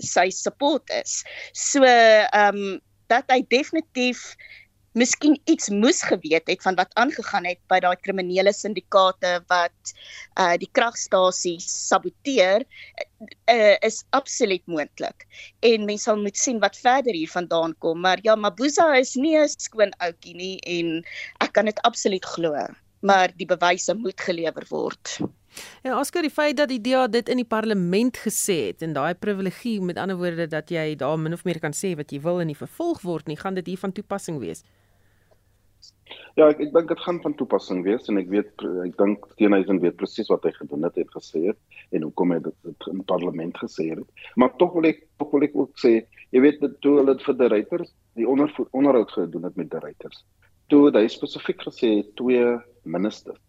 sy 0.00 0.30
support 0.30 0.90
is. 0.90 1.22
So 1.52 1.82
ehm 1.84 2.56
um, 2.56 2.80
dat 3.10 3.28
hy 3.28 3.42
definitief 3.48 4.34
miskien 4.94 5.34
iets 5.50 5.72
moes 5.74 6.02
geweet 6.06 6.46
het 6.46 6.62
van 6.62 6.76
wat 6.78 6.92
aangegaan 6.94 7.46
het 7.48 7.58
by 7.70 7.80
daai 7.82 7.96
kriminele 7.98 8.52
syndikaate 8.54 9.32
wat 9.50 9.94
uh 10.38 10.54
die 10.62 10.70
kragstasies 10.70 11.66
saboteer 11.88 12.62
uh, 13.50 13.74
is 13.82 14.04
absoluut 14.10 14.62
moontlik. 14.70 15.26
En 15.66 15.88
mense 15.88 16.06
sal 16.06 16.22
moet 16.22 16.38
sien 16.38 16.62
wat 16.62 16.78
verder 16.78 17.16
hiervandaan 17.16 17.74
kom, 17.82 18.00
maar 18.06 18.22
ja, 18.22 18.36
Mabuza 18.38 18.92
is 19.00 19.14
nie 19.18 19.36
'n 19.38 19.48
skoon 19.48 19.92
ouetjie 19.98 20.34
nie 20.38 20.56
en 20.78 21.02
ek 21.40 21.52
kan 21.52 21.66
dit 21.66 21.80
absoluut 21.82 22.24
glo, 22.36 22.54
maar 23.04 23.32
die 23.36 23.48
bewyse 23.48 23.94
moet 23.96 24.20
gelewer 24.20 24.64
word. 24.70 25.18
Ja, 25.84 25.98
Oscar, 26.00 26.24
die 26.26 26.32
feit 26.32 26.56
dat 26.58 26.70
die 26.72 26.80
DA 26.82 27.06
dit 27.06 27.28
in 27.30 27.38
die 27.38 27.46
parlement 27.46 28.16
gesê 28.24 28.56
het 28.70 28.82
en 28.82 28.94
daai 28.96 29.14
privilegie, 29.14 29.76
met 29.84 30.00
ander 30.00 30.18
woorde 30.18 30.48
dat 30.50 30.72
jy 30.72 30.94
daar 30.98 31.18
min 31.20 31.36
of 31.36 31.44
meer 31.44 31.60
kan 31.62 31.76
sê 31.76 31.94
wat 31.98 32.10
jy 32.10 32.22
wil 32.24 32.40
en 32.42 32.50
nie 32.50 32.58
vervolg 32.58 33.04
word 33.04 33.28
nie, 33.30 33.38
gaan 33.38 33.60
dit 33.60 33.68
hier 33.70 33.82
van 33.82 33.94
toepassing 33.94 34.40
wees. 34.42 34.64
Ja, 36.34 36.48
ek, 36.48 36.58
ek 36.64 36.72
dink 36.74 36.88
dit 36.90 37.02
gaan 37.04 37.20
van 37.22 37.36
toepassing 37.38 37.84
wees 37.86 38.08
en 38.10 38.18
ek 38.18 38.30
weet 38.32 38.64
ek 38.88 38.96
dink 38.98 39.28
Steenhuisen 39.36 39.78
weet 39.84 39.96
presies 40.00 40.30
wat 40.32 40.46
hy 40.48 40.50
gedoen 40.56 40.86
het 40.88 40.96
en 40.98 41.12
gesê 41.12 41.44
het 41.44 41.94
en 41.94 42.06
hoekom 42.08 42.34
hy 42.34 42.40
dit, 42.48 42.56
dit 42.66 42.88
in 42.90 43.04
parlement 43.06 43.60
gesê 43.62 43.90
het. 43.92 44.24
Maar 44.40 44.56
tog 44.58 44.74
wil 44.74 44.88
ek 44.90 45.04
tog 45.22 45.30
wil 45.36 45.46
ek 45.46 45.54
ook 45.60 45.76
sê, 45.78 46.00
jy 46.34 46.42
weet 46.42 46.58
dit 46.64 46.74
toe 46.82 46.96
hulle 46.98 47.14
dit 47.14 47.28
vir 47.28 47.38
die 47.38 47.50
ruiters, 47.52 47.92
die 48.18 48.26
onder 48.28 48.50
onderhoud 48.72 49.14
gedoen 49.14 49.46
het 49.46 49.60
met 49.60 49.70
die 49.70 49.84
ruiters. 49.86 50.24
Toe 50.72 50.90
hy 50.94 51.08
spesifiek 51.12 51.60
gesê 51.60 51.90
twee 52.16 52.44
ministers. 52.84 53.40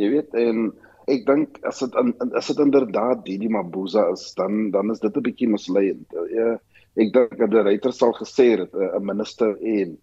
Jy 0.00 0.08
weet 0.14 0.34
en 0.38 0.70
ek 1.10 1.26
dink 1.28 1.58
as 1.68 1.82
dit 1.82 1.96
as 2.38 2.48
dit 2.48 2.62
inderdaad 2.62 3.24
Didi 3.26 3.50
Mabuza 3.52 4.06
is, 4.12 4.30
dan 4.38 4.70
dan 4.72 4.90
is 4.90 5.00
dit 5.00 5.16
'n 5.16 5.22
bietjie 5.22 5.48
misleidend. 5.48 6.08
Ja, 6.32 6.56
ek 6.96 7.12
dink 7.12 7.38
dat 7.38 7.50
die 7.50 7.62
ryter 7.68 7.92
sal 7.92 8.14
gesê 8.16 8.56
het 8.56 8.74
eh, 8.74 8.96
'n 8.96 9.04
minister 9.04 9.56
en 9.60 9.96
'n 9.96 9.98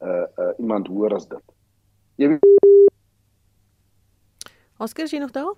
uh, 0.00 0.26
uh, 0.38 0.52
iemand 0.58 0.86
hoor 0.86 1.14
as 1.14 1.26
dit. 1.28 1.44
Jy 2.16 2.38
Oscar, 4.78 5.06
jy 5.10 5.18
nog 5.18 5.32
daar? 5.34 5.54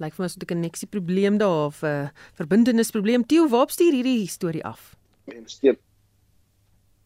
Lyk 0.00 0.14
vir 0.16 0.22
my 0.22 0.26
asof 0.26 0.42
'n 0.42 0.46
koneksieprobleem 0.46 1.38
daar 1.38 1.66
of 1.66 1.82
'n 1.82 1.86
uh, 1.86 2.08
verbintenisprobleem. 2.34 3.26
Tieu, 3.26 3.48
waar 3.48 3.70
stuur 3.70 3.92
hierdie 3.92 4.26
storie 4.26 4.64
af? 4.64 4.96
En 5.24 5.46
steek 5.46 5.78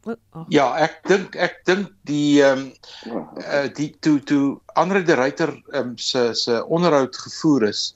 Oh. 0.04 0.44
Ja, 0.52 0.66
ek 0.84 0.98
dink 1.08 1.36
ek 1.40 1.62
dink 1.68 1.92
die 2.08 2.42
ehm 2.44 2.66
um, 3.08 3.22
uh, 3.40 3.68
die 3.72 3.88
toe 4.04 4.18
toe 4.28 4.58
Andre 4.76 5.00
de 5.06 5.16
Ruyter 5.16 5.54
um, 5.72 5.94
se 5.96 6.34
se 6.36 6.60
onderhoud 6.66 7.16
gevoer 7.16 7.68
is, 7.70 7.94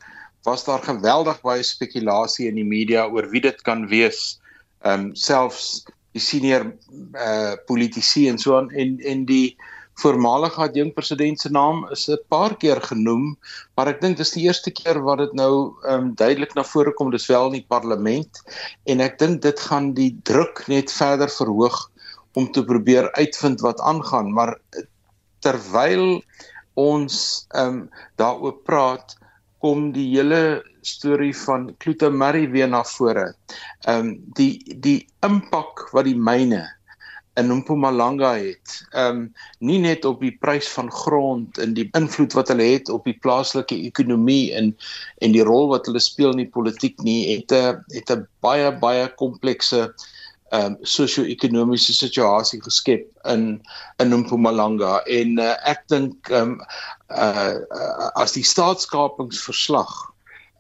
was 0.49 0.65
daar 0.65 0.85
geweldig 0.87 1.43
baie 1.45 1.65
spekulasie 1.67 2.49
in 2.49 2.57
die 2.57 2.69
media 2.69 3.05
oor 3.13 3.29
wie 3.33 3.45
dit 3.45 3.61
kan 3.69 3.89
wees. 3.93 4.39
Ehm 4.85 5.11
um, 5.11 5.15
selfs 5.15 5.85
die 6.17 6.25
senior 6.25 6.71
eh 6.71 7.27
uh, 7.27 7.57
politici 7.69 8.29
en 8.29 8.41
so 8.41 8.57
aan 8.57 8.71
en 8.71 8.97
en 9.05 9.27
die 9.29 9.57
voormalige 9.99 10.63
adjunk 10.63 10.95
president 10.95 11.41
se 11.41 11.51
naam 11.51 11.85
is 11.93 12.09
'n 12.09 12.19
paar 12.29 12.57
keer 12.57 12.81
genoem, 12.81 13.37
maar 13.77 13.89
ek 13.89 14.01
dink 14.01 14.17
dis 14.17 14.33
die 14.33 14.47
eerste 14.47 14.71
keer 14.71 15.03
wat 15.03 15.19
dit 15.19 15.33
nou 15.35 15.75
ehm 15.85 15.95
um, 15.95 16.15
duidelik 16.15 16.55
na 16.55 16.65
vore 16.65 16.93
kom 16.95 17.11
dis 17.11 17.29
wel 17.29 17.53
in 17.53 17.61
die 17.61 17.69
parlement 17.69 18.43
en 18.87 19.01
ek 19.01 19.19
dink 19.19 19.43
dit 19.43 19.61
gaan 19.61 19.93
die 19.93 20.13
druk 20.23 20.65
net 20.69 20.93
verder 20.93 21.29
verhoog 21.29 21.91
om 22.39 22.47
te 22.55 22.63
probeer 22.65 23.11
uitvind 23.19 23.65
wat 23.67 23.81
aangaan 23.81 24.33
maar 24.33 24.55
terwyl 25.45 26.21
ons 26.79 27.47
ehm 27.51 27.69
um, 27.69 27.79
daaroor 28.21 28.57
praat 28.67 29.17
kom 29.63 29.91
die 29.93 30.07
hele 30.13 30.63
storie 30.87 31.35
van 31.37 31.69
Kloete 31.83 32.11
Murray 32.11 32.49
weer 32.51 32.69
na 32.71 32.85
vore. 32.87 33.33
Ehm 33.87 34.07
um, 34.07 34.11
die 34.39 34.77
die 34.87 35.01
impak 35.27 35.89
wat 35.93 36.07
die 36.07 36.19
myne 36.19 36.65
in 37.39 37.51
Mpumalanga 37.55 38.33
het. 38.39 38.77
Ehm 38.91 39.17
um, 39.17 39.25
nie 39.59 39.79
net 39.83 40.05
op 40.05 40.23
die 40.23 40.35
prys 40.45 40.69
van 40.75 40.91
grond 40.91 41.59
en 41.59 41.75
die 41.75 41.89
invloed 41.99 42.35
wat 42.39 42.53
hulle 42.55 42.71
het 42.73 42.91
op 42.95 43.07
die 43.11 43.19
plaaslike 43.27 43.79
ekonomie 43.91 44.53
en 44.59 44.75
en 45.25 45.35
die 45.35 45.47
rol 45.47 45.69
wat 45.75 45.91
hulle 45.91 46.03
speel 46.03 46.35
in 46.37 46.45
die 46.45 46.55
politiek 46.59 47.03
nie, 47.03 47.21
het 47.35 47.53
'n 47.53 47.83
het 47.95 48.11
'n 48.15 48.27
baie 48.41 48.71
baie 48.87 49.09
komplekse 49.15 49.89
um 50.57 50.77
sosio-ekonomiese 50.83 51.93
situasie 51.93 52.61
geskep 52.65 53.09
in 53.33 53.61
in 54.01 54.15
Mpumalanga 54.23 55.03
en 55.07 55.39
uh, 55.39 55.55
ek 55.69 55.85
dink 55.93 56.31
um 56.33 56.57
uh, 57.11 57.55
uh 57.81 58.11
as 58.17 58.33
die 58.33 58.47
staatskapingsverslag 58.47 59.93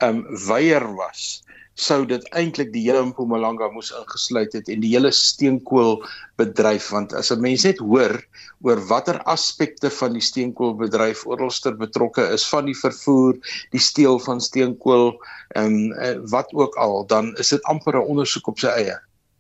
um 0.05 0.25
weier 0.49 0.85
was 0.99 1.41
sou 1.79 2.03
dit 2.11 2.25
eintlik 2.35 2.73
die 2.75 2.83
hele 2.89 3.05
Mpumalanga 3.07 3.69
moes 3.71 3.93
ingesluit 3.95 4.55
het 4.57 4.69
en 4.73 4.83
die 4.83 4.91
hele 4.91 5.13
steenkoolbedryf 5.15 6.91
want 6.95 7.15
as 7.15 7.31
'n 7.33 7.41
mens 7.41 7.65
net 7.65 7.79
hoor 7.79 8.19
oor 8.67 8.81
watter 8.91 9.23
aspekte 9.31 9.91
van 10.01 10.19
die 10.19 10.25
steenkoolbedryf 10.31 11.25
oralster 11.27 11.77
betrokke 11.79 12.25
is 12.35 12.45
van 12.51 12.67
die 12.67 12.75
vervoer, 12.75 13.39
die 13.71 13.81
steel 13.91 14.19
van 14.19 14.41
steenkool 14.41 15.15
en 15.55 15.95
um, 15.95 16.27
wat 16.35 16.51
ook 16.53 16.75
al 16.77 17.07
dan 17.07 17.37
is 17.37 17.55
dit 17.55 17.63
amper 17.63 17.95
'n 17.97 18.11
ondersoek 18.11 18.49
op 18.49 18.59
sy 18.59 18.75
eie. 18.75 18.99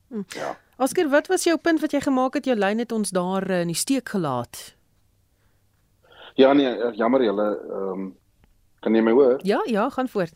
Hm. 0.08 0.24
Ja. 0.28 0.56
Oscar, 0.78 1.08
wat 1.08 1.26
was 1.26 1.44
jou 1.44 1.58
punt 1.58 1.80
wat 1.80 1.92
jy 1.92 2.00
gemaak 2.00 2.34
het? 2.34 2.44
Jou 2.44 2.56
lyn 2.56 2.78
het 2.78 2.92
ons 2.92 3.10
daar 3.10 3.50
uh, 3.50 3.60
in 3.60 3.72
die 3.72 3.76
steek 3.76 4.08
gelaat. 4.08 4.76
Ja 6.38 6.52
nee, 6.52 6.70
eh, 6.70 6.94
jammer 6.94 7.22
julle 7.24 7.48
ehm 7.56 7.90
um, 7.92 8.16
kan 8.80 8.94
jy 8.94 9.02
my 9.02 9.10
hoor? 9.10 9.40
Ja, 9.42 9.58
ja, 9.66 9.88
gaan 9.90 10.08
voort. 10.08 10.34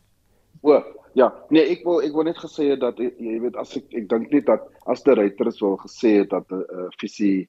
O, 0.61 0.81
ja. 1.15 1.29
Nee, 1.49 1.63
ek 1.71 1.85
wil 1.87 2.01
ek 2.03 2.11
wil 2.11 2.27
net 2.27 2.41
gesê 2.41 2.73
het 2.73 2.81
dat 2.81 2.99
jy 2.99 3.37
weet 3.39 3.55
as 3.55 3.71
ek 3.79 3.87
ek 3.95 4.09
dink 4.11 4.33
net 4.35 4.49
dat 4.49 4.65
as 4.91 5.03
die 5.07 5.15
ryters 5.15 5.61
wil 5.63 5.77
gesê 5.79 6.17
het 6.19 6.33
dat 6.35 6.51
'n 6.51 6.65
uh, 6.67 6.89
visie 6.99 7.47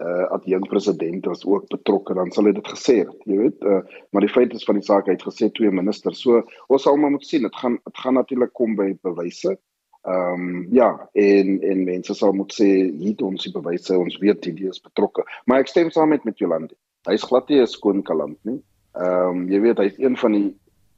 uh 0.00 0.24
at 0.32 0.46
jong 0.48 0.64
president 0.68 1.26
was 1.26 1.44
ook 1.44 1.68
betrokke 1.68 2.14
dan 2.14 2.30
sal 2.32 2.48
hy 2.48 2.52
dit 2.56 2.68
gesê 2.74 2.94
het 3.04 3.26
jy 3.28 3.36
weet 3.36 3.60
uh, 3.68 3.82
maar 4.10 4.24
die 4.24 4.32
feit 4.32 4.54
is 4.56 4.64
van 4.64 4.80
die 4.80 4.86
saak 4.86 5.06
hy 5.06 5.12
het 5.12 5.26
gesê 5.28 5.50
twee 5.52 5.70
ministers 5.70 6.22
so 6.24 6.40
ons 6.68 6.82
sal 6.82 6.96
maar 6.96 7.12
moet 7.12 7.26
sien 7.28 7.44
dit 7.44 7.56
gaan 7.60 7.76
dit 7.76 8.00
gaan 8.04 8.16
natuurlik 8.16 8.52
kom 8.56 8.72
by 8.76 8.88
bewyse 9.04 9.52
Ehm 10.02 10.32
um, 10.34 10.66
ja, 10.74 11.08
en 11.12 11.60
en 11.62 11.84
mense 11.84 12.14
sal 12.14 12.32
moet 12.34 12.52
sê 12.52 12.68
hier 12.98 13.20
ons 13.22 13.44
die 13.44 13.52
bewyse, 13.54 13.94
ons 13.98 14.18
weet 14.18 14.42
die 14.42 14.66
is 14.68 14.82
betrokke. 14.82 15.22
Maar 15.46 15.62
ek 15.62 15.70
stem 15.70 15.92
saam 15.94 16.10
met 16.10 16.24
met 16.26 16.42
Jolande. 16.42 16.74
Hy's 17.06 17.22
glad 17.28 17.48
nie 17.48 17.60
'n 17.60 17.70
skoon 17.70 18.02
kaland 18.02 18.38
nie. 18.42 18.58
Ehm 18.98 19.28
um, 19.30 19.48
jy 19.48 19.60
weet 19.60 19.78
hy's 19.78 19.98
een 19.98 20.16
van 20.16 20.32
die 20.32 20.50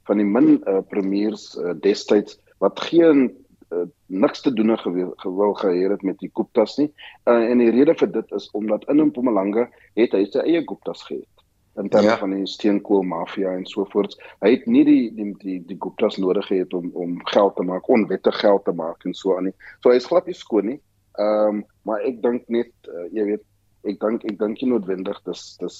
van 0.09 0.17
die 0.17 0.25
min 0.25 0.61
uh, 0.65 0.81
premiers 0.89 1.55
uh, 1.57 1.73
destyds 1.81 2.39
wat 2.59 2.79
geen 2.79 3.29
uh, 3.73 3.85
niks 4.07 4.41
te 4.41 4.53
doen 4.53 4.77
gewil 4.77 5.53
gehad 5.53 5.91
het 5.91 6.03
met 6.03 6.19
die 6.19 6.31
Guptas 6.33 6.77
nie. 6.77 6.89
Uh, 7.25 7.45
en 7.51 7.57
die 7.57 7.71
rede 7.71 7.93
vir 7.93 8.11
dit 8.11 8.31
is 8.31 8.49
omdat 8.53 8.89
in 8.89 9.05
Mpumalanga 9.05 9.69
het 9.93 10.13
hy 10.13 10.25
sy 10.25 10.39
eie 10.39 10.65
Guptas 10.65 11.03
gehad 11.03 11.34
in 11.75 11.89
terme 11.89 12.09
ja. 12.09 12.17
van 12.17 12.31
die 12.31 12.47
steenkool 12.47 13.03
mafia 13.03 13.51
en 13.55 13.65
so 13.67 13.85
voort. 13.91 14.15
Hy 14.43 14.53
het 14.55 14.67
nie 14.71 14.83
die 14.87 15.01
die 15.15 15.31
die, 15.41 15.57
die 15.67 15.79
Guptas 15.79 16.17
nodig 16.21 16.47
gehad 16.47 16.73
om 16.73 16.91
om 16.93 17.17
geld 17.31 17.55
te 17.55 17.65
maak, 17.67 17.89
onwettig 17.89 18.39
geld 18.39 18.65
te 18.65 18.71
maak 18.75 19.03
en 19.05 19.13
so 19.13 19.35
aan 19.37 19.49
nie. 19.49 19.55
So 19.83 19.91
hy 19.91 19.99
is 19.99 20.07
glad 20.09 20.29
nie 20.29 20.37
skoon 20.37 20.71
nie. 20.73 20.79
Ehm 21.19 21.59
um, 21.59 21.65
maar 21.87 22.01
ek 22.07 22.21
dink 22.23 22.47
net 22.51 22.71
uh, 22.89 23.07
jy 23.15 23.27
weet 23.31 23.43
ek 23.85 23.99
dink 24.01 24.25
ek 24.25 24.39
dink 24.39 24.61
nie 24.61 24.71
noodwendig 24.71 25.19
dis 25.27 25.43
dis 25.61 25.77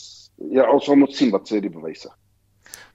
ja, 0.52 0.68
ons 0.70 0.88
moet 0.94 1.16
sien 1.16 1.32
wat 1.34 1.50
sê 1.50 1.62
die 1.64 1.74
bewyse. 1.74 2.12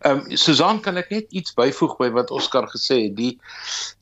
Ehm 0.01 0.23
um, 0.25 0.37
Susan 0.37 0.79
kan 0.81 0.97
ek 0.97 1.11
net 1.13 1.33
iets 1.37 1.53
byvoeg 1.53 1.99
by 2.01 2.07
wat 2.17 2.31
Oscar 2.33 2.65
gesê 2.73 2.97
het. 3.03 3.17
Die 3.19 3.35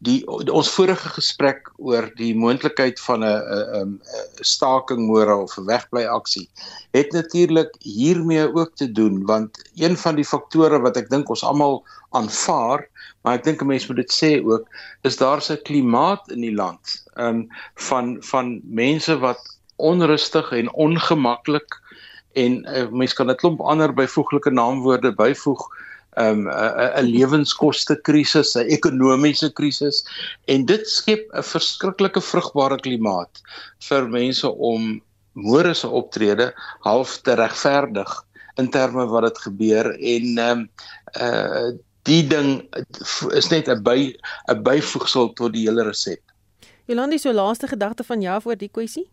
die 0.07 0.21
ons 0.31 0.69
vorige 0.71 1.11
gesprek 1.11 1.73
oor 1.77 2.07
die 2.21 2.37
moontlikheid 2.39 3.01
van 3.03 3.25
'n 3.27 3.41
'n 3.81 3.97
'n 3.99 4.45
staking 4.47 5.09
môre 5.09 5.35
of 5.35 5.57
'n 5.59 5.67
wegbly 5.67 6.05
aksie 6.07 6.47
het 6.95 7.11
natuurlik 7.13 7.75
hiermee 7.83 8.47
ook 8.55 8.77
te 8.77 8.93
doen 8.93 9.27
want 9.27 9.59
een 9.75 9.97
van 9.97 10.15
die 10.15 10.25
faktore 10.25 10.79
wat 10.81 10.97
ek 10.97 11.11
dink 11.11 11.29
ons 11.29 11.43
almal 11.43 11.83
aanvaar, 12.15 12.87
maar 13.23 13.35
ek 13.35 13.45
dink 13.45 13.63
'n 13.63 13.67
mens 13.67 13.89
moet 13.89 13.97
dit 13.97 14.13
sê 14.13 14.33
ook, 14.45 14.71
is 15.03 15.17
daar 15.17 15.43
'n 15.43 15.63
klimaat 15.63 16.31
in 16.31 16.41
die 16.41 16.55
land 16.55 17.03
ehm 17.17 17.27
um, 17.27 17.49
van 17.75 18.17
van 18.23 18.61
mense 18.63 19.19
wat 19.19 19.59
onrustig 19.77 20.53
en 20.53 20.73
ongemaklik 20.73 21.75
en 22.33 22.63
uh, 22.69 22.87
mens 22.91 23.15
kan 23.15 23.31
'n 23.31 23.37
klomp 23.37 23.61
ander 23.61 23.95
byvoeglike 23.95 24.51
naamwoorde 24.51 25.15
byvoeg 25.15 25.67
um 26.19 26.47
'n 26.49 27.03
'n 27.03 27.11
lewenskoste 27.11 27.97
krisis, 28.03 28.57
'n 28.57 28.71
ekonomiese 28.71 29.51
krisis 29.55 30.05
en 30.47 30.65
dit 30.67 30.87
skep 30.87 31.29
'n 31.33 31.43
verskriklike 31.43 32.21
vrugbare 32.21 32.79
klimaat 32.79 33.43
vir 33.89 34.09
mense 34.09 34.49
om 34.49 35.01
môre 35.35 35.75
se 35.75 35.87
optrede 35.87 36.53
half 36.85 37.19
te 37.23 37.35
regverdig 37.35 38.11
in 38.59 38.71
terme 38.71 39.07
wat 39.07 39.29
dit 39.29 39.39
gebeur 39.47 39.93
en 39.99 40.39
um 40.39 40.69
uh 41.21 41.71
die 42.09 42.25
ding 42.25 42.63
is 43.37 43.51
net 43.51 43.69
'n 43.69 43.83
by 43.83 44.15
'n 44.49 44.63
byvoegsel 44.63 45.33
tot 45.35 45.53
die 45.53 45.67
hele 45.69 45.85
resep. 45.85 46.23
Jolandi, 46.87 47.19
so 47.19 47.33
laaste 47.33 47.69
gedagte 47.69 48.05
van 48.05 48.23
jou 48.23 48.41
oor 48.45 48.57
die 48.57 48.73
kwessie? 48.73 49.11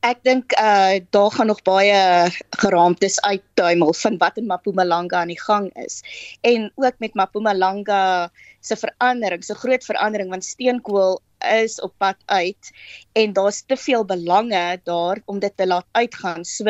Ek 0.00 0.22
dink 0.24 0.54
uh 0.56 0.96
daar 1.12 1.30
gaan 1.30 1.50
nog 1.52 1.62
baie 1.62 2.28
geraamtes 2.62 3.20
uittuimel 3.20 3.92
van 3.92 4.16
wat 4.18 4.38
in 4.40 4.48
Mpumalanga 4.48 5.20
aan 5.20 5.32
die 5.32 5.40
gang 5.40 5.68
is. 5.76 6.00
En 6.40 6.72
ook 6.74 6.96
met 6.98 7.14
Mpumalanga 7.14 8.30
se 8.60 8.76
verandering, 8.76 9.44
se 9.44 9.54
groot 9.54 9.84
verandering 9.84 10.30
want 10.30 10.44
steenkool 10.44 11.20
is 11.52 11.80
op 11.80 11.92
pad 11.98 12.16
uit 12.26 12.70
en 13.12 13.32
daar's 13.32 13.62
te 13.66 13.76
veel 13.76 14.04
belange 14.04 14.80
daar 14.84 15.20
om 15.24 15.38
dit 15.38 15.56
te 15.56 15.66
laat 15.66 15.86
uitgaan. 15.92 16.44
So 16.44 16.64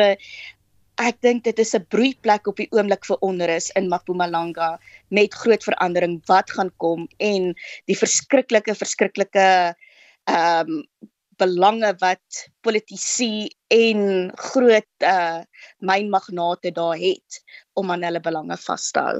ek 1.01 1.21
dink 1.23 1.43
dit 1.43 1.59
is 1.59 1.73
'n 1.75 1.87
broeiplek 1.87 2.47
op 2.47 2.57
die 2.57 2.67
oomblik 2.71 3.05
vir 3.05 3.17
onrus 3.19 3.71
in 3.75 3.87
Mpumalanga 3.87 4.79
met 5.07 5.33
groot 5.33 5.63
verandering 5.63 6.21
wat 6.27 6.51
gaan 6.51 6.71
kom 6.77 7.07
en 7.17 7.55
die 7.85 7.97
verskriklike 7.97 8.75
verskriklike 8.75 9.75
ehm 10.27 10.67
um, 10.67 10.83
belange 11.41 11.93
wat 12.03 12.43
politici 12.65 13.49
en 13.73 14.31
groot 14.51 15.07
uh 15.07 15.41
mynmagnate 15.91 16.71
daar 16.77 16.99
het 17.01 17.41
om 17.73 17.91
aan 17.91 18.05
hulle 18.05 18.21
belange 18.21 18.57
vas 18.67 18.91
te 18.91 19.05
hou. 19.07 19.19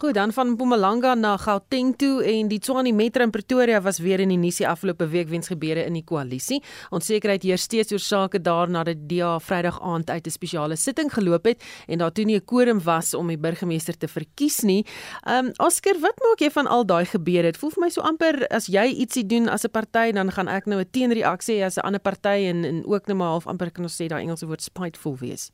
Goed, 0.00 0.14
dan 0.14 0.32
van 0.32 0.48
Mpumalanga 0.50 1.14
na 1.14 1.34
Gauteng 1.36 1.90
toe 2.00 2.22
en 2.24 2.48
die 2.48 2.56
Tshwane 2.58 2.88
Metro 2.96 3.20
in 3.20 3.30
Pretoria 3.30 3.82
was 3.84 3.98
weer 4.00 4.22
in 4.24 4.30
die 4.32 4.38
nuus 4.40 4.56
die 4.56 4.64
afgelope 4.64 5.04
week 5.12 5.28
weens 5.28 5.50
gebeure 5.52 5.82
in 5.84 5.98
die 5.98 6.04
koalisie. 6.08 6.62
Onsekerheid 6.88 7.44
heers 7.44 7.66
steeds 7.68 7.92
oor 7.92 8.00
sake 8.00 8.40
daar 8.40 8.72
nadat 8.72 9.02
die 9.02 9.18
DA 9.18 9.34
Vrydag 9.44 9.76
aand 9.84 10.08
uit 10.08 10.26
'n 10.26 10.30
spesiale 10.32 10.76
sitting 10.76 11.12
geloop 11.12 11.44
het 11.44 11.60
en 11.86 11.98
daar 11.98 12.12
toe 12.12 12.24
nie 12.24 12.36
'n 12.36 12.44
quorum 12.44 12.80
was 12.80 13.12
om 13.14 13.26
die 13.26 13.36
burgemeester 13.36 13.98
te 13.98 14.08
verkies 14.08 14.62
nie. 14.62 14.86
Um 15.28 15.52
Oscar, 15.58 16.00
wat 16.00 16.16
maak 16.24 16.40
jy 16.40 16.50
van 16.50 16.66
al 16.66 16.86
daai 16.86 17.04
gebeure? 17.04 17.52
Dit 17.52 17.58
voel 17.58 17.70
vir 17.70 17.84
my 17.84 17.90
so 17.90 18.00
amper 18.00 18.46
as 18.50 18.68
jy 18.68 18.86
ietsie 18.96 19.26
doen 19.26 19.48
as 19.48 19.64
'n 19.64 19.70
party, 19.70 20.12
dan 20.12 20.32
gaan 20.32 20.48
ek 20.48 20.66
nou 20.66 20.80
'n 20.80 20.90
teenreaksie 20.90 21.60
hê 21.60 21.64
as 21.64 21.76
'n 21.76 21.84
ander 21.84 22.00
party 22.00 22.48
en 22.48 22.64
en 22.64 22.86
ook 22.86 23.06
net 23.06 23.16
maar 23.16 23.28
half 23.28 23.46
amper 23.46 23.70
kan 23.70 23.84
ons 23.84 24.00
sê 24.00 24.08
daai 24.08 24.22
Engelse 24.22 24.46
woord 24.46 24.62
spiteful 24.62 25.16
wees. 25.16 25.50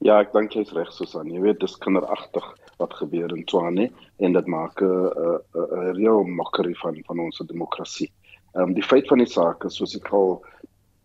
Ja, 0.00 0.20
ek 0.20 0.32
dink 0.32 0.52
jy's 0.52 0.72
reg 0.72 0.92
Susan. 0.92 1.26
Jy 1.26 1.40
weet, 1.40 1.60
dis 1.60 1.76
kinderagtig 1.76 2.44
wat 2.76 2.94
gebeur 2.94 3.36
in 3.36 3.44
Tswane 3.44 3.90
en 4.16 4.32
dit 4.32 4.46
maak 4.46 4.80
'n 4.80 4.84
uh, 4.84 5.38
uh, 5.54 5.68
uh, 5.76 5.90
reël 5.98 6.24
mockery 6.24 6.74
van 6.74 7.02
van 7.06 7.18
ons 7.18 7.42
demokrasie. 7.46 8.12
Ehm 8.52 8.62
um, 8.62 8.74
die 8.74 8.82
feit 8.82 9.06
van 9.08 9.18
die 9.18 9.32
saak 9.32 9.64
is 9.64 9.76
soos 9.76 9.96
ek 9.96 10.12
al 10.12 10.44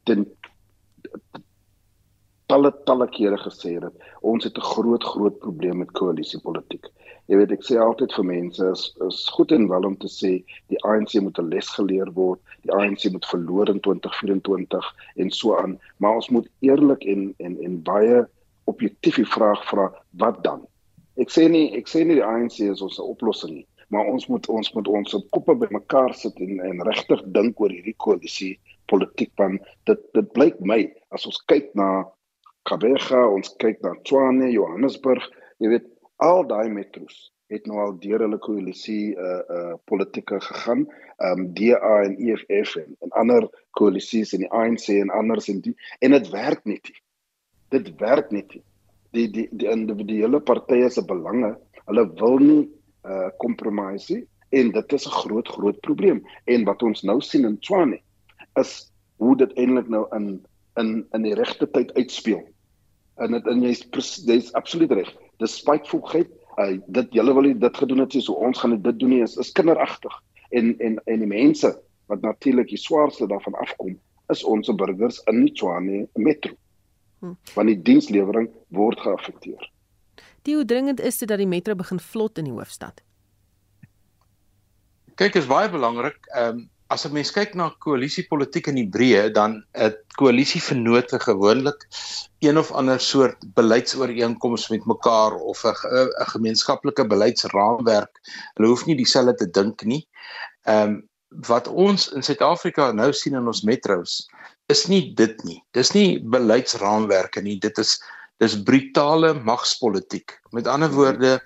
ten 0.03 0.26
talle 2.51 2.72
talle 2.84 3.07
kere 3.07 3.38
gesê 3.38 3.78
het 3.80 3.93
ons 4.32 4.43
het 4.43 4.57
'n 4.57 4.69
groot 4.74 5.03
groot 5.03 5.38
probleem 5.39 5.78
met 5.78 5.91
koalisiepolitiek. 5.99 6.86
Jy 7.30 7.36
weet 7.38 7.51
ek 7.51 7.63
sê 7.63 7.78
altyd 7.80 8.11
vir 8.17 8.26
mense 8.26 8.63
is 8.76 8.84
is 9.07 9.30
goed 9.36 9.51
en 9.51 9.67
wel 9.67 9.86
om 9.89 9.97
te 9.97 10.09
sê 10.19 10.32
die 10.67 10.82
ANC 10.89 11.13
moet 11.22 11.39
'n 11.39 11.51
les 11.53 11.69
geleer 11.78 12.11
word, 12.13 12.39
die 12.63 12.74
ANC 12.80 13.11
moet 13.11 13.26
verloor 13.34 13.69
in 13.69 13.80
2024 13.80 14.86
en 15.15 15.32
so 15.32 15.55
aan, 15.55 15.80
maar 15.97 16.15
ons 16.15 16.30
moet 16.30 16.47
eerlik 16.59 17.03
en 17.03 17.34
en 17.38 17.57
en 17.63 17.84
baie 17.84 18.28
objektief 18.65 19.15
die 19.15 19.32
vraag 19.38 19.63
vra 19.69 19.91
wat 20.11 20.43
dan? 20.43 20.67
Ek 21.22 21.34
sê 21.34 21.47
nie 21.51 21.67
ek 21.78 21.91
sê 21.91 22.03
nie 22.05 22.17
die 22.19 22.26
ANC 22.26 22.59
is 22.65 22.82
ons 22.86 22.99
oplossing 23.03 23.53
nie, 23.59 23.67
maar 23.93 24.09
ons 24.13 24.28
moet 24.32 24.47
ons 24.49 24.72
moet 24.76 24.88
ons 24.99 25.17
op 25.19 25.28
koppe 25.36 25.57
bymekaar 25.65 26.15
sit 26.17 26.39
en 26.45 26.61
en 26.69 26.86
regtig 26.88 27.22
dink 27.38 27.61
oor 27.61 27.74
hierdie 27.74 27.97
koalisie 28.05 28.53
politiek 28.91 29.32
van 29.41 29.59
dit 29.89 30.07
dit 30.17 30.34
blyk 30.38 30.57
my 30.74 30.82
as 31.15 31.28
ons 31.30 31.43
kyk 31.51 31.72
na 31.80 31.91
Kabega, 32.69 33.24
ons 33.26 33.55
kyk 33.57 33.80
na 33.82 33.95
Tshwane, 34.05 34.51
Johannesburg, 34.53 35.24
jy 35.57 35.72
weet 35.72 35.88
al 36.22 36.43
daai 36.49 36.69
metros 36.69 37.32
het 37.51 37.67
nou 37.67 37.82
al 37.84 37.95
deur 37.99 38.24
hulle 38.24 38.39
koalisie 38.39 39.13
uh 39.19 39.39
uh 39.57 39.74
politieke 39.89 40.39
gegaan. 40.39 40.86
Um 41.28 41.47
DA 41.57 41.95
en 42.05 42.15
EFF 42.17 42.76
en, 42.80 42.95
en 43.03 43.15
ander 43.24 43.47
koalisies 43.78 44.34
en 44.34 44.45
die 44.45 44.51
ANC 44.61 44.88
en 44.95 45.11
anders 45.22 45.49
en 45.51 45.59
die 45.65 45.76
en 45.99 46.15
dit 46.15 46.30
werk 46.32 46.63
nie. 46.69 46.80
Dit 47.76 47.91
werk 47.99 48.32
nie. 48.32 48.45
Die 49.16 49.28
die 49.32 49.47
die 49.51 49.70
individuele 49.72 50.39
partye 50.39 50.89
se 50.89 51.03
belange, 51.05 51.55
hulle 51.86 52.05
wil 52.20 52.38
nie 52.39 52.62
uh 53.07 53.30
compromise 53.41 54.22
en 54.51 54.72
dit 54.72 54.93
is 54.93 55.07
'n 55.07 55.18
groot 55.24 55.47
groot 55.47 55.80
probleem. 55.80 56.24
En 56.45 56.64
wat 56.64 56.84
ons 56.84 57.03
nou 57.03 57.22
sien 57.22 57.45
in 57.45 57.59
Tshwane 57.59 57.99
is 58.59 58.91
hoe 59.18 59.36
dit 59.38 59.53
eintlik 59.53 59.88
nou 59.89 60.05
in 60.16 60.45
in 60.80 61.05
in 61.12 61.22
die 61.22 61.36
regte 61.36 61.68
tyd 61.72 61.93
uitspeel. 61.93 62.43
En 63.16 63.32
dit 63.32 63.47
en 63.47 63.64
jy's 63.64 63.86
jy's 64.26 64.53
absoluut 64.53 64.91
reg 64.91 65.12
dis 65.41 65.57
spytvolheid. 65.62 66.30
Uh, 66.59 66.78
dit 66.91 67.16
julle 67.16 67.34
wil 67.34 67.49
dit 67.57 67.78
gedoen 67.84 68.03
het 68.03 68.16
so 68.20 68.36
ons 68.43 68.59
gaan 68.59 68.76
dit 68.76 68.99
doen 68.99 69.14
nie 69.16 69.22
is, 69.26 69.38
is 69.41 69.53
kinderagtig. 69.55 70.14
En 70.51 70.76
en 70.80 70.99
en 71.05 71.24
die 71.24 71.30
mense 71.30 71.72
wat 72.12 72.22
natuurlik 72.22 72.70
die 72.70 72.82
swaarste 72.82 73.28
daarvan 73.28 73.55
afkom 73.64 73.95
is 74.34 74.43
ons 74.47 74.72
burgers 74.76 75.22
in 75.32 75.45
Tshwane 75.53 76.07
metro. 76.20 76.53
Hm. 77.22 77.38
Want 77.53 77.69
die 77.69 77.82
dienslewering 77.86 78.49
word 78.74 78.99
geaffekteer. 78.99 79.69
Die 80.47 80.55
hoe 80.57 80.65
dringend 80.65 80.99
is 80.99 81.22
dit 81.22 81.30
dat 81.30 81.38
die 81.38 81.49
metro 81.49 81.76
begin 81.78 81.99
vlot 82.01 82.41
in 82.41 82.49
die 82.49 82.55
hoofstad? 82.55 83.03
Kyk, 85.22 85.38
is 85.38 85.49
baie 85.49 85.69
belangrik. 85.69 86.17
Ehm 86.34 86.63
um, 86.63 86.69
as 86.91 87.05
'n 87.07 87.13
mens 87.15 87.30
kyk 87.32 87.53
na 87.55 87.69
koalisiepolitiek 87.86 88.67
in 88.67 88.76
die 88.76 88.89
breë, 88.95 89.30
dan 89.32 89.63
'n 89.78 89.93
koalisievennote 90.19 91.19
gewoonlik 91.24 91.86
een 92.43 92.57
of 92.57 92.72
ander 92.72 92.99
soort 92.99 93.38
beleidsooreenkoms 93.55 94.67
met 94.69 94.86
mekaar 94.86 95.38
of 95.53 95.63
'n 95.63 95.72
'n 95.72 96.32
gemeenskaplike 96.34 97.07
beleidsraamwerk. 97.07 98.19
Hulle 98.55 98.67
hoef 98.67 98.86
nie 98.86 98.95
dieselfde 98.95 99.36
te 99.36 99.49
dink 99.49 99.84
nie. 99.84 100.07
Ehm 100.65 100.89
um, 100.89 101.09
wat 101.47 101.67
ons 101.67 102.09
in 102.11 102.24
Suid-Afrika 102.24 102.91
nou 102.91 103.13
sien 103.13 103.36
in 103.39 103.47
ons 103.47 103.61
metros 103.63 104.28
is 104.70 104.88
nie 104.88 105.14
dit 105.16 105.43
nie. 105.47 105.59
Dis 105.76 105.93
nie 105.95 106.20
beleidsraamwerke 106.20 107.41
nie. 107.41 107.57
Dit 107.59 107.80
is 107.82 107.97
dis 108.41 108.57
brutale 108.66 109.34
magspolitiek. 109.34 110.34
Met 110.55 110.68
ander 110.68 110.91
woorde, 110.93 111.39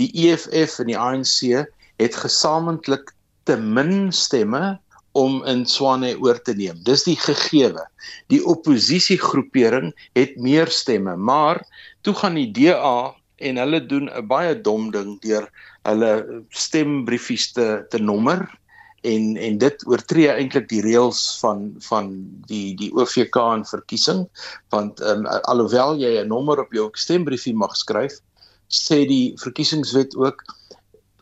die 0.00 0.10
EFF 0.12 0.80
en 0.82 0.90
die 0.92 0.98
ANC 0.98 1.66
het 2.02 2.16
gesamentlik 2.16 3.14
te 3.48 3.56
min 3.56 4.12
stemme 4.12 4.78
om 5.18 5.42
in 5.48 5.64
Swane 5.68 6.14
oor 6.20 6.40
te 6.44 6.54
neem. 6.56 6.78
Dis 6.84 7.04
die 7.04 7.16
gegewe. 7.20 7.84
Die 8.32 8.40
oppositiegroepering 8.48 9.92
het 10.16 10.36
meer 10.40 10.72
stemme, 10.72 11.16
maar 11.16 11.60
toe 12.02 12.14
gaan 12.16 12.38
die 12.40 12.50
DA 12.52 13.12
en 13.42 13.58
hulle 13.58 13.80
doen 13.86 14.08
'n 14.08 14.26
baie 14.26 14.54
dom 14.54 14.90
ding 14.94 15.18
deur 15.20 15.48
hulle 15.88 16.42
stembriefies 16.50 17.52
te 17.52 17.84
te 17.90 17.98
nommer 17.98 18.46
en 19.02 19.36
en 19.36 19.58
dit 19.58 19.86
oortree 19.90 20.30
eintlik 20.30 20.68
die 20.70 20.82
reëls 20.84 21.22
van 21.42 21.64
van 21.88 22.10
die 22.50 22.74
die 22.78 22.90
OVK 22.94 23.38
en 23.42 23.64
verkiesing 23.66 24.26
want 24.74 25.00
um, 25.00 25.26
alhoewel 25.26 25.98
jy 25.98 26.12
'n 26.20 26.28
nommer 26.30 26.62
op 26.62 26.72
jou 26.72 26.88
stembriefie 26.94 27.54
mag 27.54 27.74
skryf 27.76 28.20
sê 28.72 29.02
die 29.08 29.34
verkiesingswet 29.42 30.16
ook 30.16 30.44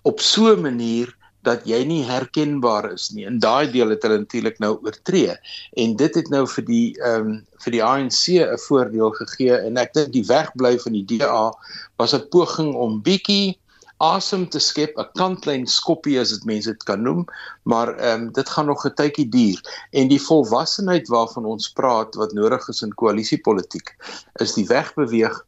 op 0.02 0.20
so 0.20 0.52
'n 0.52 0.62
manier 0.62 1.16
dat 1.42 1.64
jy 1.64 1.80
nie 1.88 2.02
herkenbaar 2.04 2.90
is 2.92 3.10
nie. 3.16 3.24
In 3.24 3.38
daai 3.40 3.70
deel 3.72 3.94
het 3.94 4.02
hulle 4.04 4.18
natuurlik 4.18 4.58
nou 4.60 4.74
oortree 4.84 5.36
en 5.72 5.96
dit 5.96 6.14
het 6.14 6.28
nou 6.28 6.44
vir 6.56 6.64
die 6.64 6.88
ehm 7.00 7.30
um, 7.30 7.38
vir 7.64 7.72
die 7.72 7.82
ANC 7.84 8.22
'n 8.40 8.60
voordeel 8.66 9.10
gegee 9.10 9.56
en 9.56 9.76
ek 9.76 9.92
dink 9.94 10.12
die 10.12 10.24
wegbly 10.24 10.78
van 10.78 10.92
die 10.92 11.04
DA 11.04 11.52
was 11.96 12.14
'n 12.14 12.28
poging 12.28 12.74
om 12.74 13.02
bietjie 13.02 13.58
asem 14.00 14.46
te 14.48 14.60
skep, 14.64 14.96
'n 14.98 15.08
kantlyn 15.20 15.66
skoppie 15.66 16.18
as 16.20 16.32
dit 16.34 16.44
mense 16.48 16.72
dit 16.72 16.84
kan 16.88 17.02
noem, 17.02 17.24
maar 17.64 17.94
ehm 17.96 18.22
um, 18.22 18.32
dit 18.32 18.48
gaan 18.48 18.66
nog 18.66 18.86
'n 18.86 18.94
tydjie 19.00 19.28
duur. 19.28 19.60
En 19.92 20.08
die 20.08 20.22
volwassenheid 20.22 21.08
waarvan 21.08 21.44
ons 21.44 21.72
praat 21.72 22.14
wat 22.14 22.32
nodig 22.32 22.68
is 22.68 22.82
in 22.82 22.94
koalisiepolitiek 22.94 23.94
is 24.40 24.54
die 24.54 24.66
wegbeweeg 24.66 25.44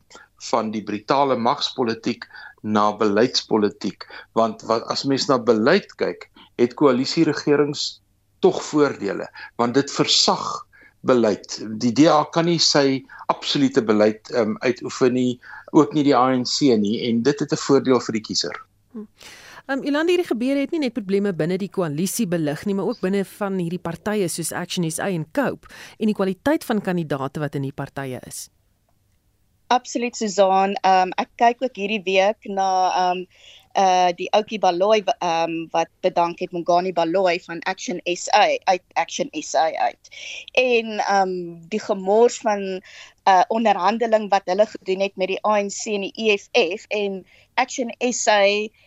van 0.50 0.70
die 0.70 0.82
brutale 0.82 1.36
magspolitiek 1.36 2.28
na 2.62 2.92
beleidspolitiek. 2.96 4.06
Want 4.32 4.62
wat 4.62 4.82
as 4.82 5.04
mens 5.04 5.26
na 5.26 5.38
beleid 5.38 5.94
kyk 5.96 6.28
het 6.56 6.74
koalisieregerings 6.74 8.02
tog 8.42 8.60
voordele 8.64 9.28
want 9.56 9.74
dit 9.78 9.90
versag 9.90 10.44
beleid 11.02 11.58
die 11.82 11.92
DA 11.92 12.22
kan 12.34 12.46
nie 12.46 12.60
sy 12.62 13.02
absolute 13.32 13.82
beleid 13.82 14.30
um, 14.38 14.56
uitoefen 14.62 15.14
nie 15.16 15.40
ook 15.72 15.94
nie 15.96 16.04
die 16.06 16.16
ANC 16.16 16.60
nie 16.78 16.98
en 17.08 17.22
dit 17.22 17.40
het 17.40 17.52
'n 17.52 17.62
voordeel 17.66 18.00
vir 18.00 18.18
die 18.18 18.26
kiezer. 18.28 18.56
Hm. 18.92 19.06
Um 19.70 19.82
Iland 19.86 20.10
hierdie 20.10 20.26
gebeure 20.26 20.60
het 20.60 20.72
nie 20.72 20.80
net 20.80 20.94
probleme 20.94 21.32
binne 21.32 21.58
die 21.58 21.70
koalisie 21.70 22.26
belig 22.26 22.66
nie, 22.66 22.74
maar 22.74 22.86
ook 22.86 23.00
binne 23.00 23.24
van 23.24 23.58
hierdie 23.58 23.78
partye 23.78 24.28
soos 24.28 24.52
Action 24.52 24.90
SA 24.90 25.08
en 25.08 25.26
Cope 25.32 25.68
en 25.98 26.06
die 26.06 26.18
kwaliteit 26.18 26.64
van 26.64 26.80
kandidaate 26.80 27.40
wat 27.40 27.54
in 27.54 27.62
die 27.62 27.72
partye 27.72 28.18
is 28.26 28.50
absoluut 29.72 30.16
Susan. 30.16 30.76
Ehm 30.84 31.08
um, 31.08 31.16
ek 31.16 31.32
kyk 31.40 31.64
ook 31.64 31.80
hierdie 31.80 32.02
week 32.04 32.48
na 32.58 32.68
ehm 32.90 33.24
um, 33.24 33.26
uh 33.74 34.10
die 34.16 34.28
ouetjie 34.36 34.58
Baloy 34.58 35.02
ehm 35.04 35.50
um, 35.50 35.68
wat 35.72 35.88
bedank 36.00 36.40
het 36.40 36.52
Mongani 36.52 36.92
Baloy 36.92 37.40
van 37.40 37.60
Action 37.60 38.00
SA 38.04 38.44
uit 38.64 38.82
Action 38.92 39.28
SA 39.32 39.70
uit. 39.72 40.10
En 40.52 40.98
ehm 40.98 41.28
um, 41.28 41.68
die 41.68 41.80
gemors 41.80 42.38
van 42.38 42.82
uh 43.28 43.42
onderhandeling 43.48 44.28
wat 44.30 44.42
hulle 44.44 44.66
gedoen 44.66 45.00
het 45.00 45.16
met 45.16 45.28
die 45.28 45.42
ANC 45.42 45.86
en 45.86 46.00
die 46.08 46.14
EFF 46.14 46.86
en 46.88 47.26
Action 47.54 47.94
SA 47.98 48.42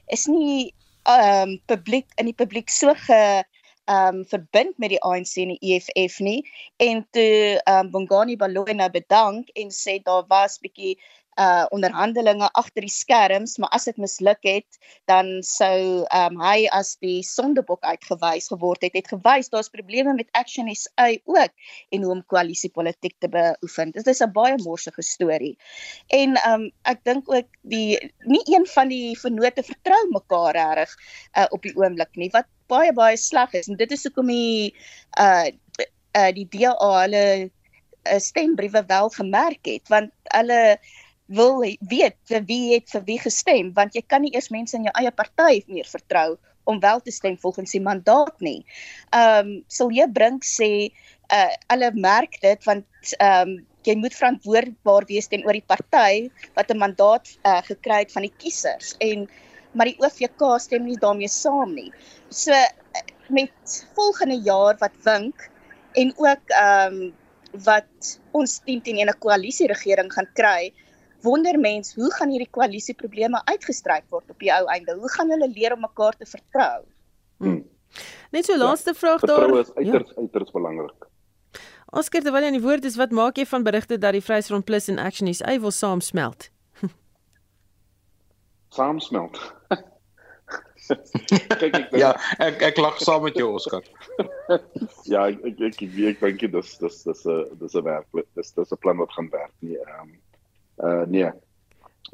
is 0.06 0.26
nie 0.26 0.74
ehm 1.04 1.50
um, 1.50 1.60
publiek 1.66 2.08
in 2.16 2.26
die 2.26 2.38
publiek 2.38 2.70
so 2.70 2.94
ge 2.94 3.44
um 3.86 4.24
verbind 4.26 4.78
met 4.78 4.90
die 4.90 5.02
ANC 5.02 5.36
en 5.38 5.52
die 5.54 5.74
EFF 5.76 6.20
nie 6.20 6.42
en 6.82 7.04
toe 7.14 7.62
um 7.70 7.92
Bongani 7.94 8.36
Baloyi 8.36 8.74
nou 8.74 8.90
bedank 8.90 9.52
en 9.54 9.70
sê 9.70 10.00
daar 10.04 10.26
was 10.28 10.58
bietjie 10.60 10.96
uh 11.36 11.66
onderhandelinge 11.76 12.48
agter 12.56 12.86
die 12.86 12.92
skerms, 12.92 13.58
maar 13.60 13.74
as 13.76 13.88
dit 13.90 13.98
misluk 14.00 14.40
het, 14.48 14.78
dan 15.10 15.42
sou 15.44 16.06
um 16.08 16.40
hy 16.40 16.68
as 16.72 16.96
die 17.04 17.20
sondebok 17.28 17.84
uitgewys 17.84 18.48
geword 18.54 18.86
het. 18.88 18.96
Het 18.96 19.12
gewys 19.12 19.52
daar's 19.52 19.72
probleme 19.74 20.14
met 20.16 20.32
Action 20.32 20.72
SA 20.72 21.10
ook 21.26 21.52
en 21.92 22.04
hoe 22.04 22.14
om 22.14 22.24
koalisiepolitiek 22.32 23.18
te 23.20 23.30
beoefen. 23.30 23.92
Dit 23.92 24.08
is 24.08 24.24
'n 24.24 24.32
baie 24.32 24.56
morsige 24.64 25.04
storie. 25.04 25.58
En 26.08 26.40
um 26.52 26.72
ek 26.84 27.04
dink 27.04 27.32
ook 27.32 27.48
die 27.62 28.00
nie 28.24 28.44
een 28.56 28.68
van 28.68 28.88
die 28.88 29.20
vennote 29.20 29.64
vertrou 29.64 30.04
mekaar 30.10 30.56
reg 30.56 30.96
uh 31.38 31.48
op 31.50 31.62
die 31.62 31.76
oomblik 31.76 32.16
nie. 32.16 32.30
Wat 32.32 32.48
baie 32.68 32.94
baie 32.94 33.18
sleg 33.18 33.54
is 33.54 33.68
en 33.68 33.76
dit 33.76 33.92
is 33.92 34.04
hoekom 34.04 34.28
die 34.28 34.74
uh 35.20 35.52
uh 36.16 36.32
die 36.32 36.48
DA 36.48 36.76
hulle 37.02 37.52
uh, 38.06 38.20
stembriewe 38.20 38.84
wel 38.88 39.10
gemerk 39.10 39.66
het 39.66 39.88
want 39.88 40.12
hulle 40.24 40.78
wil 41.28 41.62
weet 41.80 42.18
vir 42.30 42.44
wie 42.46 42.74
het 42.74 42.90
vir 42.92 43.04
wie 43.06 43.20
gestem 43.20 43.72
want 43.74 43.96
jy 43.96 44.04
kan 44.06 44.22
nie 44.22 44.34
eers 44.36 44.52
mense 44.54 44.78
in 44.78 44.86
jou 44.86 44.94
eie 44.94 45.12
party 45.12 45.64
meer 45.68 45.88
vertrou 45.90 46.38
om 46.66 46.80
wel 46.80 47.02
te 47.02 47.12
stem 47.12 47.38
volgens 47.38 47.72
die 47.72 47.82
mandaat 47.82 48.42
nie. 48.42 48.66
Ehm 49.14 49.48
um, 49.48 49.64
sal 49.68 49.92
jy 49.94 50.08
bring 50.12 50.42
sê 50.42 50.90
uh 51.34 51.54
hulle 51.72 51.92
merk 51.94 52.40
dit 52.42 52.70
want 52.70 53.16
ehm 53.18 53.50
um, 53.50 53.58
jy 53.86 53.94
moet 54.02 54.16
verantwoordbaar 54.18 55.06
wees 55.10 55.28
teenoor 55.30 55.54
die 55.54 55.70
party 55.74 56.30
wat 56.58 56.72
'n 56.74 56.82
mandaat 56.82 57.30
uh, 57.46 57.62
gekry 57.62 58.00
het 58.04 58.14
van 58.14 58.26
die 58.26 58.34
kiesers 58.38 58.96
en 59.00 59.28
maar 59.74 59.92
die 59.92 60.00
OVK 60.00 60.42
stem 60.62 60.86
nie 60.86 60.98
daarmee 60.98 61.30
saam 61.30 61.76
nie. 61.76 61.92
So 62.30 62.52
met 63.28 63.86
volgende 63.94 64.40
jaar 64.42 64.78
wat 64.80 64.96
wink 65.04 65.50
en 65.94 66.14
ook 66.18 66.50
ehm 66.50 66.94
um, 66.94 67.14
wat 67.66 68.20
ons 68.32 68.60
teen 68.66 69.00
'n 69.00 69.20
koalisieregering 69.20 70.12
gaan 70.14 70.30
kry, 70.34 70.74
wonder 71.26 71.58
mens 71.60 71.96
hoe 71.98 72.12
gaan 72.14 72.34
hierdie 72.34 72.52
koalisieprobleme 72.58 73.42
uitgestryk 73.50 74.06
word 74.14 74.30
op 74.34 74.44
die 74.44 74.52
ou 74.54 74.66
einde? 74.74 74.98
Hoe 75.02 75.12
gaan 75.18 75.34
hulle 75.34 75.50
leer 75.52 75.76
om 75.76 75.84
mekaar 75.86 76.18
te 76.20 76.28
vertrou? 76.30 76.86
Hmm. 77.44 77.64
Net 78.36 78.48
so 78.48 78.58
laaste 78.58 78.94
ja, 78.94 79.00
vraag 79.02 79.26
daar. 79.26 79.48
Vertrou 79.48 79.62
is 79.64 79.74
uiters 79.76 80.14
ja. 80.14 80.22
uiters 80.22 80.54
belangrik. 80.56 81.10
Oscar, 81.96 82.24
terwyl 82.26 82.44
jy 82.44 82.52
aan 82.52 82.58
die 82.58 82.66
woord 82.66 82.86
is, 82.90 82.98
wat 83.00 83.14
maak 83.16 83.38
jy 83.40 83.46
van 83.48 83.64
berigte 83.64 83.98
dat 84.02 84.16
die 84.18 84.24
Vryheidsfront 84.24 84.66
Plus 84.68 84.90
en 84.92 85.00
Action 85.00 85.32
SA 85.34 85.54
wil 85.64 85.72
saamsmelt? 85.72 86.50
Saamsmelt. 88.76 89.40
Kyk 90.86 91.78
ek 91.80 91.96
Ja, 91.98 92.12
ek 92.44 92.62
ek 92.68 92.82
lag 92.82 93.00
saam 93.02 93.24
met 93.26 93.38
jou 93.40 93.48
Oscar. 93.58 93.86
ja, 95.14 95.26
ek 95.32 95.46
ek 95.46 95.62
ek 95.64 95.82
ek 96.12 96.22
dink 96.26 96.44
dit 96.44 96.58
is 96.60 96.76
dis 96.82 97.00
dis 97.08 97.24
'n 97.26 97.58
dis 97.62 97.78
'n 97.80 97.86
werk. 97.88 98.06
Dis 98.38 98.52
dis 98.54 98.74
'n 98.76 98.82
plan 98.84 99.02
wat 99.02 99.16
gaan 99.18 99.30
werk 99.34 99.54
nie. 99.62 99.80
Ehm 99.80 100.02
um, 100.04 100.12
uh 100.84 101.04
nee. 101.08 101.32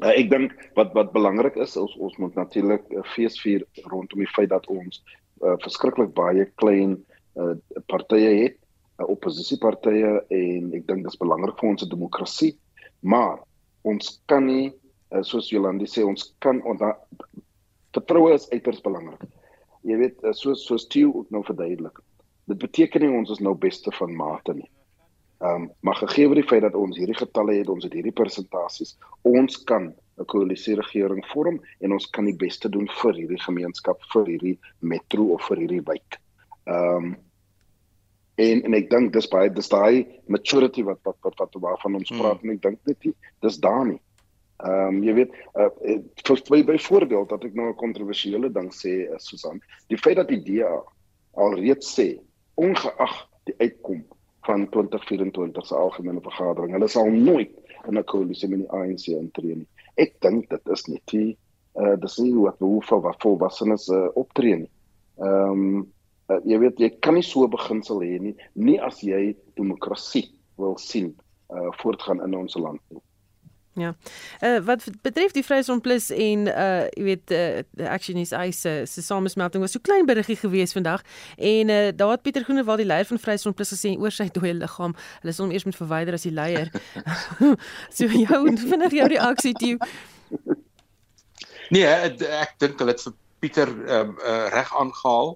Uh, 0.00 0.12
ek 0.12 0.30
dink 0.30 0.54
wat 0.78 0.92
wat 0.96 1.12
belangrik 1.12 1.56
is, 1.56 1.76
ons 1.76 1.94
ons 1.98 2.16
moet 2.18 2.34
natuurlik 2.34 2.84
'n 2.90 3.04
fees 3.14 3.38
vier 3.40 3.64
rondom 3.90 4.18
die 4.18 4.34
feit 4.34 4.50
dat 4.50 4.66
ons 4.66 5.02
uh, 5.42 5.56
verskriklik 5.62 6.14
baie 6.14 6.46
klein 6.56 6.96
uh, 7.36 7.54
partye 7.86 8.32
het, 8.42 8.56
uh, 8.98 9.06
oppositiepartye 9.08 10.24
en 10.28 10.72
ek 10.74 10.86
dink 10.86 11.04
dit 11.04 11.12
is 11.12 11.20
belangrik 11.20 11.58
vir 11.60 11.68
ons 11.68 11.88
demokrasie. 11.88 12.56
Maar 13.00 13.38
ons 13.82 14.20
kan 14.26 14.46
nie 14.46 14.72
uh, 15.12 15.22
soos 15.22 15.50
Jolandi 15.50 15.86
sê 15.86 16.04
ons 16.06 16.34
kan 16.38 16.62
onder 16.62 16.96
vertroue 17.92 18.34
is 18.34 18.48
uiters 18.50 18.80
belangrik. 18.80 19.26
Jy 19.82 19.98
weet, 19.98 20.22
eh, 20.22 20.32
soos 20.32 20.64
soos 20.66 20.86
Theo 20.86 21.12
ook 21.12 21.30
nou 21.30 21.42
verduidelik. 21.44 21.98
Dit 22.46 22.58
beteken 22.58 23.02
nie 23.02 23.10
ons 23.18 23.30
is 23.30 23.42
nou 23.42 23.54
beste 23.54 23.92
van 23.98 24.14
mate 24.16 24.54
nie. 24.54 24.70
Ehm 25.42 25.62
um, 25.62 25.70
maar 25.80 25.98
gegee 25.98 26.28
word 26.30 26.38
die 26.38 26.46
feit 26.46 26.62
dat 26.62 26.76
ons 26.78 26.98
hierdie 26.98 27.18
getalle 27.18 27.56
het, 27.56 27.68
ons 27.68 27.82
het 27.82 27.94
hierdie 27.96 28.14
persentasies, 28.14 28.94
ons 29.26 29.56
kan 29.66 29.88
'n 30.20 30.26
koalisie 30.30 30.76
regering 30.78 31.24
vorm 31.32 31.58
en 31.80 31.92
ons 31.92 32.06
kan 32.14 32.24
die 32.24 32.36
beste 32.36 32.68
doen 32.68 32.86
vir 33.00 33.14
hierdie 33.14 33.40
gemeenskap, 33.42 33.98
vir 34.12 34.26
hierdie 34.26 34.58
metro 34.78 35.32
of 35.34 35.42
vir 35.48 35.64
hierdie 35.64 35.82
wijk. 35.82 36.20
Ehm 36.66 36.96
um, 36.96 37.16
en 38.36 38.62
en 38.62 38.74
ek 38.74 38.88
dink 38.90 39.12
dis 39.12 39.28
baie 39.28 39.50
dis 39.50 39.68
daai 39.68 40.06
maturity 40.26 40.86
wat 40.86 41.02
wat 41.02 41.18
wat, 41.26 41.38
wat 41.38 41.60
waarvan 41.66 41.98
ons 41.98 42.08
hmm. 42.08 42.22
praat 42.22 42.40
hmm. 42.40 42.50
en 42.50 42.56
ek 42.56 42.62
dink 42.62 42.78
dit 42.84 43.14
dis 43.42 43.58
daar 43.58 43.84
nie. 43.86 44.00
Ehm 44.62 44.94
um, 44.94 45.02
jy 45.02 45.18
weet 45.20 45.36
uh, 45.58 45.70
vir 46.22 46.46
by 46.54 46.62
byvoorbeeld 46.70 47.28
dat 47.34 47.44
ek 47.44 47.54
nou 47.58 47.68
'n 47.72 47.82
kontroversiële 47.82 48.52
ding 48.52 48.70
sê 48.70 49.10
uh, 49.10 49.18
Susan, 49.18 49.58
die 49.88 49.98
feit 49.98 50.22
dat 50.22 50.28
die 50.28 50.42
DA 50.46 50.82
alreeds 51.34 51.98
sê 51.98 52.20
ongeag 52.54 53.26
die 53.50 53.58
uitkom 53.58 54.06
van 54.46 54.68
2024 54.68 55.66
se 55.66 55.74
algemene 55.74 56.20
vergadering, 56.20 56.72
hulle 56.74 56.88
sal 56.88 57.10
nooit 57.10 57.52
in 57.88 57.98
'n 57.98 58.04
koalisie 58.04 58.48
met 58.48 58.58
die 58.58 58.70
ANC 58.70 59.06
intree 59.06 59.56
nie. 59.56 59.68
Ek 59.94 60.20
dink 60.20 60.50
dit 60.50 60.68
is 60.68 60.86
net 60.88 61.02
die 61.06 61.36
uh 61.74 61.96
dis 62.00 62.18
nie 62.18 62.34
wat 62.34 62.58
hoe 62.58 62.82
vir 62.82 63.00
wat 63.38 63.54
sinne 63.54 63.78
se 63.78 63.94
uh, 63.94 64.08
optree 64.14 64.56
nie. 64.56 64.70
Ehm 65.18 65.50
um, 65.50 65.86
uh, 66.28 66.40
jy 66.44 66.58
weet 66.58 66.78
jy 66.78 66.90
kan 67.00 67.14
nie 67.14 67.22
so 67.26 67.48
beginsel 67.48 68.02
hê 68.02 68.18
nie, 68.20 68.36
nie 68.54 68.80
as 68.80 69.00
jy 69.02 69.36
demokrasie 69.56 70.30
wil 70.56 70.76
sien 70.78 71.14
uh 71.50 71.70
voortgaan 71.82 72.22
in 72.24 72.34
ons 72.34 72.54
land 72.54 72.80
nie. 72.90 73.02
Ja. 73.74 73.94
Uh 74.40 74.58
wat 74.64 74.84
betref 75.00 75.32
die 75.32 75.44
Vryheidsfront 75.44 75.82
Plus 75.82 76.10
en 76.10 76.46
uh 76.46 76.84
jy 76.92 77.04
weet 77.06 77.30
uh 77.32 77.88
Action 77.88 78.18
is 78.20 78.34
eise 78.36 78.82
se 78.84 79.02
samesmelting 79.02 79.62
was 79.64 79.72
so 79.72 79.80
klein 79.80 80.06
beriggie 80.06 80.36
gewees 80.36 80.72
vandag 80.76 81.00
en 81.36 81.68
uh 81.68 81.88
daar 81.96 82.10
het 82.10 82.22
Pieter 82.22 82.44
Groenewald 82.44 82.82
die 82.82 82.86
leier 82.86 83.08
van 83.08 83.18
Vryheidsfront 83.18 83.56
Plus 83.56 83.72
gesê 83.72 83.94
oor 83.96 84.12
sy 84.12 84.28
dooie 84.28 84.52
liggaam. 84.54 84.92
Hulle 85.22 85.32
sal 85.32 85.46
hom 85.46 85.54
eers 85.56 85.64
moet 85.64 85.78
verwyder 85.80 86.18
as 86.18 86.28
die 86.28 86.34
leier. 86.36 86.68
so 87.96 88.04
jou 88.04 88.42
vinnig 88.60 88.98
jou 88.98 89.08
reaksie 89.14 89.54
toe. 89.56 89.78
Nee, 91.72 91.88
ek 91.88 92.58
dink 92.60 92.76
hulle 92.76 92.92
het 92.92 93.06
vir 93.08 93.16
Pieter 93.42 93.72
ehm 93.72 94.12
um, 94.12 94.18
uh, 94.20 94.46
reg 94.52 94.76
aangehaal. 94.76 95.32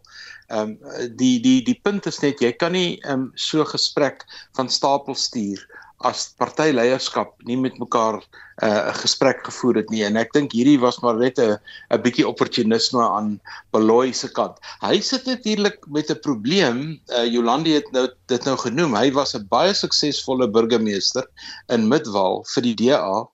Ehm 0.52 0.76
um, 0.76 1.16
die 1.16 1.40
die 1.40 1.62
die 1.64 1.78
punt 1.82 2.06
is 2.06 2.20
net 2.20 2.44
jy 2.44 2.52
kan 2.52 2.76
nie 2.76 3.00
ehm 3.00 3.12
um, 3.12 3.26
so 3.34 3.64
gesprek 3.64 4.28
van 4.60 4.68
stapel 4.68 5.16
stuur 5.16 5.64
as 6.04 6.34
partyleierskap 6.36 7.38
nie 7.48 7.56
met 7.56 7.78
mekaar 7.80 8.20
'n 8.20 8.68
uh, 8.68 8.92
gesprek 9.00 9.44
gevoer 9.44 9.76
het 9.80 9.90
nie 9.90 10.02
en 10.04 10.16
ek 10.16 10.32
dink 10.32 10.52
hierdie 10.52 10.80
was 10.80 11.00
maar 11.00 11.16
net 11.16 11.38
'n 11.38 11.56
'n 11.90 12.02
bietjie 12.02 12.28
opportunisme 12.28 13.00
aan 13.00 13.40
Beloy 13.72 14.12
se 14.12 14.28
kant. 14.28 14.56
Hy 14.80 15.00
sit 15.00 15.24
natuurlik 15.26 15.86
met 15.86 16.10
'n 16.10 16.20
probleem. 16.20 17.00
Uh, 17.08 17.24
Jolandi 17.24 17.72
het 17.72 17.90
nou 17.92 18.08
dit 18.26 18.44
nou 18.44 18.56
genoem. 18.56 18.94
Hy 18.94 19.12
was 19.12 19.34
'n 19.34 19.48
baie 19.48 19.74
suksesvolle 19.74 20.48
burgemeester 20.50 21.24
in 21.68 21.88
Midwal 21.88 22.44
vir 22.54 22.62
die 22.62 22.74
DA. 22.74 23.28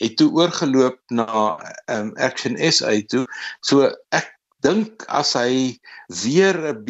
Het 0.00 0.16
toe 0.16 0.30
oorgeloop 0.32 0.98
na 1.10 1.58
um, 1.88 2.12
Action 2.16 2.56
SA 2.72 3.00
toe. 3.08 3.26
So 3.60 3.92
ek 4.10 4.32
dink 4.60 5.04
as 5.08 5.34
hy 5.36 5.78
weer 6.24 6.56
'n 6.72 6.84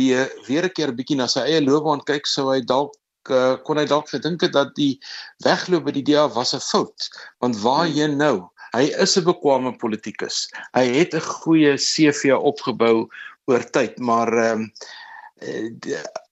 weer 0.47 0.64
'n 0.64 0.74
keer 0.74 0.93
bietjie 0.95 1.16
na 1.16 1.27
sy 1.27 1.41
eie 1.41 1.61
loopbaan 1.61 2.03
kyk, 2.07 2.27
sou 2.27 2.51
hy 2.53 2.61
dalk 2.61 2.95
uh, 3.31 3.57
kon 3.64 3.79
hy 3.81 3.87
dalk 3.87 4.09
gedink 4.09 4.41
het 4.47 4.53
dat 4.53 4.74
die 4.74 4.99
wegloop 5.45 5.87
by 5.89 5.95
die 5.97 6.05
DA 6.11 6.29
was 6.29 6.55
'n 6.55 6.61
fout 6.61 7.09
want 7.41 7.61
waarheen 7.62 8.16
hmm. 8.16 8.22
nou 8.24 8.37
hy 8.74 8.91
is 9.05 9.16
'n 9.16 9.24
bekwame 9.24 9.77
politikus 9.77 10.47
hy 10.77 10.87
het 10.99 11.14
'n 11.14 11.29
goeie 11.43 11.77
CV 11.77 12.37
opgebou 12.37 13.09
oor 13.47 13.64
tyd 13.70 13.99
maar 13.99 14.33
ehm 14.33 14.66
um, 14.66 14.72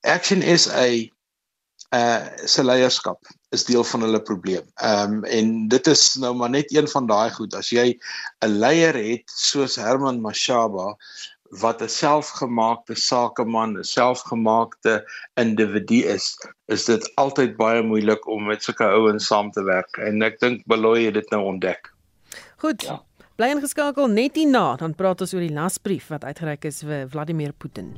action 0.02 0.42
is 0.42 0.68
'n 0.68 1.10
uh 1.94 2.26
se 2.44 2.64
leierskap 2.64 3.20
is 3.54 3.64
deel 3.64 3.84
van 3.84 4.02
hulle 4.02 4.22
probleem. 4.22 4.64
Ehm 4.74 5.12
um, 5.12 5.24
en 5.24 5.68
dit 5.68 5.86
is 5.86 6.14
nou 6.18 6.34
maar 6.34 6.50
net 6.50 6.72
een 6.74 6.88
van 6.88 7.06
daai 7.06 7.30
goed 7.30 7.54
as 7.54 7.70
jy 7.70 7.86
'n 7.94 8.58
leier 8.64 8.94
het 8.94 9.30
soos 9.30 9.76
Herman 9.76 10.20
Mashaba 10.20 10.96
wat 11.50 11.82
'n 11.82 11.88
selfgemaakte 11.88 12.94
sakeman, 12.94 13.78
'n 13.78 13.84
selfgemaakte 13.84 15.04
individu 15.34 16.02
is, 16.04 16.38
is 16.66 16.84
dit 16.84 17.12
altyd 17.14 17.56
baie 17.56 17.82
moeilik 17.82 18.26
om 18.26 18.44
met 18.44 18.62
sulke 18.62 18.84
ouens 18.84 19.26
saam 19.26 19.50
te 19.50 19.62
werk 19.62 19.96
en 19.96 20.22
ek 20.22 20.40
dink 20.40 20.66
Beloy 20.66 21.04
het 21.04 21.14
dit 21.14 21.30
nou 21.30 21.44
ontdek. 21.44 21.92
Goed. 22.56 22.82
Ja. 22.82 23.02
Bly 23.36 23.50
ingeskakel 23.50 24.06
net 24.06 24.36
hierna, 24.38 24.76
dan 24.76 24.94
praat 24.94 25.20
ons 25.20 25.34
oor 25.34 25.42
die 25.42 25.54
lasbrief 25.54 26.06
wat 26.08 26.24
uitgereik 26.24 26.64
is 26.64 26.82
vir 26.86 27.08
Vladimir 27.10 27.52
Putin. 27.52 27.96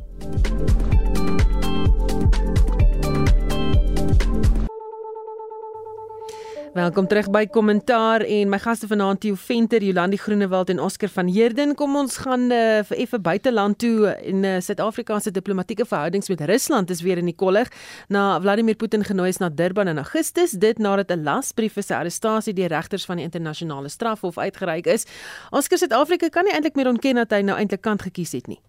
Welkom 6.77 7.07
terug 7.09 7.31
by 7.33 7.47
Kommentaar 7.49 8.21
en 8.21 8.51
my 8.53 8.59
gaste 8.61 8.85
vanaand 8.91 9.23
Theo 9.23 9.35
Venter, 9.41 9.81
Jolandi 9.81 10.19
Groenewald 10.21 10.69
en 10.69 10.81
Oscar 10.85 11.09
van 11.09 11.27
Heerden. 11.33 11.71
Kom 11.75 11.95
ons 11.97 12.19
gaan 12.21 12.51
uh, 12.53 12.83
vir 12.85 12.99
effe 13.01 13.17
buiteland 13.17 13.79
toe 13.81 14.11
en 14.13 14.43
uh, 14.45 14.51
Suid-Afrika 14.61 15.17
se 15.25 15.31
diplomatieke 15.33 15.87
verhoudings 15.89 16.29
met 16.29 16.43
Rusland 16.51 16.91
is 16.93 17.01
weer 17.01 17.17
in 17.17 17.31
die 17.31 17.35
kollig 17.35 17.71
na 18.13 18.27
Vladimir 18.45 18.77
Putin 18.77 19.07
genooi 19.09 19.31
is 19.33 19.41
na 19.41 19.49
Durban 19.49 19.89
in 19.89 20.03
Augustus, 20.03 20.53
dit 20.53 20.77
nadat 20.79 21.15
'n 21.17 21.25
lasbrief 21.25 21.79
vir 21.81 21.87
sy 21.87 21.95
arrestasie 21.97 22.53
deur 22.53 22.69
regters 22.69 23.07
van 23.09 23.17
die 23.17 23.25
internasionale 23.25 23.89
strafhof 23.89 24.37
uitgereik 24.37 24.87
is. 24.87 25.07
Oscar 25.53 25.79
Suid-Afrika 25.79 26.29
kan 26.29 26.45
nie 26.45 26.53
eintlik 26.53 26.77
meer 26.77 26.93
ontken 26.93 27.15
dat 27.15 27.33
hy 27.33 27.41
nou 27.41 27.57
eintlik 27.57 27.81
kant 27.81 28.03
gekies 28.03 28.33
het 28.33 28.49
nie. 28.49 28.61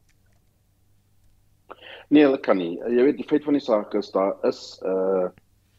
Nee, 2.08 2.24
hulle 2.24 2.39
kan 2.39 2.55
nie. 2.55 2.80
Jy 2.88 3.03
weet 3.03 3.18
die 3.18 3.28
feit 3.28 3.43
van 3.43 3.60
die 3.60 3.66
saak 3.68 3.93
is 3.93 4.12
daar 4.12 4.39
is 4.47 4.80
'n 4.82 4.88
uh 4.88 5.28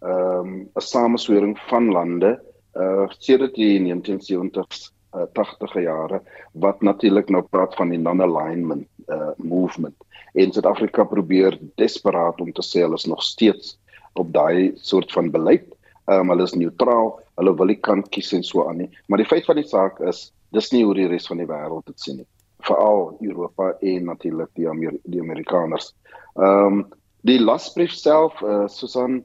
ehm 0.00 0.46
um, 0.46 0.70
'n 0.74 0.80
sameswering 0.80 1.58
van 1.68 1.90
lande 1.92 2.38
uh 2.74 3.06
sedert 3.18 3.54
die 3.54 3.80
1970s 3.80 4.92
uh, 5.16 5.26
80e 5.32 5.82
jare 5.82 6.22
wat 6.52 6.80
natuurlik 6.80 7.28
nou 7.28 7.42
praat 7.42 7.74
van 7.74 7.88
die 7.88 7.98
non-alignment 7.98 8.86
uh 9.08 9.30
movement. 9.36 9.96
En 10.32 10.52
Suid-Afrika 10.52 11.04
probeer 11.04 11.58
desperaat 11.74 12.40
om 12.40 12.52
te 12.52 12.62
sê 12.62 12.84
hulle 12.84 12.94
is 12.94 13.04
nog 13.04 13.22
steeds 13.22 13.78
op 14.12 14.32
daai 14.32 14.72
soort 14.76 15.12
van 15.12 15.30
beleid. 15.30 15.66
Ehm 16.04 16.20
um, 16.20 16.28
hulle 16.28 16.42
is 16.42 16.54
neutraal, 16.54 17.20
hulle 17.36 17.54
wil 17.56 17.72
nie 17.72 17.80
kant 17.80 18.08
kies 18.08 18.32
en 18.32 18.44
so 18.44 18.68
aan 18.68 18.76
nie. 18.76 18.90
Maar 19.06 19.22
die 19.22 19.30
feit 19.30 19.44
van 19.44 19.56
die 19.56 19.66
saak 19.66 20.00
is 20.00 20.28
dis 20.52 20.70
nie 20.72 20.84
hoe 20.84 20.94
die 20.94 21.08
res 21.08 21.26
van 21.26 21.42
die 21.42 21.48
wêreld 21.48 21.86
dit 21.86 22.00
sien 22.00 22.20
nie. 22.22 22.28
Veral 22.66 23.16
Europa 23.20 23.72
en 23.80 24.04
natuurlik 24.04 24.50
die 24.54 24.68
Amer 24.68 24.96
die 25.04 25.20
Amerikaners. 25.20 25.92
Ehm 26.36 26.78
um, 26.78 26.86
die 27.26 27.40
lasbrief 27.42 27.92
self 27.92 28.38
uh 28.42 28.68
Susan 28.70 29.24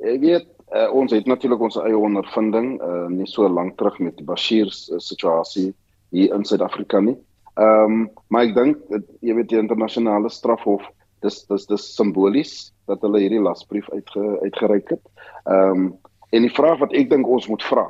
Ek 0.00 0.20
weet 0.22 0.46
uh, 0.72 0.88
ons 0.96 1.12
het 1.12 1.26
natuurlik 1.28 1.60
ons 1.60 1.76
eie 1.82 1.98
ondervinding 1.98 2.76
uh, 2.80 3.06
nie 3.12 3.28
so 3.28 3.48
lank 3.48 3.76
terug 3.78 3.98
met 4.00 4.20
Bashir 4.24 4.70
se 4.72 4.96
uh, 4.96 5.02
situasie 5.02 5.70
hier 6.14 6.34
in 6.34 6.46
Suid-Afrika 6.46 7.02
nie. 7.04 7.16
Ehm 7.60 7.92
um, 7.92 8.04
maar 8.32 8.46
ek 8.46 8.54
dink 8.56 9.00
jy 9.20 9.34
weet 9.36 9.50
die 9.50 9.58
internasionale 9.60 10.30
strafhof 10.30 10.86
dis 11.24 11.42
dis 11.50 11.66
dis 11.68 11.88
simbolies 11.96 12.70
dat 12.88 13.02
hulle 13.04 13.20
hierdie 13.20 13.42
lasbrief 13.42 13.90
uitge, 13.92 14.22
uitgereik 14.46 14.94
het. 14.96 15.02
Ehm 15.44 15.90
um, 15.90 15.90
en 16.30 16.46
die 16.46 16.54
vraag 16.54 16.78
wat 16.78 16.94
ek 16.94 17.10
dink 17.10 17.26
ons 17.26 17.48
moet 17.50 17.62
vra. 17.66 17.88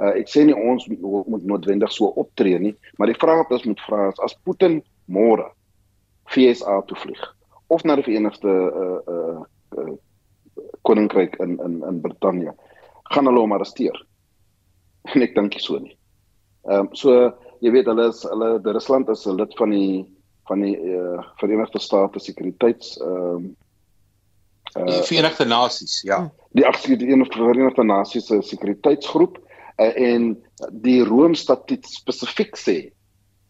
Uh, 0.00 0.14
ek 0.18 0.30
sê 0.32 0.42
nie 0.48 0.56
ons 0.56 0.86
moet, 0.88 1.44
noodwendig 1.44 1.92
so 1.92 2.08
optree 2.18 2.58
nie, 2.58 2.72
maar 2.98 3.12
die 3.12 3.20
vraag 3.20 3.44
wat 3.44 3.52
ons 3.58 3.66
moet 3.68 3.82
vra 3.86 4.08
is 4.08 4.22
as 4.24 4.34
Putin 4.48 4.80
môre 5.06 5.50
FSA 6.32 6.80
toe 6.88 6.96
vlieg 6.98 7.20
of 7.68 7.84
na 7.84 7.96
die 7.98 8.06
Verenigde 8.06 8.48
uh, 8.48 8.72
uh, 8.80 9.14
uh, 9.14 9.44
koninkryk 10.88 11.38
in 11.42 11.58
in 11.64 11.82
in 11.88 12.00
Brittanje 12.04 12.54
gaan 13.12 13.28
hulle 13.28 13.40
hom 13.44 13.52
arresteer. 13.52 13.96
En 15.12 15.22
ek 15.22 15.34
dink 15.34 15.58
so 15.60 15.78
nie. 15.78 15.96
Ehm 16.68 16.86
um, 16.86 16.94
so 16.96 17.32
jy 17.64 17.72
weet 17.74 17.90
hulle 17.90 18.08
is 18.12 18.22
hulle 18.28 18.56
Rusland 18.72 19.08
is 19.08 19.26
'n 19.26 19.36
lid 19.36 19.52
van 19.58 19.70
die 19.70 20.04
van 20.48 20.60
die 20.60 20.76
uh, 20.76 21.20
Verenigde 21.40 21.80
State 21.80 22.20
Sekuriteits 22.20 22.96
ehm 23.00 23.36
um, 23.36 23.54
die 24.74 25.02
Verenigde 25.06 25.46
Nasies, 25.46 26.02
ja. 26.02 26.18
Hmm. 26.18 26.30
Die 26.52 26.64
die 26.98 27.24
Verenigde 27.30 27.84
Nasies 27.84 28.26
se 28.26 28.42
sekuriteitsgroep 28.42 29.38
uh, 29.78 29.92
en 29.96 30.34
die 30.70 31.00
Rome-statuut 31.04 31.86
spesifiek 31.86 32.56
sê 32.58 32.78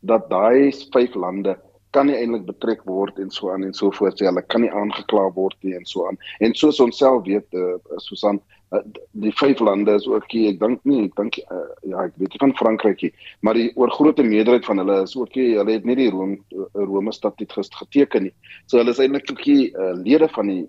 dat 0.04 0.28
daai 0.30 0.72
vyf 0.92 1.14
lande 1.16 1.56
kan 1.94 2.10
nie 2.10 2.16
eintlik 2.18 2.46
betrek 2.48 2.82
word 2.88 3.18
en 3.22 3.30
so 3.30 3.52
aan 3.52 3.64
en 3.66 3.74
so 3.76 3.92
voort. 3.94 4.18
Sê 4.18 4.26
hulle 4.28 4.42
kan 4.50 4.64
nie 4.64 4.72
aangekla 4.74 5.28
word 5.36 5.56
nie 5.66 5.76
en 5.78 5.86
so 5.88 6.08
aan. 6.08 6.18
En 6.44 6.54
soos 6.58 6.80
ons 6.82 6.98
self 6.98 7.22
weet 7.28 7.58
uh, 7.58 7.76
Susan 8.02 8.40
uh, 8.74 8.82
die 9.24 9.32
vyf 9.38 9.62
lande 9.62 9.94
is 10.00 10.08
ook 10.10 10.26
hier. 10.34 10.52
Ek 10.52 10.60
dink 10.62 10.82
nie 10.88 11.04
ek 11.06 11.14
dink 11.20 11.38
uh, 11.44 11.68
ja 11.90 12.08
ek 12.08 12.18
weet 12.20 12.34
nie 12.34 12.42
van 12.42 12.56
Frankryk 12.60 13.06
nie 13.06 13.12
maar 13.46 13.58
die 13.58 13.70
oorgrootste 13.78 14.26
meerderheid 14.26 14.66
van 14.68 14.82
hulle 14.82 15.00
is 15.06 15.16
ook 15.18 15.38
hier. 15.38 15.60
Hulle 15.62 15.78
het 15.78 15.88
nie 15.88 15.98
die 16.02 16.10
Rome 16.14 16.66
Rome 16.74 17.14
statuut 17.14 17.54
geteken 17.54 18.28
nie. 18.28 18.34
So 18.66 18.82
hulle 18.82 18.94
is 18.94 19.02
eintlik 19.02 19.30
ook 19.30 19.46
hier 19.46 19.70
uh, 19.78 19.94
lede 20.00 20.30
van 20.34 20.52
die 20.52 20.64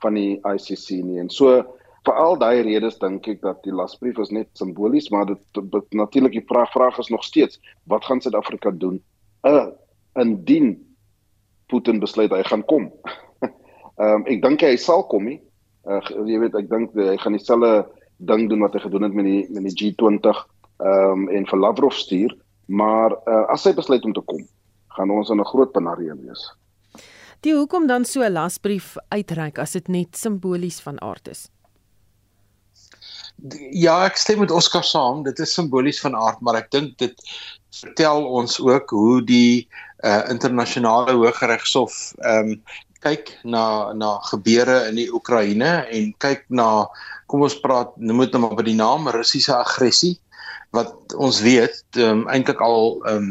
van 0.00 0.16
die 0.16 0.38
ICC 0.48 1.02
nie. 1.04 1.20
En 1.20 1.28
so 1.28 1.60
vir 2.06 2.16
al 2.16 2.38
daai 2.40 2.62
redes 2.64 2.96
dink 3.02 3.26
ek 3.28 3.42
dat 3.44 3.60
die 3.66 3.74
lasbrief 3.76 4.18
is 4.22 4.32
net 4.32 4.48
simbolies 4.56 5.10
maar 5.12 5.26
dit, 5.28 5.42
dit 5.52 5.98
natuurlik 6.00 6.38
die 6.38 6.46
vraag 6.48 6.72
vraag 6.72 6.96
is 7.02 7.10
nog 7.12 7.24
steeds 7.26 7.60
wat 7.92 8.06
gaan 8.08 8.22
Suid-Afrika 8.24 8.72
doen? 8.72 9.02
'n 9.44 9.56
uh, 9.56 9.68
indien 10.18 10.74
Putin 11.70 12.00
besluit 12.00 12.32
hy 12.34 12.42
gaan 12.42 12.64
kom. 12.66 12.90
Ehm 14.00 14.22
um, 14.22 14.26
ek 14.26 14.42
dink 14.42 14.62
hy 14.66 14.76
sal 14.76 15.04
kom 15.10 15.28
nie. 15.28 15.40
Uh, 15.86 16.00
jy 16.26 16.38
weet 16.42 16.56
ek 16.58 16.70
dink 16.70 16.94
hy 16.96 17.16
gaan 17.20 17.36
dieselfde 17.36 17.84
ding 18.28 18.48
doen 18.50 18.64
wat 18.64 18.74
hy 18.76 18.82
gedoen 18.84 19.06
het 19.06 19.16
met 19.16 19.28
die 19.28 19.42
met 19.54 19.68
die 19.68 19.76
G20 19.76 20.40
ehm 20.80 21.26
um, 21.26 21.28
en 21.28 21.46
vir 21.46 21.60
Lavrov 21.60 21.96
stuur, 21.96 22.32
maar 22.66 23.14
uh, 23.28 23.44
as 23.52 23.64
hy 23.68 23.74
besluit 23.76 24.04
om 24.08 24.16
te 24.16 24.24
kom, 24.24 24.42
gaan 24.96 25.12
ons 25.12 25.30
in 25.30 25.40
'n 25.40 25.52
groot 25.52 25.72
penarie 25.72 26.12
wees. 26.24 26.48
Die 27.40 27.54
hoekom 27.56 27.86
dan 27.86 28.04
so 28.04 28.20
'n 28.22 28.32
lasbrief 28.32 28.96
uitreik 29.08 29.58
as 29.58 29.72
dit 29.72 29.88
net 29.88 30.16
simbolies 30.16 30.80
van 30.80 31.00
aard 31.00 31.28
is? 31.28 31.48
Ja, 33.72 34.04
ek 34.04 34.16
stem 34.16 34.38
met 34.38 34.50
Oskar 34.50 34.84
saam, 34.84 35.22
dit 35.22 35.38
is 35.38 35.54
simbolies 35.54 36.00
van 36.00 36.14
aard, 36.14 36.40
maar 36.40 36.56
ek 36.56 36.70
dink 36.70 36.98
dit 36.98 37.16
vertel 37.72 38.26
ons 38.26 38.60
ook 38.60 38.90
hoe 38.90 39.22
die 39.24 39.68
uh 40.04 40.22
internasionale 40.32 41.16
hooggeregshof 41.18 42.14
ehm 42.22 42.54
um, 42.54 42.62
kyk 43.00 43.30
na 43.44 43.92
na 43.96 44.18
gebeure 44.28 44.88
in 44.88 44.98
die 45.00 45.08
Oekraïne 45.08 45.70
en 45.88 46.10
kyk 46.20 46.44
na 46.48 46.86
kom 47.32 47.46
ons 47.46 47.56
praat 47.62 47.94
noem 47.96 48.26
dit 48.26 48.34
nou 48.34 48.42
maar 48.44 48.58
by 48.58 48.66
die 48.66 48.76
naam 48.76 49.08
Russiese 49.08 49.54
aggressie 49.56 50.18
wat 50.76 51.14
ons 51.18 51.40
weet 51.42 51.80
ehm 51.98 52.22
um, 52.22 52.26
eintlik 52.30 52.60
al 52.62 53.00
ehm 53.02 53.16
um, 53.16 53.30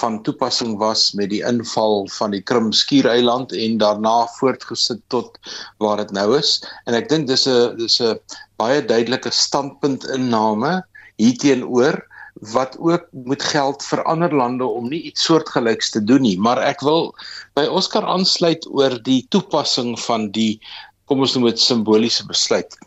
van 0.00 0.18
toepassing 0.26 0.74
was 0.78 1.12
met 1.14 1.30
die 1.30 1.42
inval 1.46 2.08
van 2.16 2.34
die 2.34 2.42
Krim 2.42 2.72
skiereiland 2.74 3.54
en 3.54 3.78
daarna 3.78 4.16
voortgesit 4.38 5.00
tot 5.08 5.38
waar 5.78 6.02
dit 6.02 6.10
nou 6.10 6.34
is. 6.38 6.58
En 6.90 6.98
ek 6.98 7.08
dink 7.08 7.28
dis 7.30 7.46
'n 7.48 7.76
dis 7.78 8.00
'n 8.02 8.18
baie 8.58 8.82
duidelike 8.84 9.30
standpunt 9.30 10.04
inname 10.16 10.82
hierteenoor 11.16 12.02
wat 12.34 12.78
ook 12.78 13.06
moet 13.10 13.42
geld 13.42 13.84
vir 13.84 14.02
ander 14.02 14.34
lande 14.34 14.64
om 14.64 14.88
nie 14.88 15.02
iets 15.02 15.24
soortgelyks 15.24 15.90
te 15.90 16.02
doen 16.04 16.22
nie. 16.22 16.38
Maar 16.40 16.58
ek 16.66 16.82
wil 16.82 17.12
by 17.54 17.66
Oscar 17.70 18.04
aansluit 18.04 18.66
oor 18.70 18.98
die 19.06 19.22
toepassing 19.30 19.94
van 20.06 20.30
die 20.34 20.58
kom 21.04 21.20
ons 21.20 21.34
noem 21.36 21.50
dit 21.52 21.60
simboliese 21.60 22.26
besluit. 22.26 22.78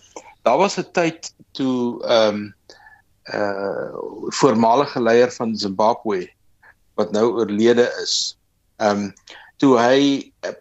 Daar 0.43 0.57
was 0.57 0.77
'n 0.77 0.91
tyd 0.91 1.31
toe 1.51 2.03
ehm 2.03 2.35
um, 2.35 2.53
uh 3.27 3.91
voormalige 4.39 5.01
leier 5.01 5.31
van 5.31 5.55
Zimbabwe 5.55 6.29
wat 6.95 7.11
nou 7.11 7.31
oorlede 7.39 7.87
is 8.03 8.37
ehm 8.77 8.97
um, 8.97 9.13
toe 9.61 9.77
hy 9.81 10.01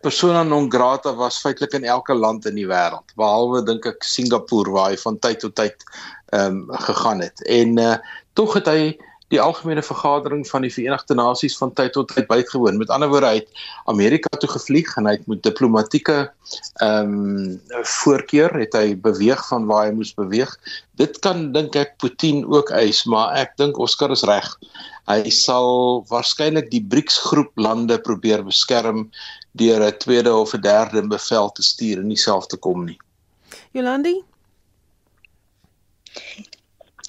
persona 0.03 0.43
non 0.43 0.69
grata 0.73 1.13
was 1.17 1.41
feitelik 1.45 1.75
in 1.77 1.85
elke 1.85 2.15
land 2.17 2.47
in 2.49 2.57
die 2.57 2.69
wêreld 2.69 3.13
behalwe 3.21 3.63
dink 3.67 3.87
ek 3.93 4.05
Singapore 4.05 4.73
waar 4.73 4.95
hy 4.95 5.01
van 5.03 5.19
tyd 5.19 5.43
tot 5.45 5.57
tyd 5.59 5.85
ehm 6.35 6.63
um, 6.65 6.79
gegaan 6.89 7.21
het. 7.23 7.43
En 7.47 7.79
uh 7.79 7.97
tog 8.37 8.57
het 8.59 8.67
hy 8.69 8.81
die 9.35 9.41
algemene 9.43 9.83
vergadering 9.83 10.45
van 10.47 10.63
die 10.63 10.71
Verenigde 10.71 11.17
Nasies 11.19 11.57
van 11.59 11.73
tyd 11.75 11.97
tot 11.97 12.13
tyd 12.15 12.29
bygewoon. 12.31 12.79
Met 12.79 12.93
ander 12.95 13.11
woorde, 13.11 13.33
hy 13.33 13.41
het 13.41 13.63
Amerika 13.91 14.31
toe 14.39 14.51
gevlieg 14.53 14.93
en 14.97 15.09
hy 15.11 15.17
het 15.17 15.27
met 15.31 15.43
diplomatieke 15.43 16.19
ehm 16.85 17.15
um, 17.17 17.81
voorkeur 17.97 18.55
het 18.55 18.77
hy 18.79 18.95
beweeg 19.03 19.43
van 19.49 19.67
waar 19.67 19.89
hy 19.89 19.97
moes 19.97 20.13
beweeg. 20.15 20.53
Dit 21.01 21.19
kan 21.25 21.51
dink 21.57 21.75
ek 21.77 21.97
Putin 22.03 22.45
ook 22.47 22.71
eis, 22.71 23.03
maar 23.11 23.35
ek 23.41 23.57
dink 23.59 23.81
Oscar 23.83 24.15
is 24.15 24.23
reg. 24.31 24.47
Hy 25.11 25.31
sal 25.35 26.05
waarskynlik 26.11 26.71
die 26.71 26.83
BRICS 26.83 27.19
groep 27.27 27.51
lande 27.59 27.99
probeer 27.99 28.47
beskerm 28.47 29.09
deur 29.59 29.83
'n 29.83 29.99
tweede 29.99 30.35
of 30.35 30.55
'n 30.55 30.63
derde 30.63 31.03
bevel 31.03 31.51
te 31.51 31.63
stuur 31.63 31.99
en 31.99 32.09
nie 32.09 32.23
self 32.29 32.47
te 32.47 32.57
kom 32.57 32.85
nie. 32.85 32.99
Jolandi 33.75 34.23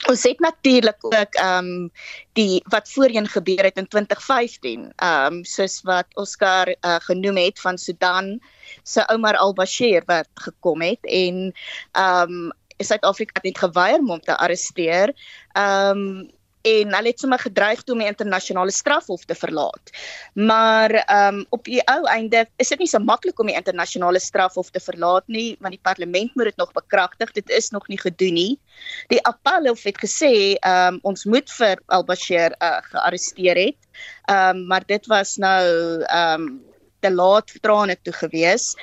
Ons 0.06 0.24
het 0.24 0.40
natuurlik 0.40 0.98
ook 1.00 1.34
ehm 1.34 1.66
um, 1.66 1.92
die 2.38 2.62
wat 2.70 2.90
voorheen 2.90 3.28
gebeur 3.28 3.64
het 3.64 3.78
in 3.78 3.88
2015, 3.88 4.92
ehm 4.96 5.34
um, 5.34 5.44
soos 5.44 5.82
wat 5.82 6.06
Oscar 6.14 6.68
uh, 6.70 6.96
genoem 7.10 7.38
het 7.38 7.60
van 7.60 7.78
Sudan 7.78 8.40
se 8.84 9.08
Omar 9.10 9.38
al-Bashir 9.38 10.04
wat 10.06 10.30
gekom 10.34 10.82
het 10.82 11.02
en 11.02 11.54
ehm 11.92 12.32
um, 12.32 12.52
Suid-Afrika 12.78 13.34
het 13.34 13.44
net 13.44 13.58
geweier 13.58 14.00
om 14.00 14.10
hom 14.10 14.22
te 14.22 14.38
arresteer. 14.38 15.14
Ehm 15.52 15.98
um, 15.98 16.37
en 16.68 16.94
hulle 16.96 17.12
het 17.14 17.24
sommer 17.24 17.40
gedreig 17.40 17.84
om 17.92 18.02
die 18.02 18.10
internasionale 18.10 18.74
strafhof 18.76 19.26
te 19.26 19.36
verlaat. 19.36 19.92
Maar 20.34 20.92
ehm 20.92 21.40
um, 21.40 21.46
op 21.50 21.64
die 21.66 21.82
ou 21.88 22.04
einde 22.12 22.46
is 22.58 22.70
dit 22.74 22.80
nie 22.80 22.90
so 22.92 23.00
maklik 23.00 23.40
om 23.40 23.48
die 23.48 23.56
internasionale 23.56 24.20
strafhof 24.20 24.70
te 24.72 24.82
verlaat 24.84 25.28
nie, 25.28 25.56
want 25.60 25.76
die 25.76 25.84
parlement 25.84 26.36
moet 26.36 26.52
dit 26.52 26.58
nog 26.58 26.72
bekragtig. 26.76 27.32
Dit 27.32 27.50
is 27.50 27.70
nog 27.70 27.88
nie 27.88 28.00
gedoen 28.00 28.34
nie. 28.34 28.60
Die 29.08 29.24
appelhof 29.24 29.84
het 29.84 30.00
gesê 30.04 30.34
ehm 30.60 30.96
um, 30.98 31.00
ons 31.02 31.26
moet 31.26 31.52
vir 31.60 31.82
al-Bashir 31.86 32.56
uh, 32.60 32.78
gearresteer 32.92 33.66
het. 33.68 33.80
Ehm 34.26 34.58
um, 34.58 34.66
maar 34.68 34.84
dit 34.86 35.06
was 35.08 35.38
nou 35.38 35.68
ehm 36.04 36.42
um, 36.42 36.67
te 37.00 37.12
laat 37.14 37.52
trane 37.62 37.98
toe 38.02 38.14
gewees. 38.14 38.74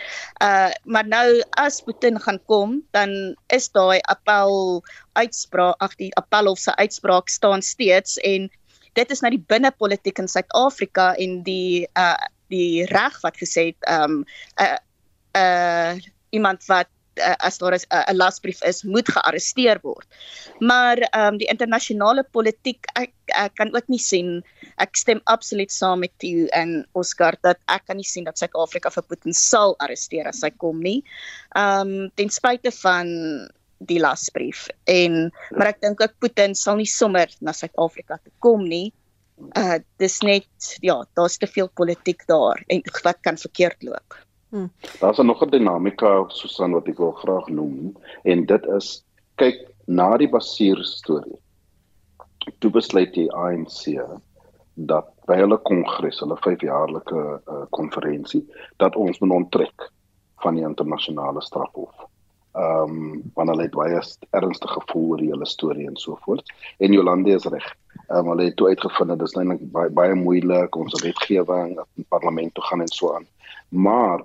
Uh 0.42 0.70
maar 0.84 1.06
nou 1.08 1.42
as 1.60 1.80
Putin 1.84 2.20
gaan 2.20 2.40
kom, 2.46 2.80
dan 2.96 3.34
is 3.46 3.70
daai 3.74 4.00
appel 4.10 4.82
uitspraak, 5.12 5.78
ag 5.78 5.96
die 6.00 6.12
appelhof 6.18 6.58
se 6.58 6.74
uitspraak 6.76 7.28
staan 7.28 7.62
steeds 7.62 8.18
en 8.22 8.50
dit 8.94 9.10
is 9.10 9.22
nou 9.22 9.32
die 9.34 9.44
binnepolitiek 9.48 10.18
in 10.22 10.30
Suid-Afrika 10.30 11.14
en 11.18 11.42
die 11.46 11.86
uh 11.98 12.16
die 12.52 12.84
reg 12.86 13.16
wat 13.24 13.38
gesê 13.40 13.72
het 13.72 13.88
um 13.90 14.22
uh 14.60 14.76
uh 15.34 15.94
iemand 16.30 16.66
wat 16.66 16.90
uh, 17.20 17.34
as 17.38 17.58
daar 17.58 17.76
'n 17.76 17.84
uh, 17.90 18.14
lasbrief 18.16 18.62
is 18.62 18.82
moet 18.82 19.08
gearresteer 19.08 19.80
word. 19.82 20.06
Maar 20.60 20.98
ehm 20.98 21.34
um, 21.34 21.38
die 21.38 21.50
internasionale 21.50 22.24
politiek 22.24 22.86
ek, 22.94 23.12
ek 23.26 23.54
kan 23.54 23.74
ook 23.74 23.88
nie 23.88 24.02
sien 24.02 24.42
ek 24.76 24.96
stem 24.96 25.20
absoluut 25.30 25.72
saam 25.72 26.00
met 26.00 26.22
u 26.22 26.46
en 26.46 26.86
Oscar 26.92 27.36
dat 27.42 27.58
ek 27.70 27.86
kan 27.86 27.96
nie 27.96 28.08
sien 28.08 28.24
dat 28.24 28.38
Suid-Afrika 28.38 28.90
vir 28.90 29.06
Putin 29.08 29.34
sal 29.34 29.76
arresteer 29.78 30.26
as 30.30 30.42
hy 30.42 30.50
kom 30.50 30.80
nie. 30.82 31.02
Ehm 31.54 31.94
um, 31.94 32.10
ten 32.14 32.30
spyte 32.30 32.72
van 32.82 33.08
die 33.78 34.00
lasbrief 34.00 34.68
en 34.90 35.30
maar 35.52 35.74
ek 35.74 35.80
dink 35.84 36.00
ook 36.00 36.18
Putin 36.22 36.54
sal 36.58 36.78
nie 36.80 36.90
sommer 36.90 37.30
na 37.40 37.52
Suid-Afrika 37.52 38.18
toe 38.22 38.32
kom 38.38 38.68
nie. 38.68 38.92
Uh 39.58 39.80
dis 39.98 40.20
net 40.22 40.76
ja, 40.80 41.00
daar's 41.18 41.38
te 41.38 41.50
veel 41.50 41.68
politiek 41.68 42.22
daar 42.30 42.62
en 42.68 42.82
wat 43.02 43.18
kan 43.22 43.38
verkeerd 43.38 43.82
loop. 43.82 44.23
Hmm. 44.54 44.70
Daar's 45.00 45.18
nog 45.18 45.42
'n 45.42 45.50
dinamika 45.50 46.24
Susan 46.28 46.72
wat 46.72 46.86
ek 46.86 46.98
wil 46.98 47.10
graag 47.10 47.46
noem 47.48 47.96
en 48.22 48.46
dit 48.46 48.66
is 48.66 49.04
kyk 49.34 49.58
na 49.86 50.16
die 50.16 50.28
Basier 50.28 50.84
storie. 50.84 51.38
Toe 52.58 52.70
besluit 52.70 53.14
die 53.14 53.32
ANC 53.32 53.98
dat 54.74 55.08
by 55.26 55.34
hulle 55.40 55.58
kongres, 55.58 56.20
hulle 56.20 56.36
5-jaarlike 56.36 57.40
uh, 57.50 57.64
konferensie, 57.70 58.44
dat 58.76 58.96
ons 58.96 59.18
moet 59.18 59.30
onttrek 59.30 59.90
van 60.44 60.54
die 60.54 60.64
internasionale 60.64 61.42
strafhof. 61.42 62.06
Ehm 62.54 62.94
um, 62.94 63.22
want 63.34 63.48
hulle 63.48 63.62
het 63.62 63.74
baie 63.74 64.02
ernstige 64.30 64.80
gevoel 64.80 65.08
oor 65.10 65.24
die 65.24 65.32
hele 65.32 65.46
storie 65.46 65.88
en 65.88 65.96
so 65.96 66.14
voort. 66.22 66.52
En 66.78 66.92
Jolande 66.92 67.34
is 67.34 67.44
reg. 67.44 67.66
Ehm 68.06 68.18
um, 68.18 68.28
hulle 68.28 68.44
het 68.44 68.56
toe 68.56 68.68
uitgevind 68.68 69.18
dit 69.18 69.26
is 69.26 69.34
eintlik 69.34 69.66
baie 69.72 69.90
baie 69.90 70.14
moeilik 70.14 70.76
ons 70.76 71.02
wetgewing 71.02 71.74
in 71.96 72.06
parlement 72.08 72.54
toe 72.54 72.64
gaan 72.64 72.80
en 72.80 72.94
so 72.94 73.14
aan. 73.14 73.26
Maar 73.68 74.22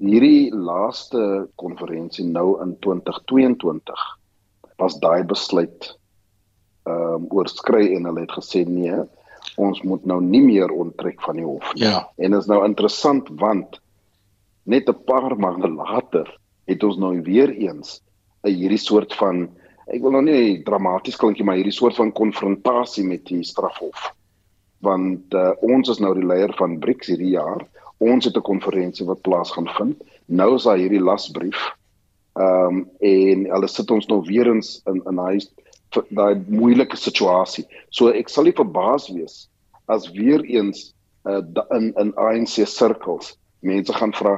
hierdie 0.00 0.50
laaste 0.54 1.48
konferensie 1.60 2.24
nou 2.24 2.58
in 2.64 2.76
2022 2.80 4.04
was 4.80 4.98
daai 5.02 5.24
besluit 5.28 5.96
ehm 6.88 7.16
um, 7.20 7.26
oorskry 7.36 7.90
en 7.96 8.08
hulle 8.08 8.24
het 8.24 8.32
gesê 8.32 8.64
nee 8.64 8.96
ons 9.60 9.82
moet 9.84 10.04
nou 10.08 10.18
nie 10.24 10.40
meer 10.42 10.72
onttrek 10.72 11.20
van 11.24 11.36
die 11.36 11.44
hof 11.44 11.74
nie. 11.74 11.84
Ja. 11.84 12.06
En 12.16 12.32
dit 12.32 12.40
is 12.40 12.48
nou 12.48 12.60
interessant 12.64 13.28
want 13.40 13.80
net 14.64 14.88
'n 14.88 15.04
paar 15.04 15.36
maande 15.36 15.68
later 15.68 16.28
het 16.66 16.82
ons 16.84 16.96
nou 16.96 17.20
weer 17.22 17.50
eens 17.50 18.00
'n 18.44 18.54
hierdie 18.54 18.80
soort 18.80 19.14
van 19.14 19.48
ek 19.86 20.00
wil 20.02 20.12
nou 20.12 20.22
nie 20.22 20.62
dramaties 20.62 21.16
klinkie 21.16 21.44
maar 21.44 21.56
hierdie 21.56 21.76
soort 21.76 21.96
van 21.96 22.12
konfrontasie 22.12 23.04
met 23.04 23.24
die 23.26 23.44
strafhof. 23.44 24.14
Want 24.80 25.34
uh, 25.34 25.52
ons 25.60 25.88
is 25.88 25.98
nou 25.98 26.14
die 26.14 26.26
leier 26.26 26.52
van 26.56 26.78
BRICS 26.78 27.06
hierdie 27.06 27.34
jaar 27.36 27.66
ons 28.00 28.24
het 28.24 28.36
'n 28.36 28.48
konferensie 28.52 29.06
wat 29.06 29.22
plaas 29.22 29.52
gaan 29.52 29.68
vind 29.78 29.96
Nou 30.30 30.54
is 30.54 30.62
daar 30.62 30.78
hierdie 30.78 31.02
lasbrief. 31.02 31.58
Ehm 32.38 32.76
um, 32.76 32.84
en 32.98 33.46
hulle 33.50 33.68
sit 33.68 33.90
ons 33.90 34.06
nou 34.06 34.20
weer 34.26 34.46
eens 34.46 34.76
in 34.86 35.00
in 35.10 35.18
daai 35.18 35.40
daai 36.14 36.44
moeilike 36.46 36.96
situasie. 36.96 37.64
So 37.90 38.12
ek 38.14 38.30
sal 38.30 38.46
nie 38.46 38.54
verbaas 38.54 39.08
wees 39.10 39.48
as 39.90 40.06
weer 40.14 40.44
eens 40.46 40.92
uh, 41.26 41.42
in 41.74 41.90
in 41.98 42.14
ANC 42.14 42.62
sirkels 42.62 43.34
mense 43.66 43.92
gaan 43.92 44.14
vra 44.14 44.36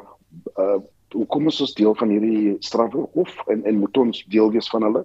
uh, 0.56 0.80
hoekom 1.12 1.52
is 1.52 1.60
ons 1.60 1.76
deel 1.76 1.94
van 2.00 2.08
hierdie 2.08 2.56
strafhof 2.64 3.36
en 3.52 3.66
en 3.68 3.82
moet 3.84 4.00
ons 4.00 4.24
deel 4.32 4.50
wees 4.56 4.72
van 4.72 4.88
hulle? 4.88 5.04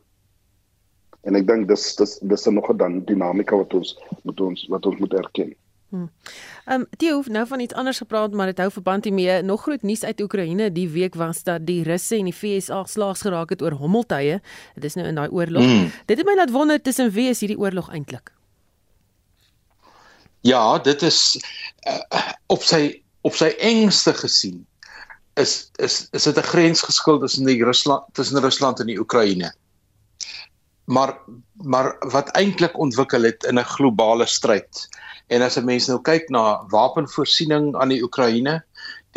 En 1.27 1.35
ek 1.35 1.47
dink 1.51 1.67
dis 1.67 1.89
dis 1.99 2.19
dis 2.23 2.47
nog 2.55 2.71
'n 2.71 2.77
dan 2.77 3.01
dinamika 3.03 3.59
wat 3.59 3.73
ons 3.73 3.97
moet 4.23 4.41
ons 4.41 4.67
wat 4.71 4.85
ons 4.85 5.03
moet 5.03 5.19
erken. 5.19 5.51
Hm. 5.89 6.07
Ehm 6.65 6.85
um, 6.99 7.11
hoef 7.13 7.27
nou 7.27 7.47
van 7.47 7.59
iets 7.59 7.73
anders 7.73 7.97
gepraat 7.97 8.31
maar 8.31 8.45
dit 8.45 8.57
hou 8.57 8.71
verband 8.71 9.03
hiermee. 9.03 9.41
Nog 9.41 9.61
groot 9.61 9.81
nuus 9.81 10.03
uit 10.03 10.21
Oekraïne 10.21 10.71
die 10.71 10.89
week 10.89 11.15
was 11.15 11.43
dat 11.43 11.65
die 11.65 11.83
Russe 11.83 12.15
en 12.15 12.27
die 12.27 12.35
VSA 12.35 12.83
slaags 12.85 13.21
geraak 13.21 13.49
het 13.49 13.61
oor 13.61 13.71
hommeltuie. 13.71 14.41
Dit 14.75 14.83
is 14.83 14.93
nou 14.93 15.07
in 15.07 15.15
daai 15.15 15.29
oorlog. 15.29 15.63
Mm. 15.63 15.91
Dit 16.05 16.17
het 16.17 16.27
my 16.27 16.35
laat 16.35 16.51
wonder 16.51 16.81
tussen 16.81 17.11
wie 17.11 17.29
is 17.29 17.39
hierdie 17.39 17.59
oorlog 17.59 17.89
eintlik? 17.89 18.31
Ja, 20.41 20.77
dit 20.79 21.01
is 21.01 21.39
uh, 21.87 22.31
op 22.45 22.63
sy 22.63 23.01
op 23.21 23.35
sy 23.35 23.53
engste 23.59 24.13
gesien 24.13 24.65
is 25.37 25.69
is 25.75 26.07
is 26.11 26.23
dit 26.23 26.37
'n 26.37 26.49
grensgeskil 26.51 27.19
tussen 27.19 27.45
die 27.45 27.63
Rusland 27.63 28.03
tussen 28.13 28.41
Rusland 28.41 28.79
en 28.79 28.85
die 28.91 28.99
Oekraïne. 28.99 29.53
Maar 30.85 31.17
maar 31.53 31.95
wat 31.99 32.29
eintlik 32.29 32.77
ontwikkel 32.77 33.23
het 33.23 33.43
in 33.43 33.59
'n 33.59 33.71
globale 33.75 34.25
stryd. 34.25 34.87
En 35.27 35.41
as 35.41 35.57
'n 35.57 35.65
mens 35.65 35.87
nou 35.87 35.99
kyk 36.01 36.29
na 36.29 36.63
wapenvoorsiening 36.71 37.75
aan 37.75 37.89
die 37.89 38.03
Oekraïne 38.03 38.63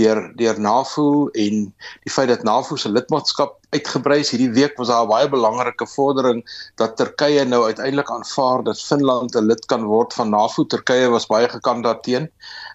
deur 0.00 0.32
deur 0.36 0.60
NAVO 0.60 1.28
en 1.28 1.74
die 2.04 2.12
feit 2.12 2.28
dat 2.28 2.42
NAVO 2.42 2.76
se 2.76 2.90
lidmaatskap 2.90 3.58
uitgebrei 3.74 4.18
is 4.22 4.30
hierdie 4.34 4.52
week 4.56 4.78
was 4.78 4.88
daar 4.90 5.04
'n 5.04 5.10
baie 5.10 5.28
belangrike 5.28 5.86
vordering 5.86 6.42
dat 6.76 6.96
Turkye 6.96 7.44
nou 7.44 7.64
uiteindelik 7.64 8.10
aanvaar 8.10 8.64
dat 8.64 8.82
Finland 8.82 9.36
'n 9.36 9.46
lid 9.46 9.66
kan 9.66 9.84
word 9.84 10.14
van 10.14 10.30
NAVO. 10.30 10.64
Turkye 10.64 11.08
was 11.08 11.26
baie 11.26 11.48
gekant 11.48 11.84
daarteen. 11.84 12.30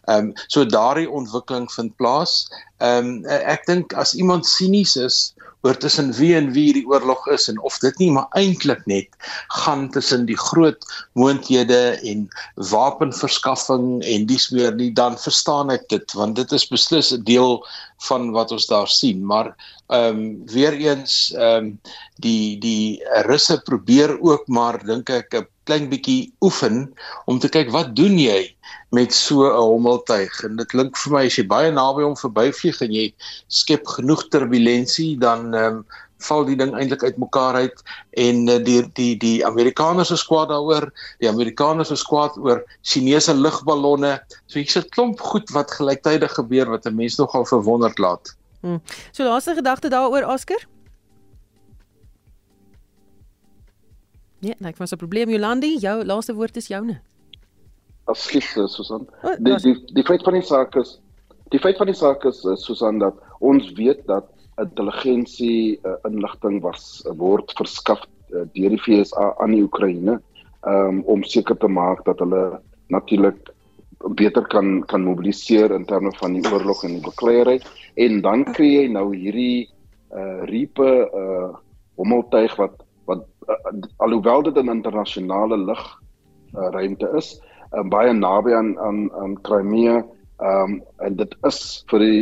Ehm 0.06 0.18
um, 0.18 0.34
so 0.48 0.66
daardie 0.66 1.10
ontwikkeling 1.10 1.72
vind 1.72 1.96
plaas. 1.96 2.48
Ehm 2.78 3.06
um, 3.06 3.26
ek 3.26 3.66
dink 3.66 3.94
as 3.94 4.14
iemand 4.14 4.46
sinies 4.46 4.96
is 4.96 5.35
oor 5.66 5.78
tussen 5.82 6.13
wie 6.20 6.34
en 6.38 6.51
wie 6.53 6.72
die 6.78 6.86
oorlog 6.86 7.26
is 7.34 7.47
en 7.49 7.59
of 7.66 7.80
dit 7.84 7.97
nie 8.01 8.11
maar 8.13 8.30
eintlik 8.38 8.84
net 8.91 9.09
gaan 9.63 9.88
tussen 9.95 10.28
die 10.30 10.38
groot 10.38 10.86
moondhede 11.18 11.97
en 12.11 12.28
wapenverskaffing 12.72 14.03
en 14.03 14.30
dis 14.30 14.49
meer 14.53 14.76
nie 14.78 14.91
dan 14.93 15.18
verstaan 15.18 15.74
ek 15.74 15.89
dit 15.93 16.18
want 16.20 16.38
dit 16.38 16.55
is 16.59 16.68
beslis 16.70 17.11
'n 17.16 17.24
deel 17.26 17.59
van 18.07 18.32
wat 18.36 18.51
ons 18.51 18.68
daar 18.68 18.88
sien. 18.88 19.26
Maar 19.26 19.55
ehm 19.88 20.18
um, 20.18 20.45
weer 20.51 20.74
eens 20.74 21.34
ehm 21.34 21.66
um, 21.66 21.80
die 22.22 22.57
die 22.59 23.03
russe 23.30 23.61
probeer 23.66 24.18
ook 24.22 24.47
maar 24.47 24.80
dink 24.86 25.09
ek 25.09 25.34
'n 25.34 25.47
klein 25.66 25.89
bietjie 25.89 26.34
oefen 26.41 26.93
om 27.26 27.39
te 27.39 27.49
kyk 27.49 27.70
wat 27.72 27.95
doen 27.95 28.18
jy 28.20 28.55
met 28.96 29.14
so 29.14 29.43
'n 29.48 29.60
hommeltuig 29.72 30.34
en 30.48 30.56
dit 30.56 30.68
klink 30.72 30.98
vir 30.98 31.14
my 31.14 31.24
as 31.26 31.38
jy 31.38 31.46
baie 31.48 31.72
naby 31.72 32.04
hom 32.06 32.16
verbyvlieg 32.16 32.82
en 32.82 32.91
jy 32.96 33.06
skep 33.48 33.88
genoeg 33.98 34.28
turbulensie 34.32 35.18
dan 35.20 35.54
um, 35.54 35.86
val 36.28 36.46
die 36.48 36.56
ding 36.56 36.72
eintlik 36.76 37.04
uitmekaar 37.04 37.56
uit. 37.56 37.84
En 38.26 38.48
uh, 38.50 38.58
die 38.64 38.82
die 39.00 39.14
die 39.20 39.46
Amerikaners 39.46 40.12
is 40.16 40.24
kwaad 40.28 40.50
daaroor 40.50 40.88
die 41.24 41.30
Amerikaners 41.30 41.91
is 41.91 42.04
kwaad 42.04 42.38
oor 42.38 42.64
Chinese 42.82 43.34
lugballonne. 43.34 44.20
So 44.48 44.60
hier's 44.60 44.78
'n 44.78 44.89
klomp 44.89 45.20
goed 45.20 45.50
wat 45.50 45.72
gelyktydig 45.72 46.34
gebeur 46.34 46.70
wat 46.70 46.86
'n 46.86 46.96
mens 46.96 47.18
nogal 47.18 47.46
verwonderd 47.46 47.98
laat. 47.98 48.36
Hmm. 48.62 48.82
so 49.12 49.24
laaste 49.24 49.54
gedagte 49.54 49.89
daaroor 49.89 50.26
Oscar? 50.26 50.62
Ja, 54.39 54.54
nee, 54.60 54.70
ek 54.70 54.78
was 54.78 54.91
'n 54.91 54.98
probleem 54.98 55.30
Jolandi, 55.30 55.78
jou 55.80 56.06
laaste 56.06 56.34
woord 56.34 56.56
is 56.58 56.68
joune 56.68 57.02
as 58.12 58.28
gister 58.28 58.68
Susan. 58.68 59.08
Die 59.39 59.58
die 59.64 59.76
die 59.93 60.03
feit 60.03 60.24
van 60.24 60.38
die 60.38 60.45
saak 60.45 60.76
is 60.76 60.99
die 61.53 61.62
feit 61.62 61.78
van 61.78 61.89
die 61.89 61.97
saak 61.97 62.26
is 62.26 62.41
Susan 62.62 62.99
dat 62.99 63.18
ons 63.39 63.72
weet 63.78 64.06
dat 64.10 64.30
intelligensie 64.62 65.80
uh, 65.84 65.97
inligting 66.08 66.62
was 66.64 67.03
uh, 67.06 67.14
word 67.20 67.51
verskaf 67.60 68.06
uh, 68.32 68.45
deur 68.56 68.72
die 68.72 68.80
FSA 68.80 69.34
aan 69.43 69.56
die 69.56 69.64
Oekraïne 69.66 70.20
um, 70.64 71.01
om 71.12 71.26
seker 71.28 71.58
te 71.60 71.68
maak 71.68 72.06
dat 72.08 72.24
hulle 72.24 72.62
natuurlik 72.93 73.51
beter 74.16 74.45
kan 74.51 74.82
kan 74.88 75.03
mobiliseer 75.03 75.74
in 75.76 75.86
terme 75.89 76.12
van 76.20 76.38
die 76.38 76.43
oorlog 76.51 76.84
en 76.86 76.97
die 76.97 77.03
bekleierery 77.03 77.60
en 77.99 78.22
dan 78.24 78.45
kry 78.56 78.72
jy 78.72 78.88
nou 78.91 79.10
hierdie 79.14 79.68
uh 80.16 80.43
riepe 80.47 80.89
uh 81.12 81.51
hommeltuig 81.99 82.53
wat 82.60 82.84
wat 83.10 83.24
uh, 83.49 83.58
alhoewel 84.03 84.43
dit 84.43 84.58
'n 84.58 84.72
internasionale 84.72 85.58
lug 85.58 85.84
uh, 86.56 86.70
ruimte 86.72 87.10
is 87.18 87.36
uh, 87.76 87.84
baie 87.90 88.14
naby 88.14 88.54
aan 88.54 88.76
aan 88.80 89.12
aan 89.22 89.42
Crimea. 89.42 90.04
Ehm 90.40 90.76
um, 90.76 90.84
en 90.98 91.16
dit 91.16 91.36
is 91.48 91.60
vir 91.92 92.00
die 92.00 92.22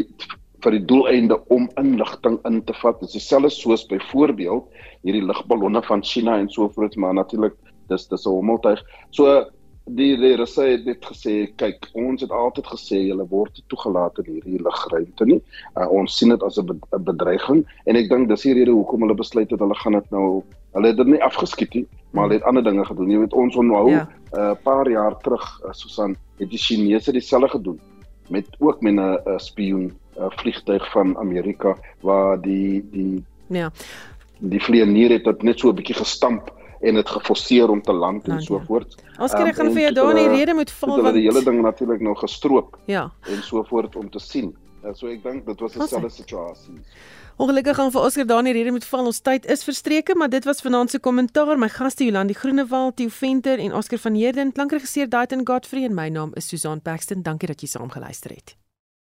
vir 0.63 0.77
die 0.77 0.85
doeleinde 0.87 1.39
om 1.51 1.67
inligting 1.79 2.39
in 2.47 2.61
te 2.63 2.75
vat. 2.81 2.99
Dit 2.99 3.11
is 3.11 3.17
dieselfde 3.19 3.51
soos 3.51 3.85
byvoorbeeld 3.89 4.69
hierdie 5.03 5.25
ligballonne 5.25 5.83
van 5.83 6.03
China 6.03 6.37
en 6.39 6.49
so 6.49 6.69
voort, 6.69 6.95
maar 6.95 7.13
natuurlik 7.13 7.57
dis 7.89 8.07
dis 8.07 8.25
'n 8.25 8.29
hommeltuig. 8.29 8.83
So 9.11 9.45
die 9.85 10.15
die 10.17 10.35
Russe 10.39 10.63
het 10.63 10.85
net 10.85 11.03
gesê, 11.03 11.51
kyk, 11.59 11.89
ons 11.93 12.21
het 12.21 12.31
altyd 12.31 12.67
gesê 12.71 13.01
julle 13.03 13.25
word 13.27 13.59
toegelaat 13.67 14.17
in 14.23 14.29
hierdie 14.35 14.61
lugruimte 14.63 15.25
nie. 15.25 15.41
Uh, 15.75 15.87
ons 15.91 16.17
sien 16.17 16.29
dit 16.29 16.43
as 16.43 16.57
'n 16.57 16.79
bedreiging 17.03 17.65
en 17.85 17.95
ek 17.95 18.09
dink 18.09 18.29
dis 18.29 18.41
die 18.41 18.53
rede 18.53 18.71
hoekom 18.71 19.01
hulle 19.01 19.15
besluit 19.15 19.51
het 19.51 19.59
hulle 19.59 19.75
gaan 19.75 19.93
dit 19.93 20.11
nou 20.11 20.43
hulle 20.73 20.87
het 20.87 20.97
dit 20.97 21.07
nie 21.07 21.21
afgeskiet 21.21 21.73
nie, 21.73 21.87
maar 22.11 22.23
hulle 22.23 22.39
het 22.39 22.47
ander 22.47 22.63
dinge 22.63 22.85
gedoen. 22.85 23.09
Jy 23.11 23.19
weet 23.19 23.33
ons 23.33 23.55
onthou 23.55 24.07
'n 24.33 24.39
ja. 24.39 24.49
uh, 24.49 24.55
paar 24.63 24.89
jaar 24.89 25.17
terug 25.17 25.61
uh, 25.65 25.71
Susan 25.71 26.15
het 26.37 26.49
die 26.49 26.59
Chinese 26.59 27.11
dieselfde 27.11 27.49
gedoen 27.49 27.79
met 28.29 28.47
ook 28.59 28.81
met 28.81 28.93
'n 28.93 28.99
uh, 28.99 29.37
spioen 29.37 29.93
uh, 30.17 30.25
vliegtuig 30.29 30.91
van 30.91 31.17
Amerika 31.17 31.77
waar 32.01 32.41
die 32.41 32.89
die 32.91 33.23
ja. 33.47 33.71
Die 34.39 34.63
vlieënier 34.63 35.09
het 35.09 35.23
dit 35.23 35.43
net 35.43 35.59
so 35.59 35.69
'n 35.69 35.75
bietjie 35.75 35.95
gestamp 35.95 36.51
en 36.81 36.93
dit 36.93 37.09
geforseer 37.09 37.69
om 37.69 37.81
te 37.81 37.93
land 37.93 38.27
en 38.27 38.41
so 38.41 38.59
voort. 38.67 38.95
Ons 39.19 39.31
kry 39.31 39.47
um, 39.47 39.53
gaan 39.53 39.71
vir 39.71 39.81
jou 39.81 39.93
daar 39.93 40.13
nie 40.13 40.27
rede 40.27 40.53
moet 40.53 40.71
val 40.71 41.01
want 41.01 41.15
die 41.15 41.23
hele 41.23 41.43
ding 41.43 41.61
natuurlik 41.61 42.01
nou 42.01 42.15
gestroop. 42.15 42.77
Ja. 42.85 43.11
En 43.21 43.43
so 43.43 43.63
voort 43.63 43.95
om 43.95 44.09
te 44.09 44.19
sien. 44.19 44.55
Uh, 44.83 44.91
so 44.93 45.07
ek 45.07 45.23
dink 45.23 45.45
dit 45.45 45.59
was 45.59 45.77
'n 45.77 45.87
selfde 45.87 46.09
situasie. 46.09 46.75
Ongelukkig 47.37 47.75
gaan 47.75 47.91
vir 47.91 48.01
Oscar 48.01 48.25
daar 48.25 48.43
nie 48.45 48.53
rede 48.53 48.71
met 48.71 48.85
val. 48.85 49.05
Ons 49.09 49.19
tyd 49.25 49.45
is 49.45 49.63
verstreke 49.65 50.15
maar 50.15 50.29
dit 50.29 50.45
was 50.45 50.61
vanaand 50.61 50.89
se 50.89 50.99
kommentaar. 50.99 51.57
My 51.57 51.69
gaste 51.69 52.05
Jolandi 52.05 52.33
Groenewald, 52.33 52.95
Theo 52.95 53.09
Venter 53.09 53.59
en 53.59 53.73
Oscar 53.73 53.97
van 53.97 54.15
Heerden 54.15 54.51
klankregisseur 54.51 55.09
Daiten 55.09 55.47
Godfrey 55.47 55.83
en 55.83 55.93
my 55.93 56.09
naam 56.09 56.31
is 56.33 56.47
Susan 56.47 56.81
Paxton. 56.81 57.21
Dankie 57.21 57.47
dat 57.47 57.61
jy 57.61 57.67
saam 57.67 57.89
geluister 57.89 58.31
het 58.31 58.62